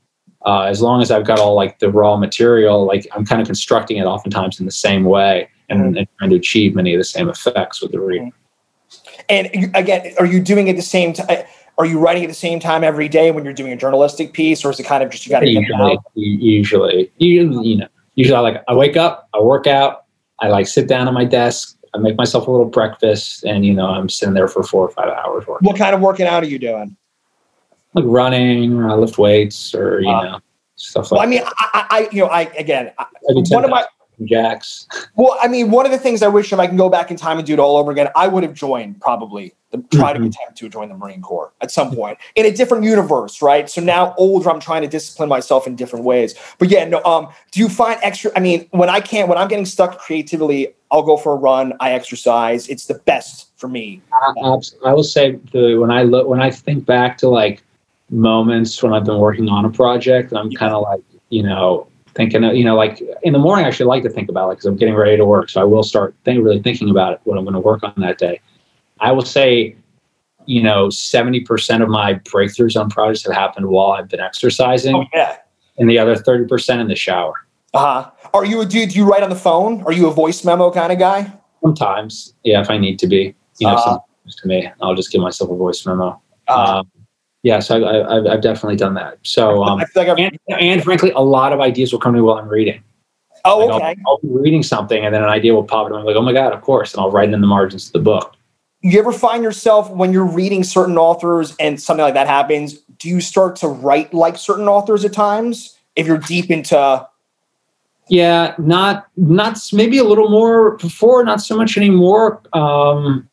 uh, 0.47 0.63
as 0.63 0.81
long 0.81 1.03
as 1.03 1.11
I've 1.11 1.27
got 1.27 1.39
all 1.39 1.55
like 1.55 1.81
the 1.81 1.91
raw 1.91 2.17
material, 2.17 2.87
like 2.87 3.07
I'm 3.13 3.27
kind 3.27 3.43
of 3.43 3.47
constructing 3.47 3.99
it 3.99 4.05
oftentimes 4.05 4.59
in 4.59 4.65
the 4.65 4.73
same 4.73 5.05
way 5.05 5.49
and, 5.69 5.99
and 5.99 6.09
trying 6.19 6.31
to 6.31 6.37
achieve 6.37 6.75
many 6.75 6.95
of 6.95 6.99
the 6.99 7.05
same 7.05 7.29
effects 7.29 7.83
with 7.83 7.93
the 7.93 8.01
reader. 8.01 8.31
And 9.29 9.51
you, 9.55 9.71
again, 9.75 10.15
are 10.19 10.27
you 10.27 10.41
doing 10.41 10.69
it 10.69 10.73
at 10.73 10.77
the 10.77 10.83
same 10.83 11.13
time? 11.13 11.45
Are 11.77 11.87
you 11.87 11.99
writing 11.99 12.23
at 12.23 12.29
the 12.29 12.35
same 12.35 12.61
time 12.61 12.85
every 12.85 13.09
day 13.09 13.31
when 13.31 13.45
you're 13.45 13.53
doing 13.53 13.73
a 13.73 13.77
journalistic 13.77 14.33
piece, 14.33 14.65
or 14.65 14.71
is 14.71 14.79
it 14.79 14.85
kind 14.85 15.03
of 15.03 15.11
just 15.11 15.27
you 15.27 15.31
got 15.31 15.41
to 15.41 15.49
usually, 15.49 15.99
usually, 16.15 17.13
usually, 17.19 17.69
you 17.69 17.77
know, 17.79 17.89
usually 18.15 18.37
I 18.37 18.41
like 18.41 18.63
I 18.69 18.75
wake 18.75 18.97
up, 18.97 19.29
I 19.35 19.41
work 19.41 19.67
out, 19.67 20.05
I 20.41 20.49
like 20.49 20.67
sit 20.69 20.89
down 20.89 21.09
at 21.09 21.15
my 21.15 21.25
desk, 21.25 21.77
I 21.95 21.99
make 21.99 22.17
myself 22.17 22.47
a 22.47 22.51
little 22.51 22.67
breakfast, 22.67 23.45
and 23.45 23.65
you 23.65 23.75
know 23.75 23.87
I'm 23.87 24.09
sitting 24.09 24.35
there 24.35 24.49
for 24.49 24.63
four 24.63 24.85
or 24.85 24.91
five 24.91 25.09
hours 25.09 25.47
working. 25.47 25.67
What 25.67 25.77
kind 25.77 25.95
of 25.95 26.01
working 26.01 26.27
out 26.27 26.43
are 26.43 26.47
you 26.47 26.59
doing? 26.59 26.97
Like 27.95 28.05
running, 28.07 28.75
or 28.75 28.91
I 28.91 28.95
lift 28.95 29.19
weights, 29.19 29.75
or 29.75 30.01
you 30.01 30.11
uh, 30.11 30.23
know 30.23 30.41
stuff 30.77 31.11
like. 31.11 31.19
Well, 31.19 31.27
I 31.27 31.31
mean, 31.31 31.43
I, 31.45 31.87
I, 31.91 32.09
you 32.13 32.23
know, 32.23 32.29
I 32.29 32.43
again, 32.59 32.93
I, 32.99 33.07
one 33.29 33.65
of 33.65 33.71
my 33.71 33.85
jacks. 34.25 34.87
Well, 35.17 35.37
I 35.43 35.49
mean, 35.49 35.71
one 35.71 35.87
of 35.87 35.93
the 35.93 35.99
things 35.99 36.23
I 36.23 36.29
wish 36.29 36.53
if 36.53 36.59
I 36.59 36.67
can 36.67 36.77
go 36.77 36.89
back 36.89 37.11
in 37.11 37.17
time 37.17 37.39
and 37.39 37.47
do 37.47 37.53
it 37.53 37.59
all 37.59 37.77
over 37.77 37.91
again, 37.91 38.09
I 38.15 38.29
would 38.29 38.43
have 38.43 38.55
joined 38.55 39.01
probably 39.01 39.55
the 39.71 39.79
try 39.97 40.13
mm-hmm. 40.13 40.23
to 40.23 40.29
attempt 40.29 40.59
to 40.59 40.69
join 40.69 40.89
the 40.89 40.95
Marine 40.95 41.21
Corps 41.21 41.53
at 41.61 41.71
some 41.71 41.95
point 41.95 42.19
in 42.37 42.47
a 42.47 42.53
different 42.53 42.85
universe, 42.85 43.43
right? 43.43 43.69
So 43.69 43.81
now 43.81 44.15
older, 44.17 44.51
I'm 44.51 44.61
trying 44.61 44.83
to 44.83 44.89
discipline 44.89 45.29
myself 45.29 45.67
in 45.67 45.75
different 45.75 46.05
ways. 46.05 46.35
But 46.59 46.71
yeah, 46.71 46.85
no. 46.85 47.03
Um, 47.05 47.29
do 47.51 47.61
you 47.61 47.69
find 47.69 47.99
extra? 48.03 48.31
I 48.37 48.41
mean, 48.41 48.69
when 48.71 48.89
I 48.89 49.01
can't, 49.01 49.29
when 49.29 49.37
I'm 49.37 49.49
getting 49.49 49.67
stuck 49.67 49.99
creatively, 49.99 50.75
I'll 50.91 51.03
go 51.03 51.17
for 51.17 51.33
a 51.33 51.37
run. 51.37 51.73
I 51.81 51.91
exercise. 51.91 52.69
It's 52.69 52.87
the 52.87 52.95
best 52.95 53.51
for 53.57 53.69
me. 53.69 54.01
I, 54.13 54.59
I 54.85 54.93
will 54.93 55.03
say 55.03 55.33
the 55.53 55.77
when 55.77 55.91
I 55.91 56.05
look 56.05 56.29
when 56.29 56.41
I 56.41 56.51
think 56.51 56.87
back 56.87 57.19
to 57.19 57.29
like 57.29 57.63
moments 58.11 58.81
when 58.83 58.93
I've 58.93 59.05
been 59.05 59.19
working 59.19 59.49
on 59.49 59.65
a 59.65 59.71
project, 59.71 60.33
I'm 60.33 60.53
kind 60.53 60.73
of 60.73 60.83
like 60.83 61.03
you 61.31 61.43
know 61.43 61.89
thinking, 62.15 62.43
you 62.43 62.65
know, 62.65 62.77
like 62.77 63.03
in 63.23 63.33
the 63.33 63.39
morning, 63.39 63.65
I 63.65 63.69
actually 63.69 63.87
like 63.87 64.03
to 64.05 64.11
think 64.11 64.29
about 64.29 64.51
it 64.51 64.53
because 64.55 64.67
I'm 64.67 64.77
getting 64.77 64.95
ready 64.95 65.17
to 65.17 65.25
work. 65.25 65.51
So 65.51 65.61
I 65.61 65.65
will 65.65 65.83
start 65.83 66.15
think, 66.25 66.43
really 66.45 66.63
thinking 66.63 66.91
about 66.91 67.15
it, 67.15 67.21
what 67.25 67.39
I'm 67.39 67.45
going 67.45 67.55
to 67.55 67.61
work 67.61 67.83
on 67.83 67.95
that 67.99 68.19
day. 68.19 68.41
I 69.01 69.13
will 69.13 69.25
say, 69.25 69.77
you 70.47 70.63
know, 70.63 70.89
70% 70.89 71.83
of 71.83 71.89
my 71.89 72.15
breakthroughs 72.15 72.81
on 72.81 72.91
projects 72.91 73.25
have 73.25 73.35
happened 73.35 73.69
while 73.69 73.93
I've 73.93 74.09
been 74.09 74.21
exercising. 74.21 74.95
Oh, 74.95 75.05
yeah. 75.13 75.39
And 75.79 75.91
the 75.91 75.99
other 75.99 76.15
30% 76.15 76.81
in 76.81 76.89
the 76.89 76.95
shower. 76.95 77.35
Uh 77.73 78.03
huh. 78.03 78.11
Are 78.33 78.45
you 78.45 78.61
a 78.61 78.67
dude? 78.67 78.91
Do 78.91 78.99
you 78.99 79.05
write 79.05 79.25
on 79.25 79.31
the 79.31 79.37
phone? 79.37 79.83
Are 79.83 79.93
you 79.93 80.07
a 80.07 80.13
voice 80.13 80.45
memo 80.45 80.71
kind 80.71 80.93
of 80.93 80.99
guy? 80.99 81.33
Sometimes. 81.61 82.35
Yeah, 82.45 82.61
if 82.61 82.71
I 82.71 82.79
need 82.79 82.99
to 83.01 83.09
be. 83.09 83.35
You 83.59 83.69
know, 83.69 83.75
uh, 83.75 83.99
to 84.29 84.49
me, 84.49 84.71
I'll 84.81 84.95
just 84.95 85.11
give 85.11 85.21
myself 85.21 85.51
a 85.51 85.57
voice 85.57 85.85
memo. 85.85 86.21
Uh, 86.47 86.83
um, 86.83 86.91
Yes, 87.45 87.71
I, 87.71 87.77
I, 87.77 88.33
I've 88.33 88.41
definitely 88.41 88.77
done 88.77 88.95
that. 88.95 89.19
So, 89.23 89.63
um, 89.65 89.85
like 89.95 90.09
and, 90.19 90.39
and, 90.49 90.83
frankly, 90.83 91.11
a 91.11 91.21
lot 91.21 91.53
of 91.53 91.61
ideas 91.61 91.93
will 91.93 92.01
come 92.01 92.15
to 92.15 92.17
me 92.17 92.23
while 92.23 92.39
I'm 92.39 92.49
reading. 92.49 92.83
Oh, 93.45 93.59
like 93.59 93.75
okay. 93.75 94.03
I'll, 94.07 94.13
I'll, 94.13 94.19
be 94.19 94.29
reading 94.29 94.63
something, 94.63 95.05
and 95.05 95.15
then 95.15 95.23
an 95.23 95.29
idea 95.29 95.53
will 95.53 95.63
pop, 95.63 95.87
and 95.87 95.95
I'm 95.95 96.07
like, 96.07 96.17
"Oh 96.17 96.23
my 96.23 96.33
god, 96.33 96.55
of 96.55 96.63
course!" 96.63 96.95
And 96.95 97.03
I'll 97.03 97.11
write 97.11 97.29
it 97.29 97.35
in 97.35 97.43
the 97.43 97.47
margins 97.47 97.89
of 97.89 97.93
the 97.93 97.99
book. 97.99 98.35
You 98.81 98.99
ever 98.99 99.13
find 99.13 99.43
yourself 99.43 99.91
when 99.91 100.11
you're 100.11 100.25
reading 100.25 100.65
certain 100.65 100.97
authors 100.97 101.55
and 101.61 101.81
something 101.81 102.03
like 102.03 102.15
that 102.15 102.27
happens? 102.27 102.79
Do 102.99 103.11
you 103.11 103.21
start 103.21 103.57
to 103.57 103.69
write 103.69 104.15
like 104.15 104.39
certain 104.39 104.67
authors 104.67 105.05
at 105.05 105.13
times 105.13 105.77
if 105.97 106.07
you're 106.07 106.17
deep 106.17 106.51
into? 106.51 107.07
Yeah, 108.09 108.55
not 108.57 109.07
not 109.19 109.59
maybe 109.71 109.99
a 109.99 110.05
little 110.05 110.31
more 110.31 110.79
before, 110.79 111.23
not 111.25 111.43
so 111.43 111.59
much 111.59 111.77
anymore. 111.77 112.41
Um, 112.55 113.29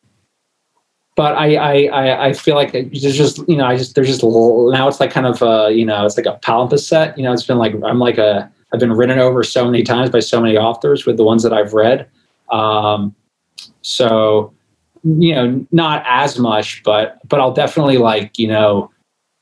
but 1.15 1.35
I, 1.35 1.55
I, 1.55 2.27
I 2.27 2.33
feel 2.33 2.55
like 2.55 2.71
there's 2.71 3.17
just, 3.17 3.39
you 3.49 3.57
know, 3.57 3.65
I 3.65 3.75
just, 3.75 3.95
there's 3.95 4.07
just, 4.07 4.23
now 4.23 4.87
it's 4.87 4.99
like 4.99 5.11
kind 5.11 5.27
of, 5.27 5.43
uh, 5.43 5.67
you 5.67 5.85
know, 5.85 6.05
it's 6.05 6.15
like 6.15 6.25
a 6.25 6.39
palimpsest, 6.41 7.17
you 7.17 7.23
know, 7.23 7.33
it's 7.33 7.43
been 7.43 7.57
like, 7.57 7.73
I'm 7.83 7.99
like 7.99 8.17
a, 8.17 8.49
I've 8.73 8.79
been 8.79 8.93
written 8.93 9.19
over 9.19 9.43
so 9.43 9.65
many 9.65 9.83
times 9.83 10.09
by 10.09 10.21
so 10.21 10.39
many 10.41 10.57
authors 10.57 11.05
with 11.05 11.17
the 11.17 11.23
ones 11.23 11.43
that 11.43 11.51
I've 11.51 11.73
read. 11.73 12.07
Um, 12.49 13.13
so, 13.81 14.53
you 15.03 15.35
know, 15.35 15.65
not 15.71 16.03
as 16.07 16.39
much, 16.39 16.81
but, 16.83 17.19
but 17.27 17.41
I'll 17.41 17.53
definitely 17.53 17.97
like, 17.97 18.39
you 18.39 18.47
know, 18.47 18.89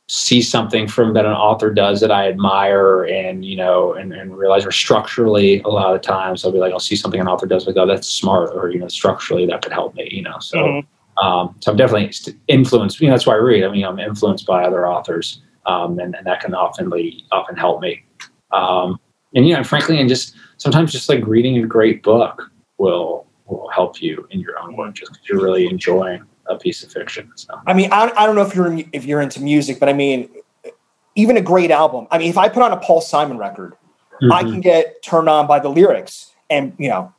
see 0.07 0.41
something 0.41 0.87
from 0.87 1.13
that 1.13 1.25
an 1.25 1.33
author 1.33 1.71
does 1.71 2.01
that 2.01 2.11
I 2.11 2.29
admire 2.29 3.03
and, 3.03 3.45
you 3.45 3.55
know, 3.55 3.93
and, 3.93 4.11
and 4.11 4.35
realize 4.35 4.65
or 4.65 4.71
structurally 4.71 5.61
a 5.61 5.67
lot 5.67 5.93
of 5.93 6.01
times 6.01 6.43
I'll 6.43 6.51
be 6.51 6.57
like, 6.57 6.73
I'll 6.73 6.79
see 6.79 6.95
something 6.95 7.21
an 7.21 7.27
author 7.27 7.45
does 7.45 7.67
like, 7.67 7.77
oh, 7.77 7.85
that's 7.85 8.07
smart. 8.07 8.55
Or, 8.55 8.71
you 8.71 8.79
know, 8.79 8.87
structurally 8.87 9.45
that 9.45 9.61
could 9.61 9.71
help 9.71 9.93
me, 9.93 10.09
you 10.11 10.23
know? 10.23 10.39
So, 10.39 10.57
mm-hmm 10.57 10.87
um, 11.21 11.55
so 11.59 11.71
I'm 11.71 11.77
definitely 11.77 12.11
influenced. 12.47 12.99
You 13.01 13.07
know, 13.07 13.13
that's 13.13 13.25
why 13.25 13.33
I 13.33 13.37
read. 13.37 13.63
I 13.63 13.71
mean, 13.71 13.85
I'm 13.85 13.99
influenced 13.99 14.45
by 14.45 14.63
other 14.63 14.87
authors, 14.87 15.41
um, 15.65 15.99
and, 15.99 16.15
and, 16.15 16.25
that 16.25 16.39
can 16.39 16.53
often 16.53 16.89
lead, 16.89 17.23
often 17.31 17.55
help 17.57 17.81
me. 17.81 18.03
Um, 18.51 18.99
and 19.35 19.47
you 19.47 19.53
know, 19.53 19.63
frankly, 19.63 19.99
and 19.99 20.07
just 20.07 20.35
sometimes 20.57 20.91
just 20.91 21.09
like 21.09 21.25
reading 21.25 21.57
a 21.57 21.67
great 21.67 22.03
book 22.03 22.51
will 22.77 23.27
will 23.45 23.69
help 23.69 24.01
you 24.01 24.27
in 24.31 24.39
your 24.39 24.57
own 24.59 24.75
work, 24.75 24.95
just 24.95 25.11
because 25.11 25.27
you're 25.27 25.41
really 25.41 25.67
enjoying 25.67 26.23
a 26.47 26.57
piece 26.57 26.83
of 26.83 26.91
fiction. 26.91 27.31
So. 27.35 27.59
I 27.67 27.73
mean, 27.73 27.91
I, 27.91 28.11
I 28.15 28.25
don't 28.25 28.35
know 28.35 28.41
if 28.41 28.55
you're 28.55 28.79
if 28.93 29.05
you're 29.05 29.21
into 29.21 29.41
music, 29.41 29.79
but 29.79 29.89
I 29.89 29.93
mean, 29.93 30.29
even 31.15 31.37
a 31.37 31.41
great 31.41 31.71
album. 31.71 32.07
I 32.11 32.17
mean, 32.17 32.29
if 32.29 32.37
I 32.37 32.49
put 32.49 32.63
on 32.63 32.71
a 32.71 32.77
Paul 32.77 33.01
Simon 33.01 33.37
record, 33.37 33.75
mm-hmm. 34.21 34.31
I 34.31 34.43
can 34.43 34.61
get 34.61 35.03
turned 35.03 35.29
on 35.29 35.47
by 35.47 35.59
the 35.59 35.69
lyrics, 35.69 36.31
and 36.49 36.73
you 36.77 36.89
know, 36.89 37.13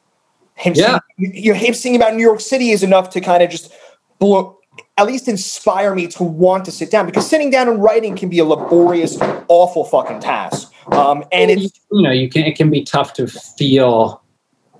him 0.61 0.75
yeah. 0.77 0.99
singing, 1.17 1.35
you 1.35 1.53
know, 1.53 1.59
him 1.59 1.75
singing 1.75 2.01
about 2.01 2.15
New 2.15 2.23
York 2.23 2.41
City 2.41 2.71
is 2.71 2.83
enough 2.83 3.11
to 3.11 3.21
kind 3.21 3.43
of 3.43 3.51
just 3.51 3.73
blow, 4.19 4.59
at 4.99 5.07
least 5.07 5.27
inspire 5.27 5.95
me 5.95 6.07
to 6.09 6.23
want 6.23 6.65
to 6.67 6.71
sit 6.71 6.91
down 6.91 7.07
because 7.07 7.29
sitting 7.29 7.51
down 7.51 7.69
and 7.69 7.83
writing 7.83 8.15
can 8.15 8.29
be 8.29 8.39
a 8.39 8.45
laborious, 8.45 9.19
awful 9.49 9.85
fucking 9.85 10.21
task. 10.21 10.73
Um, 10.93 11.25
and 11.33 11.51
it's 11.51 11.81
you 11.91 12.03
know 12.03 12.11
you 12.11 12.29
can 12.29 12.45
it 12.45 12.57
can 12.57 12.69
be 12.71 12.83
tough 12.83 13.15
to 13.15 13.27
feel 13.27 14.23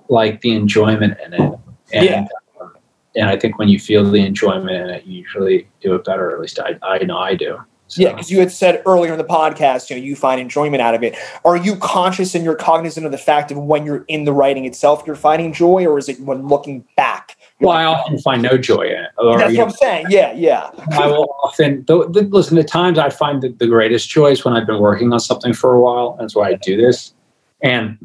like 0.09 0.41
the 0.41 0.53
enjoyment 0.53 1.17
in 1.25 1.33
it. 1.33 1.59
And, 1.93 2.05
yeah. 2.05 2.27
Um, 2.59 2.73
and 3.15 3.29
I 3.29 3.37
think 3.37 3.57
when 3.57 3.67
you 3.67 3.79
feel 3.79 4.09
the 4.09 4.23
enjoyment 4.25 4.71
in 4.71 4.89
it, 4.89 5.05
you 5.05 5.19
usually 5.19 5.67
do 5.81 5.95
it 5.95 6.03
better. 6.03 6.31
At 6.31 6.39
least 6.39 6.59
I, 6.59 6.77
I 6.83 6.99
know 6.99 7.17
I 7.17 7.35
do. 7.35 7.57
So. 7.91 8.01
Yeah, 8.03 8.13
because 8.13 8.31
you 8.31 8.39
had 8.39 8.53
said 8.53 8.81
earlier 8.85 9.11
in 9.11 9.17
the 9.17 9.25
podcast, 9.25 9.89
you 9.89 9.97
know, 9.97 10.01
you 10.01 10.15
find 10.15 10.39
enjoyment 10.39 10.81
out 10.81 10.95
of 10.95 11.03
it. 11.03 11.13
Are 11.43 11.57
you 11.57 11.75
conscious 11.75 12.33
and 12.33 12.41
you're 12.41 12.55
cognizant 12.55 13.05
of 13.05 13.11
the 13.11 13.17
fact 13.17 13.51
of 13.51 13.57
when 13.57 13.85
you're 13.85 14.05
in 14.07 14.23
the 14.23 14.31
writing 14.31 14.63
itself, 14.63 15.03
you're 15.05 15.17
finding 15.17 15.51
joy, 15.51 15.85
or 15.85 15.97
is 15.97 16.07
it 16.07 16.17
when 16.21 16.47
looking 16.47 16.85
back 16.95 17.35
Well, 17.59 17.71
I 17.71 17.83
often 17.83 18.17
find 18.19 18.41
no 18.41 18.57
joy 18.57 18.83
in 18.83 18.93
it. 18.93 19.11
Or, 19.17 19.37
That's 19.37 19.49
what 19.49 19.57
know, 19.57 19.63
I'm 19.65 19.71
saying. 19.71 20.05
Yeah, 20.09 20.31
yeah. 20.31 20.69
I 20.91 21.05
will 21.05 21.35
often 21.43 21.83
the, 21.85 22.09
the, 22.09 22.21
listen. 22.21 22.55
The 22.55 22.63
times 22.63 22.97
I 22.97 23.09
find 23.09 23.41
the, 23.41 23.49
the 23.49 23.67
greatest 23.67 24.09
joy 24.09 24.31
is 24.31 24.45
when 24.45 24.55
I've 24.55 24.65
been 24.65 24.79
working 24.79 25.11
on 25.11 25.19
something 25.19 25.51
for 25.51 25.73
a 25.73 25.81
while. 25.81 26.15
That's 26.17 26.33
why 26.33 26.47
I 26.47 26.53
do 26.53 26.77
this, 26.77 27.13
and 27.61 27.97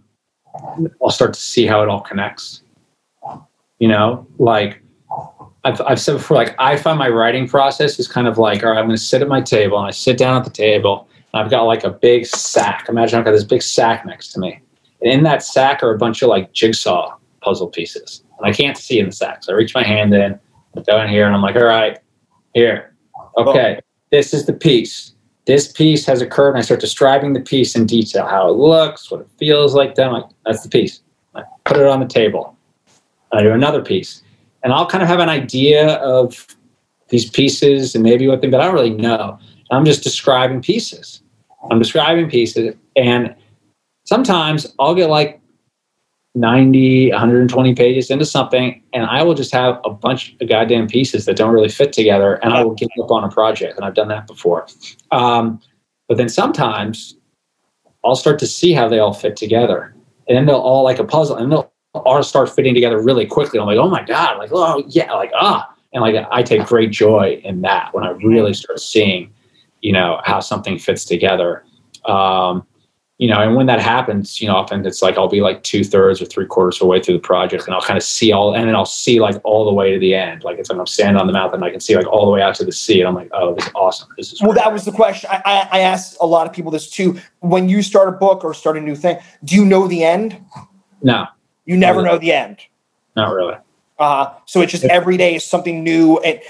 I'll 1.01 1.11
start 1.11 1.33
to 1.35 1.41
see 1.41 1.65
how 1.65 1.81
it 1.83 1.89
all 1.89 2.01
connects. 2.01 2.63
You 3.79 3.87
know, 3.87 4.27
like 4.39 4.83
I've, 5.67 5.81
I've 5.81 6.01
said 6.01 6.19
before, 6.19 6.37
like 6.37 6.55
I 6.61 6.77
find 6.77 6.97
my 6.97 7.09
writing 7.09 7.49
process 7.49 7.99
is 7.99 8.07
kind 8.07 8.29
of 8.29 8.39
like, 8.39 8.63
all 8.63 8.71
right, 8.71 8.79
I'm 8.79 8.87
going 8.87 8.97
to 8.97 9.03
sit 9.03 9.21
at 9.21 9.27
my 9.27 9.41
table, 9.41 9.77
and 9.79 9.89
I 9.89 9.91
sit 9.91 10.17
down 10.17 10.37
at 10.37 10.45
the 10.45 10.51
table, 10.51 11.09
and 11.35 11.43
I've 11.43 11.51
got 11.51 11.63
like 11.65 11.83
a 11.83 11.91
big 11.91 12.25
sack. 12.25 12.87
Imagine 12.89 13.19
I've 13.19 13.25
got 13.25 13.33
this 13.33 13.43
big 13.43 13.63
sack 13.63 14.07
next 14.07 14.29
to 14.33 14.41
me, 14.41 14.61
and 15.01 15.13
in 15.13 15.25
that 15.25 15.43
sack 15.43 15.83
are 15.83 15.93
a 15.93 15.99
bunch 15.99 16.23
of 16.23 16.29
like 16.29 16.53
jigsaw 16.53 17.17
puzzle 17.41 17.67
pieces, 17.67 18.23
and 18.39 18.47
I 18.47 18.53
can't 18.53 18.79
see 18.79 19.01
in 19.01 19.07
the 19.07 19.13
sack. 19.13 19.43
So 19.43 19.53
I 19.53 19.57
reach 19.57 19.75
my 19.75 19.83
hand 19.83 20.15
in, 20.15 20.39
I 20.77 20.81
go 20.83 21.01
in 21.01 21.09
here, 21.09 21.27
and 21.27 21.35
I'm 21.35 21.43
like, 21.43 21.57
all 21.57 21.65
right, 21.65 21.99
here, 22.55 22.95
okay, 23.37 23.81
this 24.13 24.33
is 24.33 24.47
the 24.47 24.53
piece. 24.53 25.15
This 25.47 25.71
piece 25.73 26.07
has 26.07 26.23
occurred, 26.23 26.51
and 26.51 26.59
I 26.59 26.61
start 26.61 26.81
describing 26.81 27.33
the 27.33 27.41
piece 27.41 27.75
in 27.75 27.87
detail, 27.87 28.27
how 28.27 28.49
it 28.49 28.57
looks, 28.57 29.11
what 29.11 29.21
it 29.21 29.29
feels 29.37 29.75
like. 29.75 29.97
Then, 29.97 30.09
I'm 30.09 30.13
like, 30.13 30.31
that's 30.45 30.63
the 30.63 30.69
piece. 30.69 31.01
I 31.35 31.43
put 31.65 31.77
it 31.77 31.87
on 31.87 31.99
the 31.99 32.07
table. 32.07 32.57
I 33.33 33.43
do 33.43 33.51
another 33.51 33.83
piece, 33.83 34.23
and 34.67 34.75
I'll 34.75 34.87
kind 34.87 35.01
of 35.01 35.09
have 35.09 35.21
an 35.21 35.29
idea 35.29 35.95
of 35.99 36.45
these 37.11 37.31
pieces 37.31 37.95
and 37.95 38.03
maybe 38.03 38.27
what 38.27 38.41
they, 38.41 38.49
but 38.49 38.61
I 38.61 38.65
don't 38.65 38.75
really 38.75 38.91
know. 38.91 39.39
I'm 39.71 39.85
just 39.85 40.03
describing 40.03 40.61
pieces. 40.61 41.23
I'm 41.71 41.79
describing 41.79 42.29
pieces, 42.29 42.75
and 42.97 43.33
sometimes 44.07 44.75
I'll 44.81 44.97
get 44.97 45.09
like 45.09 45.41
90, 46.35 47.13
120 47.13 47.75
pages 47.77 48.11
into 48.11 48.25
something, 48.25 48.83
and 48.93 49.07
I 49.07 49.23
will 49.23 49.35
just 49.35 49.53
have 49.53 49.81
a 49.85 49.91
bunch 49.91 50.35
of 50.41 50.49
goddamn 50.49 50.89
pieces 50.89 51.27
that 51.27 51.37
don't 51.37 51.55
really 51.55 51.69
fit 51.69 51.93
together, 51.93 52.35
and 52.43 52.53
I 52.53 52.65
will 52.65 52.75
give 52.75 52.89
up 53.01 53.13
on 53.13 53.23
a 53.23 53.31
project. 53.31 53.77
And 53.77 53.85
I've 53.85 53.95
done 53.95 54.09
that 54.09 54.27
before. 54.27 54.67
Um, 55.13 55.61
but 56.09 56.17
then 56.17 56.29
sometimes 56.29 57.17
I'll 58.05 58.17
start 58.17 58.41
to 58.41 58.49
see 58.49 58.73
how 58.73 58.89
they 58.89 58.99
all 58.99 59.15
fit 59.15 59.37
together, 59.37 59.95
and 60.27 60.37
then 60.37 60.47
they'll 60.47 60.57
all 60.57 60.83
like 60.83 60.99
a 60.99 61.05
puzzle, 61.05 61.37
and 61.37 61.53
they'll 61.53 61.73
all 62.05 62.23
start 62.23 62.51
fitting 62.51 62.75
together 62.75 63.01
really 63.01 63.27
quickly. 63.27 63.59
I'm 63.59 63.67
like, 63.67 63.79
oh 63.79 63.89
my 63.89 64.03
god, 64.05 64.39
like 64.39 64.51
oh 64.53 64.83
yeah, 64.89 65.13
like 65.13 65.33
ah, 65.35 65.73
and 65.93 66.03
like 66.03 66.27
I 66.31 66.43
take 66.43 66.65
great 66.67 66.91
joy 66.91 67.41
in 67.45 67.63
that 67.63 67.93
when 67.95 68.05
I 68.05 68.11
really 68.11 68.55
start 68.55 68.81
seeing, 68.81 69.33
you 69.81 69.93
know, 69.93 70.21
how 70.25 70.41
something 70.41 70.79
fits 70.79 71.05
together. 71.05 71.65
Um, 72.05 72.67
you 73.19 73.31
know, 73.31 73.41
and 73.41 73.57
when 73.57 73.65
that 73.65 73.81
happens, 73.81 74.43
you 74.43 74.47
know, 74.47 74.55
often 74.57 74.85
it's 74.85 75.01
like 75.01 75.17
I'll 75.17 75.27
be 75.27 75.41
like 75.41 75.63
two 75.63 75.83
thirds 75.85 76.21
or 76.21 76.27
three 76.27 76.45
quarters 76.45 76.77
of 76.77 76.81
the 76.81 76.87
way 76.87 77.01
through 77.01 77.15
the 77.15 77.21
project, 77.21 77.65
and 77.65 77.75
I'll 77.75 77.81
kind 77.81 77.97
of 77.97 78.03
see 78.03 78.31
all, 78.31 78.55
and 78.55 78.69
then 78.69 78.77
I'll 78.77 78.85
see 78.85 79.21
like 79.21 79.37
all 79.43 79.65
the 79.65 79.73
way 79.73 79.91
to 79.91 79.99
the 79.99 80.15
end. 80.15 80.45
Like 80.45 80.59
it's 80.59 80.69
like 80.69 80.79
I'm 80.79 80.87
standing 80.87 81.19
on 81.19 81.27
the 81.27 81.33
mountain, 81.33 81.55
and 81.55 81.65
I 81.65 81.71
can 81.71 81.81
see 81.81 81.97
like 81.97 82.07
all 82.07 82.27
the 82.27 82.31
way 82.31 82.43
out 82.43 82.55
to 82.57 82.65
the 82.67 82.73
sea, 82.73 83.01
and 83.01 83.09
I'm 83.09 83.15
like, 83.15 83.31
oh, 83.33 83.55
this 83.55 83.65
is 83.65 83.73
awesome. 83.75 84.09
This 84.19 84.33
is 84.35 84.43
Well, 84.43 84.53
great. 84.53 84.65
that 84.65 84.73
was 84.73 84.85
the 84.85 84.93
question. 84.93 85.31
I, 85.33 85.41
I, 85.47 85.79
I 85.79 85.81
asked 85.81 86.19
a 86.21 86.27
lot 86.27 86.47
of 86.47 86.53
people 86.53 86.71
this 86.71 86.91
too. 86.91 87.19
When 87.41 87.71
you 87.71 87.81
start 87.81 88.11
a 88.11 88.13
book 88.13 88.45
or 88.45 88.53
start 88.53 88.77
a 88.77 88.81
new 88.83 88.95
thing, 88.95 89.17
do 89.45 89.55
you 89.55 89.65
know 89.65 89.89
the 89.89 90.05
end? 90.05 90.39
no, 91.03 91.27
You 91.67 91.77
never 91.77 91.99
Really? 91.99 92.11
know 92.11 92.19
the 92.19 92.33
end. 92.33 92.59
not 93.17 93.33
really. 93.35 93.55
Uh, 93.99 94.33
so 94.45 94.61
it's 94.61 94.73
just 94.73 94.85
every 94.85 95.17
day 95.17 95.35
is 95.37 95.45
something 95.45 95.83
new. 95.83 96.19
And 96.19 96.41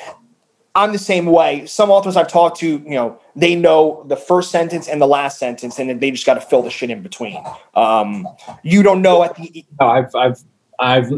I'm 0.75 0.93
the 0.93 0.99
same 0.99 1.27
way. 1.27 1.65
Some 1.67 1.91
authors 1.91 2.17
I've 2.17 2.29
talked 2.29 2.59
to, 2.59 2.67
you 2.69 2.91
know, 2.91 3.19
they 3.37 3.55
know 3.55 4.05
the 4.09 4.17
first 4.17 4.51
sentence 4.51 4.89
and 4.89 5.01
the 5.01 5.07
last 5.07 5.39
sentence, 5.39 5.79
and 5.79 5.89
then 5.89 6.01
they 6.01 6.11
just 6.11 6.27
got 6.27 6.35
to 6.35 6.41
fill 6.41 6.63
the 6.63 6.71
shit 6.71 6.91
in 6.91 7.03
between. 7.03 7.43
Um, 7.75 8.27
you 8.63 8.83
don't 8.83 9.01
know 9.01 9.23
at 9.23 9.37
the 9.37 9.65
No, 9.81 9.87
I've, 9.87 10.15
I've, 10.15 10.41
I've, 10.81 11.11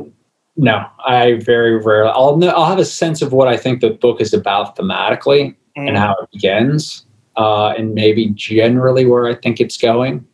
no, 0.56 0.86
I 1.04 1.34
very 1.44 1.76
rarely. 1.76 2.10
I'll, 2.14 2.36
know, 2.36 2.48
I'll 2.50 2.66
have 2.66 2.78
a 2.78 2.84
sense 2.84 3.22
of 3.22 3.32
what 3.32 3.48
I 3.48 3.56
think 3.56 3.80
the 3.80 3.90
book 3.90 4.20
is 4.20 4.32
about 4.34 4.76
thematically 4.76 5.56
and 5.76 5.96
how 5.96 6.14
it 6.20 6.30
begins, 6.30 7.06
uh, 7.36 7.68
and 7.68 7.94
maybe 7.94 8.26
generally 8.34 9.06
where 9.06 9.26
I 9.28 9.34
think 9.34 9.60
it's 9.60 9.76
going. 9.78 10.26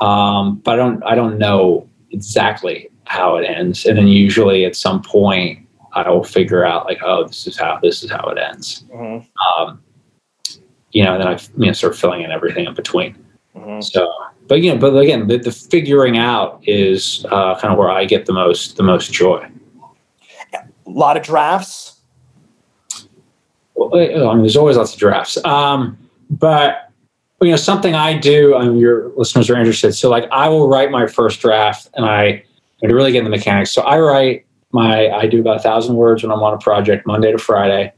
Um, 0.00 0.56
but 0.64 0.74
I 0.74 0.76
don't, 0.76 1.02
I 1.04 1.14
don't 1.14 1.36
know 1.38 1.88
exactly 2.12 2.88
how 3.06 3.36
it 3.36 3.44
ends. 3.44 3.84
And 3.86 3.98
then 3.98 4.08
usually 4.08 4.64
at 4.64 4.76
some 4.76 5.02
point, 5.02 5.60
I 5.92 6.08
will 6.10 6.24
figure 6.24 6.64
out 6.64 6.86
like, 6.86 6.98
oh, 7.04 7.26
this 7.26 7.46
is 7.46 7.56
how 7.56 7.78
this 7.82 8.02
is 8.02 8.10
how 8.10 8.28
it 8.28 8.38
ends. 8.38 8.84
Mhm, 8.92 9.26
Um, 9.58 9.80
you 10.92 11.04
know, 11.04 11.14
and 11.14 11.20
then 11.22 11.28
I 11.28 11.38
you 11.58 11.66
know 11.66 11.72
start 11.72 11.96
filling 11.96 12.22
in 12.22 12.30
everything 12.32 12.66
in 12.66 12.74
between. 12.74 13.16
mhm. 13.56 13.82
So, 13.82 14.08
but 14.48 14.60
you 14.62 14.72
know, 14.72 14.78
but 14.78 14.96
again, 14.96 15.28
the, 15.28 15.38
the 15.38 15.52
figuring 15.52 16.18
out 16.18 16.60
is 16.66 17.24
uh, 17.30 17.58
kind 17.60 17.72
of 17.72 17.78
where 17.78 17.90
I 17.90 18.04
get 18.04 18.26
the 18.26 18.32
most 18.32 18.76
the 18.76 18.82
most 18.82 19.12
joy. 19.12 19.46
a 20.54 20.90
lot 20.90 21.16
of 21.16 21.22
drafts. 21.22 22.00
Well, 23.74 23.94
I 23.96 24.34
mean, 24.34 24.42
there's 24.42 24.56
always 24.56 24.76
lots 24.76 24.92
of 24.94 24.98
drafts, 25.00 25.36
um, 25.44 25.98
but 26.30 26.90
you 27.40 27.50
know, 27.50 27.56
something 27.56 27.94
I 27.94 28.16
do. 28.16 28.54
I 28.56 28.64
mean, 28.66 28.78
your 28.78 29.10
listeners 29.16 29.50
are 29.50 29.56
interested. 29.56 29.92
So, 29.94 30.08
like, 30.08 30.26
I 30.30 30.48
will 30.48 30.68
write 30.68 30.90
my 30.90 31.06
first 31.06 31.40
draft, 31.40 31.88
and 31.94 32.06
I 32.06 32.44
and 32.84 32.90
to 32.90 32.94
really 32.94 33.12
get 33.12 33.20
in 33.20 33.24
the 33.24 33.30
mechanics. 33.30 33.72
So, 33.72 33.80
I 33.82 33.98
write 33.98 34.44
my 34.72 35.08
I 35.10 35.26
do 35.26 35.40
about 35.40 35.56
a 35.56 35.60
thousand 35.60 35.96
words 35.96 36.22
when 36.22 36.30
I'm 36.30 36.42
on 36.42 36.52
a 36.52 36.58
project, 36.58 37.06
Monday 37.06 37.32
to 37.32 37.38
Friday. 37.38 37.92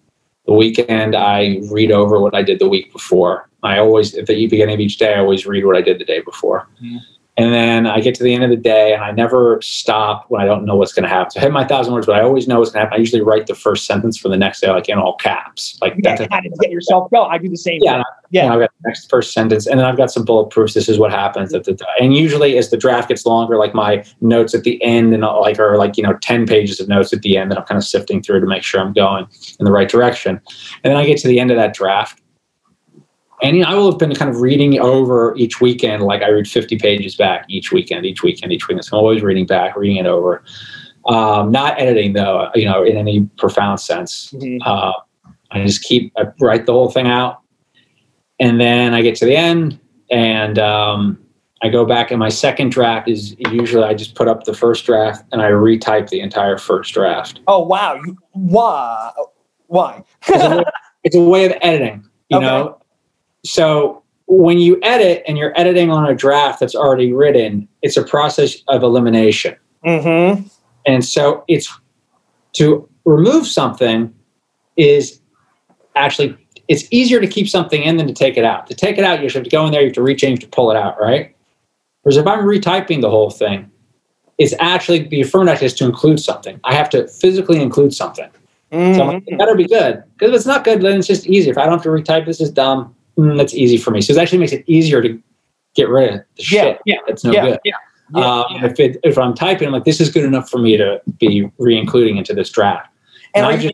The 0.47 0.53
weekend, 0.53 1.17
I 1.17 1.61
read 1.73 1.91
over 1.91 2.21
what 2.21 2.33
I 2.33 2.43
did 2.43 2.61
the 2.61 2.69
week 2.69 2.93
before. 2.93 3.49
I 3.65 3.79
always, 3.79 4.15
at 4.17 4.27
the 4.27 4.47
beginning 4.47 4.75
of 4.75 4.81
each 4.81 4.97
day, 4.97 5.15
I 5.15 5.19
always 5.19 5.45
read 5.45 5.65
what 5.65 5.77
I 5.77 5.81
did 5.81 5.99
the 5.99 6.05
day 6.05 6.21
before. 6.21 6.69
Mhm. 6.81 7.01
And 7.39 7.53
then 7.53 7.87
I 7.87 8.01
get 8.01 8.15
to 8.17 8.23
the 8.23 8.33
end 8.35 8.45
of 8.45 8.51
the 8.51 8.57
day, 8.57 8.95
and 8.95 9.05
I 9.05 9.11
never 9.11 9.61
stop 9.61 10.25
when 10.29 10.41
I 10.41 10.47
don't 10.47 10.65
know 10.65 10.75
what's 10.75 10.93
going 10.95 11.03
to 11.03 11.09
happen. 11.09 11.33
So 11.33 11.41
I 11.41 11.43
hit 11.43 11.53
my 11.53 11.67
thousand 11.67 11.93
words, 11.93 12.07
but 12.07 12.17
I 12.17 12.23
always 12.23 12.49
know 12.49 12.61
what's 12.61 12.71
going 12.71 12.81
to 12.81 12.87
happen. 12.87 12.97
I 12.97 13.01
usually 13.01 13.21
write 13.21 13.47
the 13.47 13.55
first 13.55 13.85
sentence 13.87 14.17
for 14.17 14.29
the 14.31 14.39
next 14.39 14.61
day, 14.61 14.71
like 14.71 14.89
in 14.89 14.99
all 14.99 15.17
caps, 15.17 15.79
like 15.83 15.95
Yeah, 15.99 16.17
that's 16.17 16.33
how 16.33 16.41
to 16.41 16.49
get 16.61 16.71
yourself 16.71 17.11
going. 17.11 17.31
I 17.31 17.37
do 17.37 17.51
the 17.51 17.57
same. 17.57 17.81
yeah, 17.83 17.97
thing. 17.97 18.05
yeah. 18.31 18.45
Yeah. 18.45 18.53
I've 18.55 18.61
got 18.61 18.71
the 18.83 18.89
next 18.89 19.11
first 19.11 19.33
sentence, 19.33 19.67
and 19.67 19.79
then 19.79 19.87
I've 19.87 19.97
got 19.97 20.11
some 20.11 20.25
bullet 20.25 20.51
proofs. 20.51 20.73
This 20.75 20.89
is 20.89 20.99
what 20.99 21.11
happens 21.11 21.53
at 21.53 21.65
the 21.65 21.75
time. 21.75 21.89
And 22.01 22.17
usually, 22.17 22.57
as 22.57 22.71
the 22.71 22.77
draft 22.77 23.09
gets 23.09 23.27
longer, 23.27 23.57
like 23.57 23.75
my 23.75 24.05
notes 24.21 24.55
at 24.55 24.65
the 24.65 24.83
end, 24.83 25.13
and 25.13 25.23
like 25.23 25.59
are 25.59 25.77
like 25.77 25.97
you 25.97 26.03
know 26.03 26.15
ten 26.23 26.47
pages 26.47 26.81
of 26.81 26.89
notes 26.89 27.13
at 27.13 27.23
the 27.23 27.37
end 27.37 27.51
that 27.51 27.59
I'm 27.59 27.65
kind 27.65 27.79
of 27.79 27.85
sifting 27.85 28.23
through 28.23 28.41
to 28.41 28.47
make 28.47 28.63
sure 28.63 28.81
I'm 28.81 28.93
going 28.93 29.27
in 29.59 29.65
the 29.65 29.73
right 29.73 29.89
direction. 29.89 30.41
And 30.83 30.91
then 30.91 30.97
I 30.97 31.05
get 31.05 31.19
to 31.19 31.29
the 31.29 31.39
end 31.39 31.51
of 31.51 31.57
that 31.59 31.75
draft, 31.75 32.21
and 33.43 33.57
you 33.57 33.63
know, 33.63 33.69
I 33.69 33.75
will 33.75 33.91
have 33.91 33.99
been 33.99 34.15
kind 34.15 34.31
of 34.31 34.41
reading 34.41 34.79
over 34.81 35.35
each 35.37 35.61
weekend. 35.61 36.03
Like 36.03 36.23
I 36.23 36.29
read 36.29 36.49
50 36.49 36.79
pages 36.79 37.17
back 37.17 37.45
each 37.49 37.73
weekend, 37.73 38.07
each 38.07 38.23
weekend, 38.23 38.53
each 38.53 38.67
weekend. 38.69 38.85
So 38.85 38.97
I'm 38.97 39.03
always 39.03 39.23
reading 39.23 39.47
back, 39.47 39.77
reading 39.77 39.97
it 39.97 40.07
over. 40.07 40.43
Um, 41.07 41.53
not 41.53 41.81
editing 41.81 42.15
though, 42.15 42.51
you 42.55 42.65
know, 42.65 42.83
in 42.83 42.97
any 42.97 43.21
profound 43.39 43.81
sense. 43.81 44.33
Mhm. 44.33 44.59
Uh, 44.65 44.93
I 45.53 45.65
just 45.65 45.83
keep 45.83 46.13
I 46.17 46.25
write 46.41 46.67
the 46.67 46.73
whole 46.73 46.91
thing 46.91 47.07
out, 47.07 47.41
and 48.41 48.61
then 48.61 48.95
I 48.95 49.03
get 49.03 49.15
to 49.17 49.25
the 49.25 49.37
end, 49.37 49.79
and 50.11 50.59
um, 50.59 51.19
I 51.63 51.69
go 51.69 51.85
back. 51.85 52.11
And 52.11 52.19
my 52.19 52.29
second 52.29 52.71
draft 52.73 53.09
is 53.09 53.37
usually 53.53 53.85
I 53.85 53.95
just 53.95 54.15
put 54.17 54.27
up 54.29 54.45
the 54.45 54.55
first 54.55 54.85
draft 54.85 55.25
and 55.33 55.41
I 55.41 55.51
retype 55.51 56.09
the 56.11 56.21
entire 56.21 56.59
first 56.59 56.93
draft. 56.93 57.41
Oh 57.47 57.61
wow. 57.65 57.95
You, 57.95 58.17
why? 58.33 59.13
Why? 59.69 60.03
It's 60.29 60.43
a 60.45 60.57
way, 60.57 60.65
it's 61.05 61.17
a 61.17 61.21
way 61.21 61.45
of 61.47 61.53
editing, 61.63 62.05
you 62.29 62.37
Okay. 62.39 62.47
know. 62.47 62.79
So 63.47 64.03
when 64.27 64.59
you 64.59 64.79
edit 64.83 65.23
and 65.27 65.39
you're 65.39 65.59
editing 65.59 65.91
on 65.91 66.07
a 66.07 66.15
draft 66.15 66.61
that's 66.61 66.75
already 66.75 67.13
written, 67.13 67.69
it's 67.83 67.97
a 67.97 68.03
process 68.03 68.57
of 68.69 68.83
elimination. 68.83 69.57
mm-hmm. 69.85 70.47
And 70.87 71.05
so 71.05 71.45
it's 71.49 71.73
to 72.55 72.89
remove 73.05 73.47
something 73.47 74.15
is 74.77 75.21
actually 75.95 76.37
it's 76.69 76.87
easier 76.91 77.21
to 77.21 77.27
keep 77.27 77.49
something 77.49 77.83
in 77.83 77.97
than 77.97 78.07
to 78.09 78.13
take 78.13 78.37
it 78.37 78.45
out. 78.45 78.67
To 78.67 78.75
take 78.75 78.99
it 78.99 79.05
out, 79.05 79.23
you 79.23 79.29
have 79.29 79.45
to 79.45 79.51
go 79.51 79.65
in 79.67 79.73
there, 79.73 79.81
you 79.83 79.89
have 79.89 79.95
to 79.95 80.03
reach 80.03 80.25
in, 80.25 80.31
you 80.31 80.35
have 80.35 80.41
to 80.41 80.49
pull 80.49 80.71
it 80.73 80.77
out, 80.77 81.01
right? 81.01 81.35
Whereas 82.03 82.17
if 82.17 82.27
I'm 82.27 82.41
retyping 82.41 83.01
the 83.01 83.11
whole 83.11 83.31
thing, 83.31 83.71
it's 84.39 84.53
actually 84.59 85.07
the 85.07 85.21
affirmative 85.21 85.63
is 85.63 85.75
to 85.75 85.85
include 85.85 86.19
something. 86.19 86.59
I 86.65 86.75
have 86.75 86.91
to 86.91 87.07
physically 87.07 87.63
include 87.63 87.95
something. 87.95 88.29
So 88.73 89.03
I'm 89.03 89.07
like, 89.07 89.23
it 89.27 89.39
better 89.39 89.55
be 89.55 89.69
good. 89.69 90.03
Because 90.15 90.31
if 90.31 90.37
it's 90.37 90.47
not 90.47 90.65
good, 90.65 90.83
then 90.83 90.99
it's 90.99 91.07
just 91.07 91.27
easy. 91.29 91.51
If 91.51 91.57
I 91.57 91.65
don't 91.65 91.75
have 91.75 91.83
to 91.83 91.89
retype, 91.89 92.27
this 92.27 92.41
is 92.41 92.51
dumb. 92.51 92.96
Mm, 93.19 93.37
that's 93.37 93.55
easy 93.55 93.77
for 93.79 93.91
me. 93.91 94.01
So 94.01 94.13
it 94.13 94.19
actually 94.19 94.39
makes 94.39 94.53
it 94.53 94.65
easier 94.67 95.01
to 95.03 95.21
get 95.75 95.89
rid 95.89 96.15
of 96.15 96.21
the 96.37 96.45
Yeah, 96.51 96.63
shit. 96.63 96.81
yeah, 96.87 96.97
that's 97.07 97.25
no 97.25 97.33
yeah, 97.33 97.43
good. 97.47 97.61
yeah, 97.65 97.75
Um, 98.15 98.65
if 98.65 98.79
it, 98.79 98.99
if 99.03 99.19
I'm 99.19 99.35
typing, 99.35 99.67
I'm 99.69 99.73
like, 99.73 99.85
this 99.85 100.01
is 100.01 100.11
good 100.11 100.25
enough 100.25 100.51
for 100.51 100.59
me 100.59 100.77
to 100.77 101.01
be 101.19 101.51
re-including 101.59 102.17
into 102.17 102.35
this 102.35 102.51
draft. 102.51 102.89
And 103.35 103.45
And 103.45 103.55
are 103.55 103.59
I 103.59 103.63
you, 103.63 103.71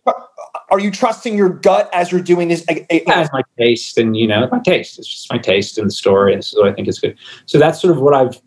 are 0.70 0.80
you 0.80 0.90
trusting 0.90 1.36
your 1.36 1.48
gut 1.50 1.90
as 1.92 2.10
you're 2.10 2.20
doing 2.20 2.48
this? 2.48 2.64
Yeah, 2.68 2.84
it's 2.90 3.32
my 3.32 3.42
taste, 3.58 3.98
and 3.98 4.16
you 4.16 4.26
know, 4.26 4.48
my 4.50 4.58
taste. 4.60 4.98
It's 4.98 5.06
just 5.06 5.30
my 5.30 5.38
taste 5.38 5.78
in 5.78 5.84
the 5.84 5.90
story, 5.90 6.32
and 6.32 6.40
this 6.40 6.52
is 6.52 6.58
what 6.58 6.68
I 6.68 6.72
think 6.72 6.88
is 6.88 6.98
good. 6.98 7.16
So 7.46 7.58
that's 7.58 7.80
sort 7.80 7.94
of 7.94 8.00
what 8.02 8.14
I've 8.14 8.40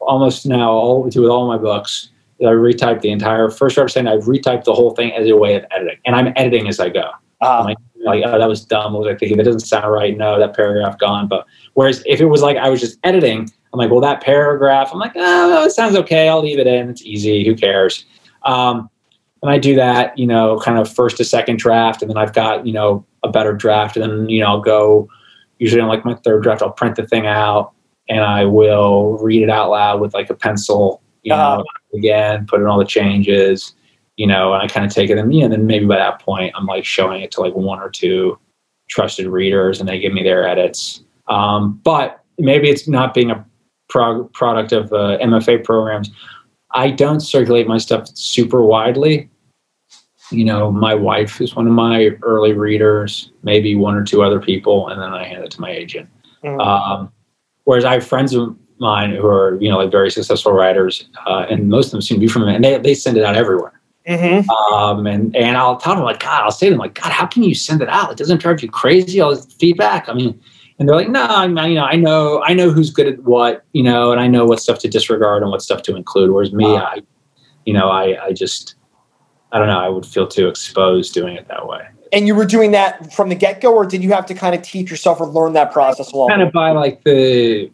almost 0.00 0.46
now 0.46 0.70
all 0.72 1.08
do 1.08 1.22
with 1.22 1.30
all 1.30 1.46
my 1.46 1.58
books. 1.58 2.08
I 2.40 2.46
retype 2.46 3.02
the 3.02 3.12
entire 3.12 3.50
first 3.50 3.76
draft, 3.76 3.92
saying 3.92 4.08
I've 4.08 4.24
retyped 4.24 4.64
the 4.64 4.74
whole 4.74 4.92
thing 4.92 5.12
as 5.12 5.28
a 5.28 5.36
way 5.36 5.54
of 5.54 5.64
editing, 5.70 5.98
and 6.04 6.16
I'm 6.16 6.32
editing 6.34 6.66
as 6.66 6.80
I 6.80 6.88
go. 6.88 7.10
Uh, 7.40 7.62
like, 7.64 7.76
like, 8.04 8.22
oh, 8.26 8.38
that 8.38 8.48
was 8.48 8.64
dumb. 8.64 8.92
What 8.92 9.02
was 9.04 9.14
I 9.14 9.18
thinking? 9.18 9.36
That 9.38 9.44
doesn't 9.44 9.60
sound 9.60 9.90
right. 9.92 10.16
No, 10.16 10.38
that 10.38 10.54
paragraph 10.54 10.98
gone. 10.98 11.28
But 11.28 11.46
whereas 11.74 12.02
if 12.06 12.20
it 12.20 12.26
was 12.26 12.42
like 12.42 12.56
I 12.56 12.68
was 12.68 12.80
just 12.80 12.98
editing, 13.04 13.50
I'm 13.72 13.78
like, 13.78 13.90
well, 13.90 14.00
that 14.00 14.22
paragraph, 14.22 14.90
I'm 14.92 14.98
like, 14.98 15.12
oh, 15.16 15.64
it 15.64 15.70
sounds 15.70 15.96
okay. 15.96 16.28
I'll 16.28 16.42
leave 16.42 16.58
it 16.58 16.66
in. 16.66 16.90
It's 16.90 17.02
easy. 17.02 17.44
Who 17.46 17.54
cares? 17.54 18.04
Um, 18.44 18.88
and 19.42 19.50
I 19.50 19.58
do 19.58 19.74
that, 19.76 20.16
you 20.16 20.26
know, 20.26 20.58
kind 20.60 20.78
of 20.78 20.92
first 20.92 21.16
to 21.16 21.24
second 21.24 21.58
draft, 21.58 22.02
and 22.02 22.10
then 22.10 22.16
I've 22.16 22.32
got 22.32 22.66
you 22.66 22.72
know 22.72 23.04
a 23.24 23.28
better 23.30 23.52
draft, 23.52 23.96
and 23.96 24.04
then 24.04 24.28
you 24.28 24.40
know 24.40 24.46
I'll 24.46 24.60
go. 24.60 25.08
Usually 25.58 25.80
on 25.80 25.88
like 25.88 26.04
my 26.04 26.14
third 26.14 26.42
draft, 26.42 26.60
I'll 26.60 26.72
print 26.72 26.96
the 26.96 27.06
thing 27.06 27.24
out 27.26 27.72
and 28.08 28.20
I 28.24 28.44
will 28.44 29.16
read 29.18 29.42
it 29.44 29.48
out 29.48 29.70
loud 29.70 30.00
with 30.00 30.12
like 30.12 30.28
a 30.28 30.34
pencil, 30.34 31.00
you 31.22 31.30
know, 31.30 31.36
Uh-huh. 31.36 31.62
again, 31.96 32.46
put 32.48 32.60
in 32.60 32.66
all 32.66 32.78
the 32.80 32.84
changes, 32.84 33.74
you 34.16 34.26
know, 34.26 34.52
and 34.52 34.62
I 34.62 34.66
kind 34.68 34.84
of 34.84 34.92
take 34.92 35.10
it 35.10 35.18
and 35.18 35.34
you 35.34 35.42
know, 35.42 35.48
then 35.48 35.66
maybe 35.66 35.86
by 35.86 35.96
that 35.96 36.20
point 36.20 36.54
I'm 36.56 36.66
like 36.66 36.84
showing 36.84 37.22
it 37.22 37.30
to 37.32 37.40
like 37.40 37.54
one 37.54 37.80
or 37.80 37.90
two 37.90 38.38
trusted 38.88 39.26
readers 39.26 39.80
and 39.80 39.88
they 39.88 39.98
give 39.98 40.12
me 40.12 40.22
their 40.22 40.46
edits. 40.46 41.02
Um, 41.28 41.80
but 41.84 42.22
maybe 42.38 42.68
it's 42.68 42.86
not 42.86 43.14
being 43.14 43.30
a 43.30 43.44
prog- 43.88 44.32
product 44.32 44.72
of 44.72 44.92
uh, 44.92 45.18
MFA 45.22 45.64
programs. 45.64 46.10
I 46.72 46.90
don't 46.90 47.20
circulate 47.20 47.66
my 47.66 47.78
stuff 47.78 48.08
super 48.14 48.62
widely. 48.62 49.30
You 50.30 50.44
know, 50.44 50.72
my 50.72 50.94
wife 50.94 51.40
is 51.40 51.54
one 51.54 51.66
of 51.66 51.72
my 51.72 52.10
early 52.22 52.54
readers, 52.54 53.30
maybe 53.42 53.74
one 53.74 53.94
or 53.94 54.02
two 54.02 54.22
other 54.22 54.40
people, 54.40 54.88
and 54.88 55.00
then 55.00 55.12
I 55.12 55.24
hand 55.24 55.44
it 55.44 55.50
to 55.52 55.60
my 55.60 55.70
agent. 55.70 56.08
Mhm. 56.42 56.64
Um, 56.64 57.12
whereas 57.64 57.84
I 57.84 57.94
have 57.94 58.06
friends 58.06 58.34
of 58.34 58.56
mine 58.78 59.10
who 59.10 59.26
are, 59.26 59.58
you 59.60 59.68
know, 59.68 59.76
like 59.76 59.90
very 59.90 60.10
successful 60.10 60.52
writers, 60.52 61.06
uh, 61.26 61.46
and 61.50 61.68
most 61.68 61.86
of 61.86 61.92
them 61.92 62.02
seem 62.02 62.16
to 62.16 62.20
be 62.20 62.28
from 62.28 62.44
and 62.44 62.64
they, 62.64 62.78
they 62.78 62.94
send 62.94 63.18
it 63.18 63.24
out 63.24 63.36
everywhere. 63.36 63.81
Mhm. 64.08 64.48
Um, 64.72 65.06
and 65.06 65.34
and 65.36 65.56
I'll 65.56 65.76
tell 65.76 65.94
them 65.94 66.04
like, 66.04 66.20
God, 66.20 66.42
I'll 66.42 66.50
say 66.50 66.66
to 66.66 66.70
them 66.70 66.78
like, 66.80 66.94
God, 66.94 67.12
how 67.12 67.26
can 67.26 67.42
you 67.42 67.54
send 67.54 67.82
it 67.82 67.88
out? 67.88 68.10
It 68.12 68.18
doesn't 68.18 68.40
drive 68.40 68.62
you 68.62 68.68
crazy. 68.70 69.20
All 69.20 69.30
this 69.30 69.46
feedback. 69.46 70.08
I 70.08 70.14
mean, 70.14 70.40
and 70.78 70.88
they're 70.88 70.96
like, 70.96 71.08
No, 71.08 71.24
I 71.24 71.46
mean, 71.46 71.70
you 71.70 71.74
know, 71.76 71.84
I 71.84 71.94
know, 71.96 72.42
I 72.44 72.54
know 72.54 72.70
who's 72.70 72.90
good 72.90 73.06
at 73.06 73.22
what, 73.22 73.64
you 73.72 73.82
know, 73.82 74.10
and 74.10 74.20
I 74.20 74.26
know 74.26 74.44
what 74.44 74.60
stuff 74.60 74.80
to 74.80 74.88
disregard 74.88 75.42
and 75.42 75.50
what 75.52 75.62
stuff 75.62 75.82
to 75.82 75.94
include. 75.96 76.30
Whereas 76.32 76.52
me, 76.52 76.64
Wow. 76.64 76.76
I, 76.86 76.98
you 77.64 77.72
know, 77.72 77.88
I, 77.90 78.24
I 78.26 78.32
just, 78.32 78.74
I 79.52 79.58
don't 79.58 79.68
know, 79.68 79.78
I 79.78 79.88
would 79.88 80.04
feel 80.06 80.26
too 80.26 80.48
exposed 80.48 81.14
doing 81.14 81.36
it 81.36 81.46
that 81.48 81.68
way. 81.68 81.86
And 82.12 82.26
you 82.26 82.34
were 82.34 82.44
doing 82.44 82.72
that 82.72 83.12
from 83.14 83.28
the 83.28 83.34
get 83.34 83.60
go, 83.60 83.72
or 83.74 83.86
did 83.86 84.02
you 84.02 84.12
have 84.12 84.26
to 84.26 84.34
kind 84.34 84.54
of 84.54 84.60
teach 84.62 84.90
yourself 84.90 85.20
or 85.20 85.26
learn 85.26 85.52
that 85.54 85.72
process 85.72 86.12
along? 86.12 86.28
kind 86.30 86.42
of 86.42 86.52
by 86.52 86.72
like 86.72 87.04
the 87.04 87.70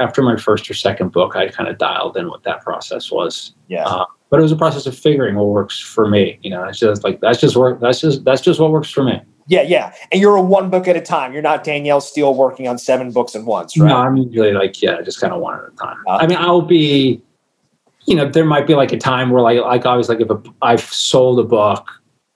after 0.00 0.22
my 0.22 0.36
first 0.36 0.70
or 0.70 0.74
second 0.74 1.12
book, 1.12 1.36
I 1.36 1.48
kind 1.48 1.68
of 1.68 1.76
dialed 1.76 2.16
in 2.16 2.28
what 2.28 2.42
that 2.44 2.62
process 2.62 3.10
was. 3.10 3.54
yeah. 3.68 3.84
Uh, 3.84 4.04
but 4.30 4.40
it 4.40 4.42
was 4.42 4.52
a 4.52 4.56
process 4.56 4.86
of 4.86 4.96
figuring 4.96 5.36
what 5.36 5.46
works 5.46 5.78
for 5.78 6.08
me. 6.08 6.38
You 6.42 6.50
know, 6.50 6.64
it's 6.64 6.78
just 6.78 7.04
like 7.04 7.20
that's 7.20 7.40
just 7.40 7.56
work. 7.56 7.80
That's 7.80 8.00
just 8.00 8.24
that's 8.24 8.40
just 8.40 8.60
what 8.60 8.70
works 8.70 8.90
for 8.90 9.04
me. 9.04 9.20
Yeah, 9.48 9.62
yeah. 9.62 9.94
And 10.10 10.20
you're 10.20 10.36
a 10.36 10.42
one 10.42 10.70
book 10.70 10.88
at 10.88 10.96
a 10.96 11.00
time. 11.00 11.32
You're 11.32 11.42
not 11.42 11.62
Danielle 11.62 12.00
Steel 12.00 12.34
working 12.34 12.66
on 12.66 12.78
seven 12.78 13.12
books 13.12 13.36
at 13.36 13.44
once, 13.44 13.78
right? 13.78 13.88
No, 13.88 13.96
I'm 13.96 14.16
usually 14.16 14.52
like 14.52 14.82
yeah, 14.82 15.00
just 15.02 15.20
kind 15.20 15.32
of 15.32 15.40
one 15.40 15.54
at 15.54 15.72
a 15.72 15.76
time. 15.76 15.98
Uh, 16.08 16.18
I 16.20 16.26
mean, 16.26 16.38
I'll 16.38 16.62
be, 16.62 17.22
you 18.06 18.16
know, 18.16 18.28
there 18.28 18.44
might 18.44 18.66
be 18.66 18.74
like 18.74 18.92
a 18.92 18.98
time 18.98 19.30
where 19.30 19.42
like 19.42 19.60
like 19.60 19.86
I 19.86 19.96
was 19.96 20.08
like 20.08 20.20
if 20.20 20.30
a, 20.30 20.42
I've 20.62 20.80
sold 20.80 21.38
a 21.40 21.44
book. 21.44 21.88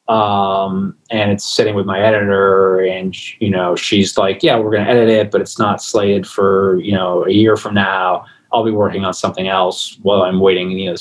Um, 0.09 0.97
and 1.13 1.31
it's 1.31 1.45
sitting 1.45 1.77
with 1.77 1.87
my 1.87 2.01
editor, 2.01 2.81
and 2.81 3.15
you 3.41 3.49
know, 3.49 3.77
she's 3.77 4.19
like, 4.19 4.43
"Yeah, 4.43 4.59
we're 4.59 4.73
going 4.73 4.85
to 4.85 4.91
edit 4.91 5.09
it, 5.09 5.31
but 5.31 5.41
it's 5.41 5.57
not 5.57 5.81
slated 5.81 6.27
for 6.27 6.81
you 6.81 6.91
know 6.91 7.25
a 7.27 7.31
year 7.31 7.57
from 7.57 7.75
now." 7.75 8.25
I'll 8.53 8.65
be 8.65 8.71
working 8.71 9.05
on 9.05 9.15
something 9.15 9.49
else 9.49 9.99
while 10.03 10.23
I'm 10.23 10.41
waiting, 10.41 10.71
you 10.71 10.91
know, 10.91 10.97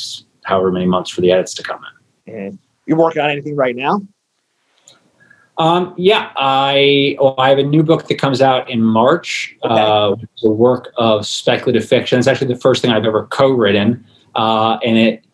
however 0.50 0.72
many 0.72 0.86
months 0.86 1.10
for 1.10 1.22
the 1.22 1.32
edits 1.32 1.54
to 1.54 1.64
come 1.64 1.80
in. 2.28 2.34
Mhm. 2.34 2.58
You're 2.86 2.98
working 2.98 3.22
on 3.22 3.30
anything 3.30 3.56
right 3.56 3.76
now? 3.76 4.02
Um, 5.60 5.94
yeah, 5.98 6.32
I 6.38 7.18
well, 7.20 7.36
I 7.38 7.50
have 7.50 7.60
a 7.60 7.64
new 7.64 7.84
book 7.84 8.08
that 8.08 8.16
comes 8.16 8.42
out 8.42 8.70
in 8.70 8.82
March. 8.82 9.56
Okay. 9.64 9.74
Uh, 9.74 10.16
a 10.44 10.50
work 10.50 10.94
of 10.98 11.26
speculative 11.28 11.86
fiction. 11.86 12.18
It's 12.18 12.28
actually 12.28 12.48
the 12.48 12.60
first 12.60 12.82
thing 12.82 12.92
I've 12.92 13.06
ever 13.06 13.26
co-written, 13.26 14.04
uh, 14.36 14.78
and 14.86 14.98
it 14.98 15.26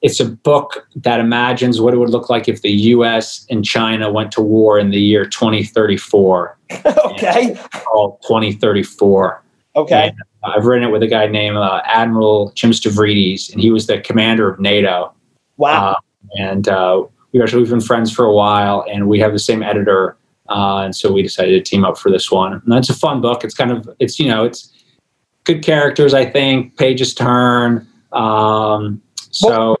it's 0.00 0.20
a 0.20 0.24
book 0.24 0.86
that 0.96 1.20
imagines 1.20 1.80
what 1.80 1.94
it 1.94 1.98
would 1.98 2.10
look 2.10 2.28
like 2.28 2.48
if 2.48 2.62
the 2.62 2.70
U.S. 2.70 3.46
and 3.50 3.64
China 3.64 4.10
went 4.10 4.32
to 4.32 4.42
war 4.42 4.78
in 4.78 4.90
the 4.90 5.00
year 5.00 5.24
2034, 5.24 6.58
okay. 7.06 7.56
called 7.70 8.20
2034. 8.22 9.43
Okay. 9.76 10.08
And 10.08 10.16
I've 10.44 10.66
written 10.66 10.88
it 10.88 10.92
with 10.92 11.02
a 11.02 11.06
guy 11.06 11.26
named 11.26 11.56
uh, 11.56 11.82
Admiral 11.84 12.52
Jim 12.54 12.70
Stavridis, 12.70 13.52
and 13.52 13.60
he 13.60 13.70
was 13.70 13.86
the 13.86 14.00
commander 14.00 14.48
of 14.48 14.60
NATO. 14.60 15.12
Wow. 15.56 15.92
Uh, 15.92 15.94
and 16.38 16.68
uh, 16.68 17.04
we 17.32 17.42
actually 17.42 17.62
we've 17.62 17.70
been 17.70 17.80
friends 17.80 18.12
for 18.12 18.24
a 18.24 18.32
while, 18.32 18.84
and 18.90 19.08
we 19.08 19.18
have 19.20 19.32
the 19.32 19.38
same 19.38 19.62
editor, 19.62 20.16
uh, 20.48 20.78
and 20.78 20.94
so 20.94 21.12
we 21.12 21.22
decided 21.22 21.64
to 21.64 21.70
team 21.70 21.84
up 21.84 21.98
for 21.98 22.10
this 22.10 22.30
one. 22.30 22.52
And 22.52 22.72
that's 22.72 22.90
a 22.90 22.94
fun 22.94 23.20
book. 23.20 23.44
It's 23.44 23.54
kind 23.54 23.72
of 23.72 23.88
it's 23.98 24.18
you 24.18 24.28
know 24.28 24.44
it's 24.44 24.72
good 25.44 25.62
characters. 25.62 26.14
I 26.14 26.24
think 26.24 26.76
pages 26.76 27.14
turn. 27.14 27.86
Um, 28.12 29.02
so 29.30 29.76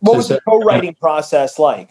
what 0.00 0.16
was 0.16 0.28
so- 0.28 0.34
the 0.34 0.40
co-writing 0.42 0.94
process 0.94 1.58
like? 1.58 1.90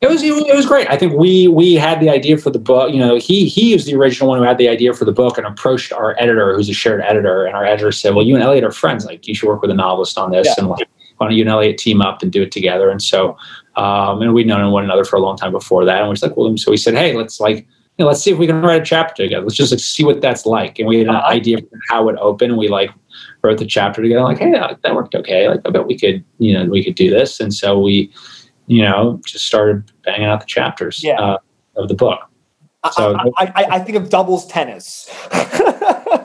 It 0.00 0.08
was 0.08 0.22
it 0.22 0.54
was 0.54 0.64
great. 0.66 0.88
I 0.88 0.96
think 0.96 1.14
we 1.14 1.48
we 1.48 1.74
had 1.74 1.98
the 2.00 2.08
idea 2.08 2.38
for 2.38 2.50
the 2.50 2.58
book. 2.58 2.92
You 2.92 3.00
know, 3.00 3.16
he 3.16 3.46
he 3.48 3.72
was 3.72 3.84
the 3.84 3.94
original 3.96 4.28
one 4.28 4.38
who 4.38 4.44
had 4.44 4.56
the 4.58 4.68
idea 4.68 4.92
for 4.94 5.04
the 5.04 5.12
book 5.12 5.38
and 5.38 5.46
approached 5.46 5.92
our 5.92 6.14
editor, 6.20 6.54
who's 6.54 6.68
a 6.68 6.72
shared 6.72 7.00
editor, 7.00 7.44
and 7.46 7.56
our 7.56 7.64
editor 7.64 7.90
said, 7.90 8.14
"Well, 8.14 8.24
you 8.24 8.34
and 8.36 8.44
Elliot 8.44 8.62
are 8.64 8.70
friends. 8.70 9.04
Like, 9.04 9.26
you 9.26 9.34
should 9.34 9.48
work 9.48 9.60
with 9.60 9.72
a 9.72 9.74
novelist 9.74 10.16
on 10.16 10.30
this, 10.30 10.46
Yeah. 10.46 10.54
and 10.58 10.68
like, 10.68 10.86
why 11.16 11.26
don't 11.26 11.34
you 11.36 11.42
and 11.42 11.50
Elliot 11.50 11.78
team 11.78 12.00
up 12.00 12.22
and 12.22 12.30
do 12.30 12.42
it 12.42 12.52
together?" 12.52 12.90
And 12.90 13.02
so, 13.02 13.36
um, 13.76 14.22
and 14.22 14.32
we'd 14.34 14.46
known 14.46 14.70
one 14.70 14.84
another 14.84 15.04
for 15.04 15.16
a 15.16 15.20
long 15.20 15.36
time 15.36 15.50
before 15.50 15.84
that, 15.84 15.98
and 15.98 16.06
we 16.06 16.10
was 16.10 16.22
like, 16.22 16.36
"Well," 16.36 16.56
so 16.56 16.70
we 16.70 16.76
said, 16.76 16.94
"Hey, 16.94 17.14
let's 17.14 17.40
like." 17.40 17.66
You 17.96 18.04
know, 18.04 18.10
let's 18.10 18.22
see 18.22 18.30
if 18.30 18.38
we 18.38 18.46
can 18.46 18.62
write 18.62 18.80
a 18.80 18.84
chapter 18.84 19.24
together. 19.24 19.42
Let's 19.42 19.56
just 19.56 19.72
like, 19.72 19.80
see 19.80 20.04
what 20.04 20.20
that's 20.20 20.46
like. 20.46 20.78
And 20.78 20.86
we 20.86 20.98
had 20.98 21.08
an 21.08 21.16
Uh-huh. 21.16 21.32
idea 21.32 21.58
for 21.58 21.80
how 21.90 22.08
it 22.08 22.14
opened. 22.20 22.52
And 22.52 22.56
we 22.58 22.68
like 22.68 22.90
wrote 23.42 23.58
the 23.58 23.66
chapter 23.66 24.00
together. 24.00 24.22
Like, 24.22 24.38
hey, 24.38 24.52
that, 24.52 24.80
that 24.84 24.94
worked 24.94 25.16
okay. 25.16 25.48
Like, 25.48 25.62
I 25.64 25.70
bet 25.70 25.84
we 25.88 25.98
could, 25.98 26.22
you 26.38 26.54
know, 26.54 26.64
we 26.66 26.84
could 26.84 26.94
do 26.94 27.10
this. 27.10 27.40
And 27.40 27.52
so 27.52 27.76
we, 27.76 28.12
you 28.68 28.82
know, 28.82 29.20
just 29.26 29.46
started 29.46 29.90
banging 30.04 30.26
out 30.26 30.40
the 30.40 30.46
chapters 30.46 31.02
Yeah. 31.02 31.20
uh, 31.20 31.38
of 31.76 31.88
the 31.88 31.94
book. 31.94 32.20
I- 32.84 32.90
So- 32.90 33.16
I, 33.16 33.32
I, 33.38 33.64
I, 33.70 33.78
think 33.80 33.96
of 33.96 34.08
doubles 34.10 34.46
tennis. 34.46 35.10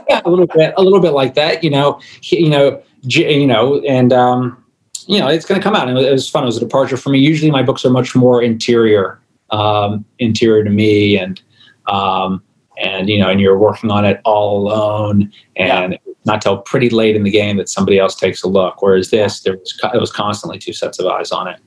Yeah, 0.10 0.22
a 0.26 0.30
little 0.30 0.48
bit, 0.48 0.74
a 0.78 0.82
little 0.84 1.00
bit 1.00 1.12
like 1.12 1.34
that. 1.36 1.64
You 1.64 1.70
know, 1.70 2.00
you 2.24 2.50
know, 2.50 2.82
you 3.04 3.48
know, 3.48 3.80
and 3.88 4.12
um, 4.12 4.64
you 5.08 5.20
know, 5.20 5.28
it's 5.28 5.46
going 5.46 5.60
to 5.60 5.64
come 5.64 5.76
out. 5.76 5.88
And 5.88 5.98
it 5.98 6.12
was, 6.12 6.30
fun. 6.30 6.44
It 6.44 6.48
was 6.48 6.58
a 6.58 6.60
departure 6.60 6.98
for 6.98 7.10
me. 7.10 7.20
Usually, 7.20 7.52
my 7.52 7.64
books 7.64 7.86
are 7.86 7.90
much 7.90 8.16
more 8.16 8.42
interior, 8.42 9.20
um, 9.52 10.06
interior 10.20 10.64
to 10.64 10.70
me, 10.70 11.18
and 11.18 11.42
um, 11.88 12.44
and 12.84 13.10
you 13.10 13.18
know, 13.20 13.30
and 13.30 13.40
you're 13.40 13.58
working 13.58 13.92
on 13.92 14.06
it 14.06 14.20
all 14.26 14.60
alone, 14.68 15.32
and 15.56 15.98
not 16.26 16.42
till 16.42 16.58
pretty 16.60 16.90
late 16.90 17.16
in 17.16 17.24
the 17.24 17.32
game 17.32 17.58
that 17.58 17.70
somebody 17.70 18.00
else 18.00 18.16
takes 18.16 18.44
a 18.44 18.48
look. 18.48 18.82
Whereas 18.82 19.10
this, 19.10 19.42
there 19.42 19.58
was 19.58 19.80
it 19.94 20.00
was 20.00 20.12
constantly 20.12 20.60
two 20.60 20.74
sets 20.74 21.00
of 21.00 21.06
eyes 21.08 21.32
on 21.32 21.48
it. 21.48 21.60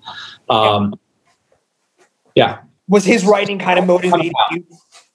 Um, 0.49 0.95
yeah, 2.35 2.59
was 2.89 3.05
his 3.05 3.25
writing 3.25 3.59
kind 3.59 3.79
of 3.79 3.87
motivating 3.87 4.33
you? 4.51 4.67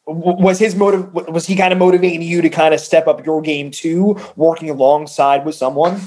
Was 0.08 0.60
his 0.60 0.76
motive? 0.76 1.14
Was 1.14 1.46
he 1.46 1.56
kind 1.56 1.72
of 1.72 1.80
motivating 1.80 2.22
you 2.22 2.42
to 2.42 2.50
kind 2.50 2.74
of 2.74 2.80
step 2.80 3.08
up 3.08 3.26
your 3.26 3.42
game 3.42 3.72
too, 3.72 4.20
working 4.36 4.70
alongside 4.70 5.46
with 5.46 5.56
someone? 5.56 6.02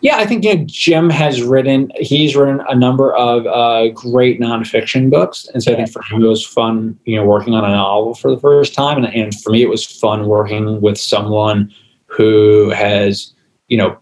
Yeah, 0.00 0.16
I 0.16 0.26
think 0.26 0.44
you 0.44 0.54
know, 0.54 0.64
Jim 0.66 1.10
has 1.10 1.42
written. 1.42 1.90
He's 1.96 2.36
written 2.36 2.60
a 2.68 2.74
number 2.74 3.14
of 3.16 3.46
uh, 3.46 3.88
great 3.88 4.40
nonfiction 4.40 5.10
books, 5.10 5.48
and 5.52 5.62
so 5.62 5.72
I 5.72 5.76
think 5.76 5.90
for 5.90 6.02
him 6.02 6.22
it 6.22 6.28
was 6.28 6.46
fun, 6.46 6.98
you 7.04 7.16
know, 7.16 7.24
working 7.24 7.54
on 7.54 7.64
a 7.64 7.68
novel 7.68 8.14
for 8.14 8.30
the 8.30 8.38
first 8.38 8.74
time, 8.74 9.02
and, 9.02 9.12
and 9.14 9.34
for 9.40 9.50
me 9.50 9.62
it 9.62 9.68
was 9.68 9.84
fun 9.84 10.28
working 10.28 10.80
with 10.80 10.98
someone 10.98 11.72
who 12.06 12.70
has, 12.70 13.32
you 13.68 13.76
know, 13.76 13.98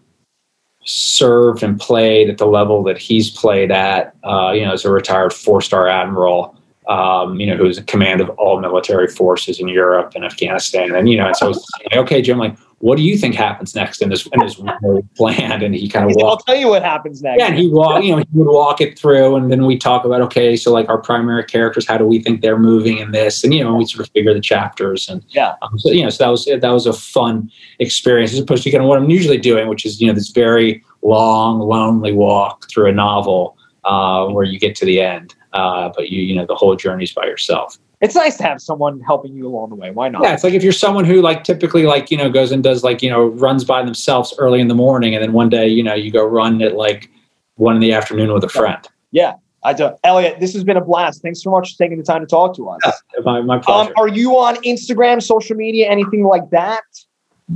served 0.87 1.63
and 1.63 1.79
played 1.79 2.29
at 2.29 2.37
the 2.37 2.47
level 2.47 2.81
that 2.81 2.97
he's 2.97 3.29
played 3.29 3.71
at. 3.71 4.15
Uh, 4.23 4.51
you 4.55 4.65
know, 4.65 4.71
as 4.71 4.85
a 4.85 4.91
retired 4.91 5.33
four-star 5.33 5.87
admiral, 5.87 6.57
um, 6.87 7.39
you 7.39 7.45
know, 7.45 7.57
who's 7.57 7.77
in 7.77 7.83
command 7.83 8.21
of 8.21 8.29
all 8.31 8.59
military 8.59 9.07
forces 9.07 9.59
in 9.59 9.67
Europe 9.67 10.13
and 10.15 10.23
Afghanistan, 10.23 10.95
and 10.95 11.09
you 11.09 11.17
know, 11.17 11.27
and 11.27 11.35
so 11.35 11.49
like, 11.49 11.95
okay, 11.95 12.21
Jim, 12.21 12.37
like, 12.37 12.55
what 12.79 12.95
do 12.97 13.03
you 13.03 13.17
think 13.17 13.33
happens 13.33 13.73
next 13.73 14.01
in 14.03 14.09
this 14.09 14.27
in 14.27 14.39
this 14.39 14.61
plan? 15.15 15.63
And 15.63 15.73
he 15.73 15.89
kind 15.89 16.09
of 16.09 16.15
I'll 16.23 16.37
tell 16.37 16.55
you 16.55 16.67
what 16.69 16.83
happens 16.83 17.23
next. 17.23 17.39
Yeah, 17.39 17.47
and 17.47 17.57
he 17.57 17.67
walk, 17.69 18.03
you 18.03 18.11
know, 18.11 18.17
he 18.17 18.25
would 18.33 18.47
walk 18.47 18.81
it 18.81 18.99
through, 18.99 19.35
and 19.35 19.51
then 19.51 19.65
we 19.65 19.77
talk 19.77 20.05
about 20.05 20.21
okay, 20.21 20.55
so 20.55 20.71
like 20.71 20.87
our 20.87 20.99
primary 20.99 21.43
characters, 21.43 21.87
how 21.87 21.97
do 21.97 22.05
we 22.05 22.21
think 22.21 22.41
they're 22.41 22.59
moving 22.59 22.99
in 22.99 23.11
this, 23.11 23.43
and 23.43 23.53
you 23.53 23.63
know, 23.63 23.75
we 23.75 23.85
sort 23.85 24.05
of 24.07 24.13
figure 24.13 24.33
the 24.33 24.41
chapters, 24.41 25.09
and 25.09 25.23
Yeah. 25.29 25.55
um, 25.63 25.77
so 25.79 25.89
you 25.89 26.03
know, 26.03 26.09
so 26.09 26.23
that 26.23 26.29
was 26.29 26.45
that 26.45 26.69
was 26.69 26.85
a 26.85 26.93
fun 26.93 27.49
experience 27.79 28.33
as 28.33 28.39
opposed 28.39 28.63
to 28.63 28.71
kind 28.71 28.83
of 28.83 28.87
what 28.89 28.99
I'm 28.99 29.09
usually 29.09 29.39
doing, 29.39 29.67
which 29.67 29.85
is 29.85 29.99
you 29.99 30.07
know 30.07 30.13
this 30.13 30.29
very 30.29 30.83
long, 31.01 31.59
lonely 31.59 32.13
walk 32.13 32.69
through 32.69 32.89
a 32.89 32.93
novel 32.93 33.57
uh, 33.85 34.27
where 34.27 34.43
you 34.45 34.59
get 34.59 34.75
to 34.75 34.85
the 34.85 35.01
end, 35.01 35.33
uh, 35.53 35.89
but 35.95 36.09
you 36.09 36.21
you 36.21 36.35
know 36.35 36.45
the 36.45 36.55
whole 36.55 36.75
journey's 36.75 37.11
by 37.13 37.25
yourself. 37.25 37.77
It's 37.99 38.13
nice 38.15 38.37
to 38.37 38.43
have 38.43 38.61
someone 38.61 38.99
helping 39.01 39.33
you 39.33 39.47
along 39.47 39.69
the 39.69 39.75
way. 39.75 39.89
Why 39.89 40.07
not? 40.09 40.21
Yeah, 40.21 40.33
it's 40.33 40.43
like 40.43 40.53
if 40.53 40.61
you're 40.63 40.71
someone 40.71 41.03
who 41.03 41.21
like 41.21 41.43
typically 41.43 41.83
like 41.83 42.11
you 42.11 42.17
know 42.17 42.29
goes 42.29 42.51
and 42.51 42.63
does 42.63 42.83
like 42.83 43.01
you 43.01 43.09
know 43.09 43.25
runs 43.27 43.63
by 43.65 43.81
themselves 43.83 44.33
early 44.37 44.59
in 44.61 44.67
the 44.67 44.75
morning, 44.75 45.15
and 45.15 45.23
then 45.23 45.33
one 45.33 45.49
day 45.49 45.67
you 45.67 45.81
know 45.81 45.95
you 45.95 46.11
go 46.11 46.23
run 46.25 46.61
at 46.61 46.75
like 46.75 47.09
one 47.55 47.73
in 47.75 47.81
the 47.81 47.93
afternoon 47.93 48.31
with 48.31 48.43
a 48.43 48.49
friend. 48.49 48.87
Yeah, 49.11 49.33
I 49.63 49.73
do. 49.73 49.89
Elliot, 50.03 50.39
this 50.39 50.53
has 50.53 50.63
been 50.63 50.77
a 50.77 50.81
blast. 50.85 51.23
Thanks 51.23 51.41
so 51.41 51.49
much 51.49 51.71
for 51.75 51.83
taking 51.83 51.97
the 51.97 52.03
time 52.03 52.21
to 52.21 52.27
talk 52.27 52.55
to 52.57 52.69
us. 52.69 52.79
My, 53.23 53.41
my 53.41 53.55
Um, 53.55 53.61
pleasure. 53.61 53.93
are 53.97 54.07
you 54.07 54.37
on 54.37 54.57
Instagram, 54.57 55.23
social 55.23 55.55
media, 55.55 55.89
anything 55.89 56.23
like 56.23 56.47
that? 56.51 56.83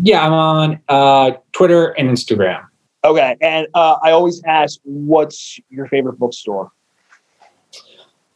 yeah, 0.02 0.26
I'm 0.26 0.34
on 0.34 0.80
uh, 0.90 1.32
Twitter 1.52 1.90
and 2.00 2.10
Instagram. 2.10 2.66
Okay, 3.04 3.36
and 3.42 3.68
uh, 3.76 3.98
I 4.04 4.10
always 4.12 4.42
ask, 4.48 4.80
what's 4.84 5.60
your 5.70 5.88
favorite 5.88 6.18
bookstore? 6.18 6.72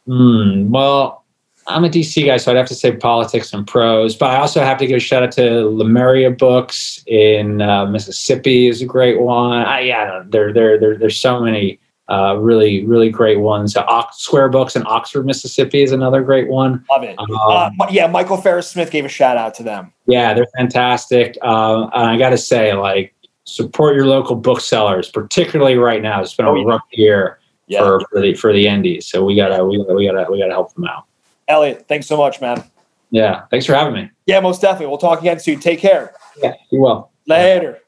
Hmm. 0.06 0.70
Well, 0.70 1.24
I'm 1.68 1.84
a 1.84 1.88
DC 1.88 2.24
guy, 2.26 2.36
so 2.36 2.50
I'd 2.52 2.56
have 2.56 2.68
to 2.68 2.74
say 2.74 2.94
politics 2.96 3.52
and 3.52 3.66
prose. 3.66 4.14
But 4.14 4.30
I 4.30 4.36
also 4.36 4.60
have 4.62 4.78
to 4.78 4.86
give 4.86 4.96
a 4.96 5.00
shout 5.00 5.22
out 5.22 5.32
to 5.32 5.68
Lemuria 5.68 6.30
Books 6.30 7.02
in 7.06 7.60
uh, 7.60 7.86
Mississippi 7.86 8.68
is 8.68 8.82
a 8.82 8.86
great 8.86 9.20
one. 9.20 9.58
I, 9.58 9.80
yeah, 9.80 10.22
there, 10.28 10.52
there, 10.52 10.78
there, 10.78 10.96
there's 10.96 11.18
so 11.18 11.40
many 11.40 11.80
uh, 12.08 12.36
really, 12.38 12.84
really 12.84 13.10
great 13.10 13.40
ones. 13.40 13.76
Uh, 13.76 13.84
Ox- 13.88 14.18
Square 14.18 14.50
Books 14.50 14.76
in 14.76 14.84
Oxford, 14.86 15.26
Mississippi 15.26 15.82
is 15.82 15.90
another 15.90 16.22
great 16.22 16.48
one. 16.48 16.84
Love 16.90 17.02
it. 17.02 17.18
Um, 17.18 17.26
uh, 17.32 17.70
yeah, 17.90 18.06
Michael 18.06 18.36
Farris 18.36 18.70
Smith 18.70 18.92
gave 18.92 19.04
a 19.04 19.08
shout 19.08 19.36
out 19.36 19.54
to 19.54 19.64
them. 19.64 19.92
Yeah, 20.06 20.32
they're 20.34 20.46
fantastic. 20.56 21.36
Uh, 21.42 21.84
and 21.94 22.10
I 22.10 22.16
got 22.16 22.30
to 22.30 22.38
say, 22.38 22.74
like, 22.74 23.12
support 23.42 23.96
your 23.96 24.06
local 24.06 24.36
booksellers, 24.36 25.10
particularly 25.10 25.76
right 25.78 26.00
now. 26.00 26.20
It's 26.20 26.34
been 26.34 26.46
a 26.46 26.50
Oh, 26.50 26.64
rough 26.64 26.82
year 26.92 27.40
Yeah. 27.66 27.80
for, 27.80 28.00
for 28.08 28.20
the 28.20 28.34
for 28.34 28.52
the 28.52 28.68
indies, 28.68 29.06
so 29.08 29.24
we 29.24 29.34
gotta 29.34 29.64
we 29.64 29.78
gotta 29.78 29.94
we 29.94 30.06
gotta 30.06 30.30
we 30.30 30.38
gotta 30.38 30.52
help 30.52 30.72
them 30.74 30.84
out. 30.84 31.05
Elliot, 31.48 31.86
thanks 31.88 32.06
so 32.06 32.16
much, 32.16 32.40
man. 32.40 32.64
Yeah, 33.10 33.44
thanks 33.50 33.66
for 33.66 33.74
having 33.74 33.94
me. 33.94 34.10
Yeah, 34.26 34.40
most 34.40 34.60
definitely. 34.60 34.88
We'll 34.88 34.98
talk 34.98 35.20
again 35.20 35.38
soon. 35.38 35.60
Take 35.60 35.78
care. 35.78 36.14
Yeah, 36.42 36.54
you 36.70 36.80
will. 36.80 37.10
Later. 37.26 37.78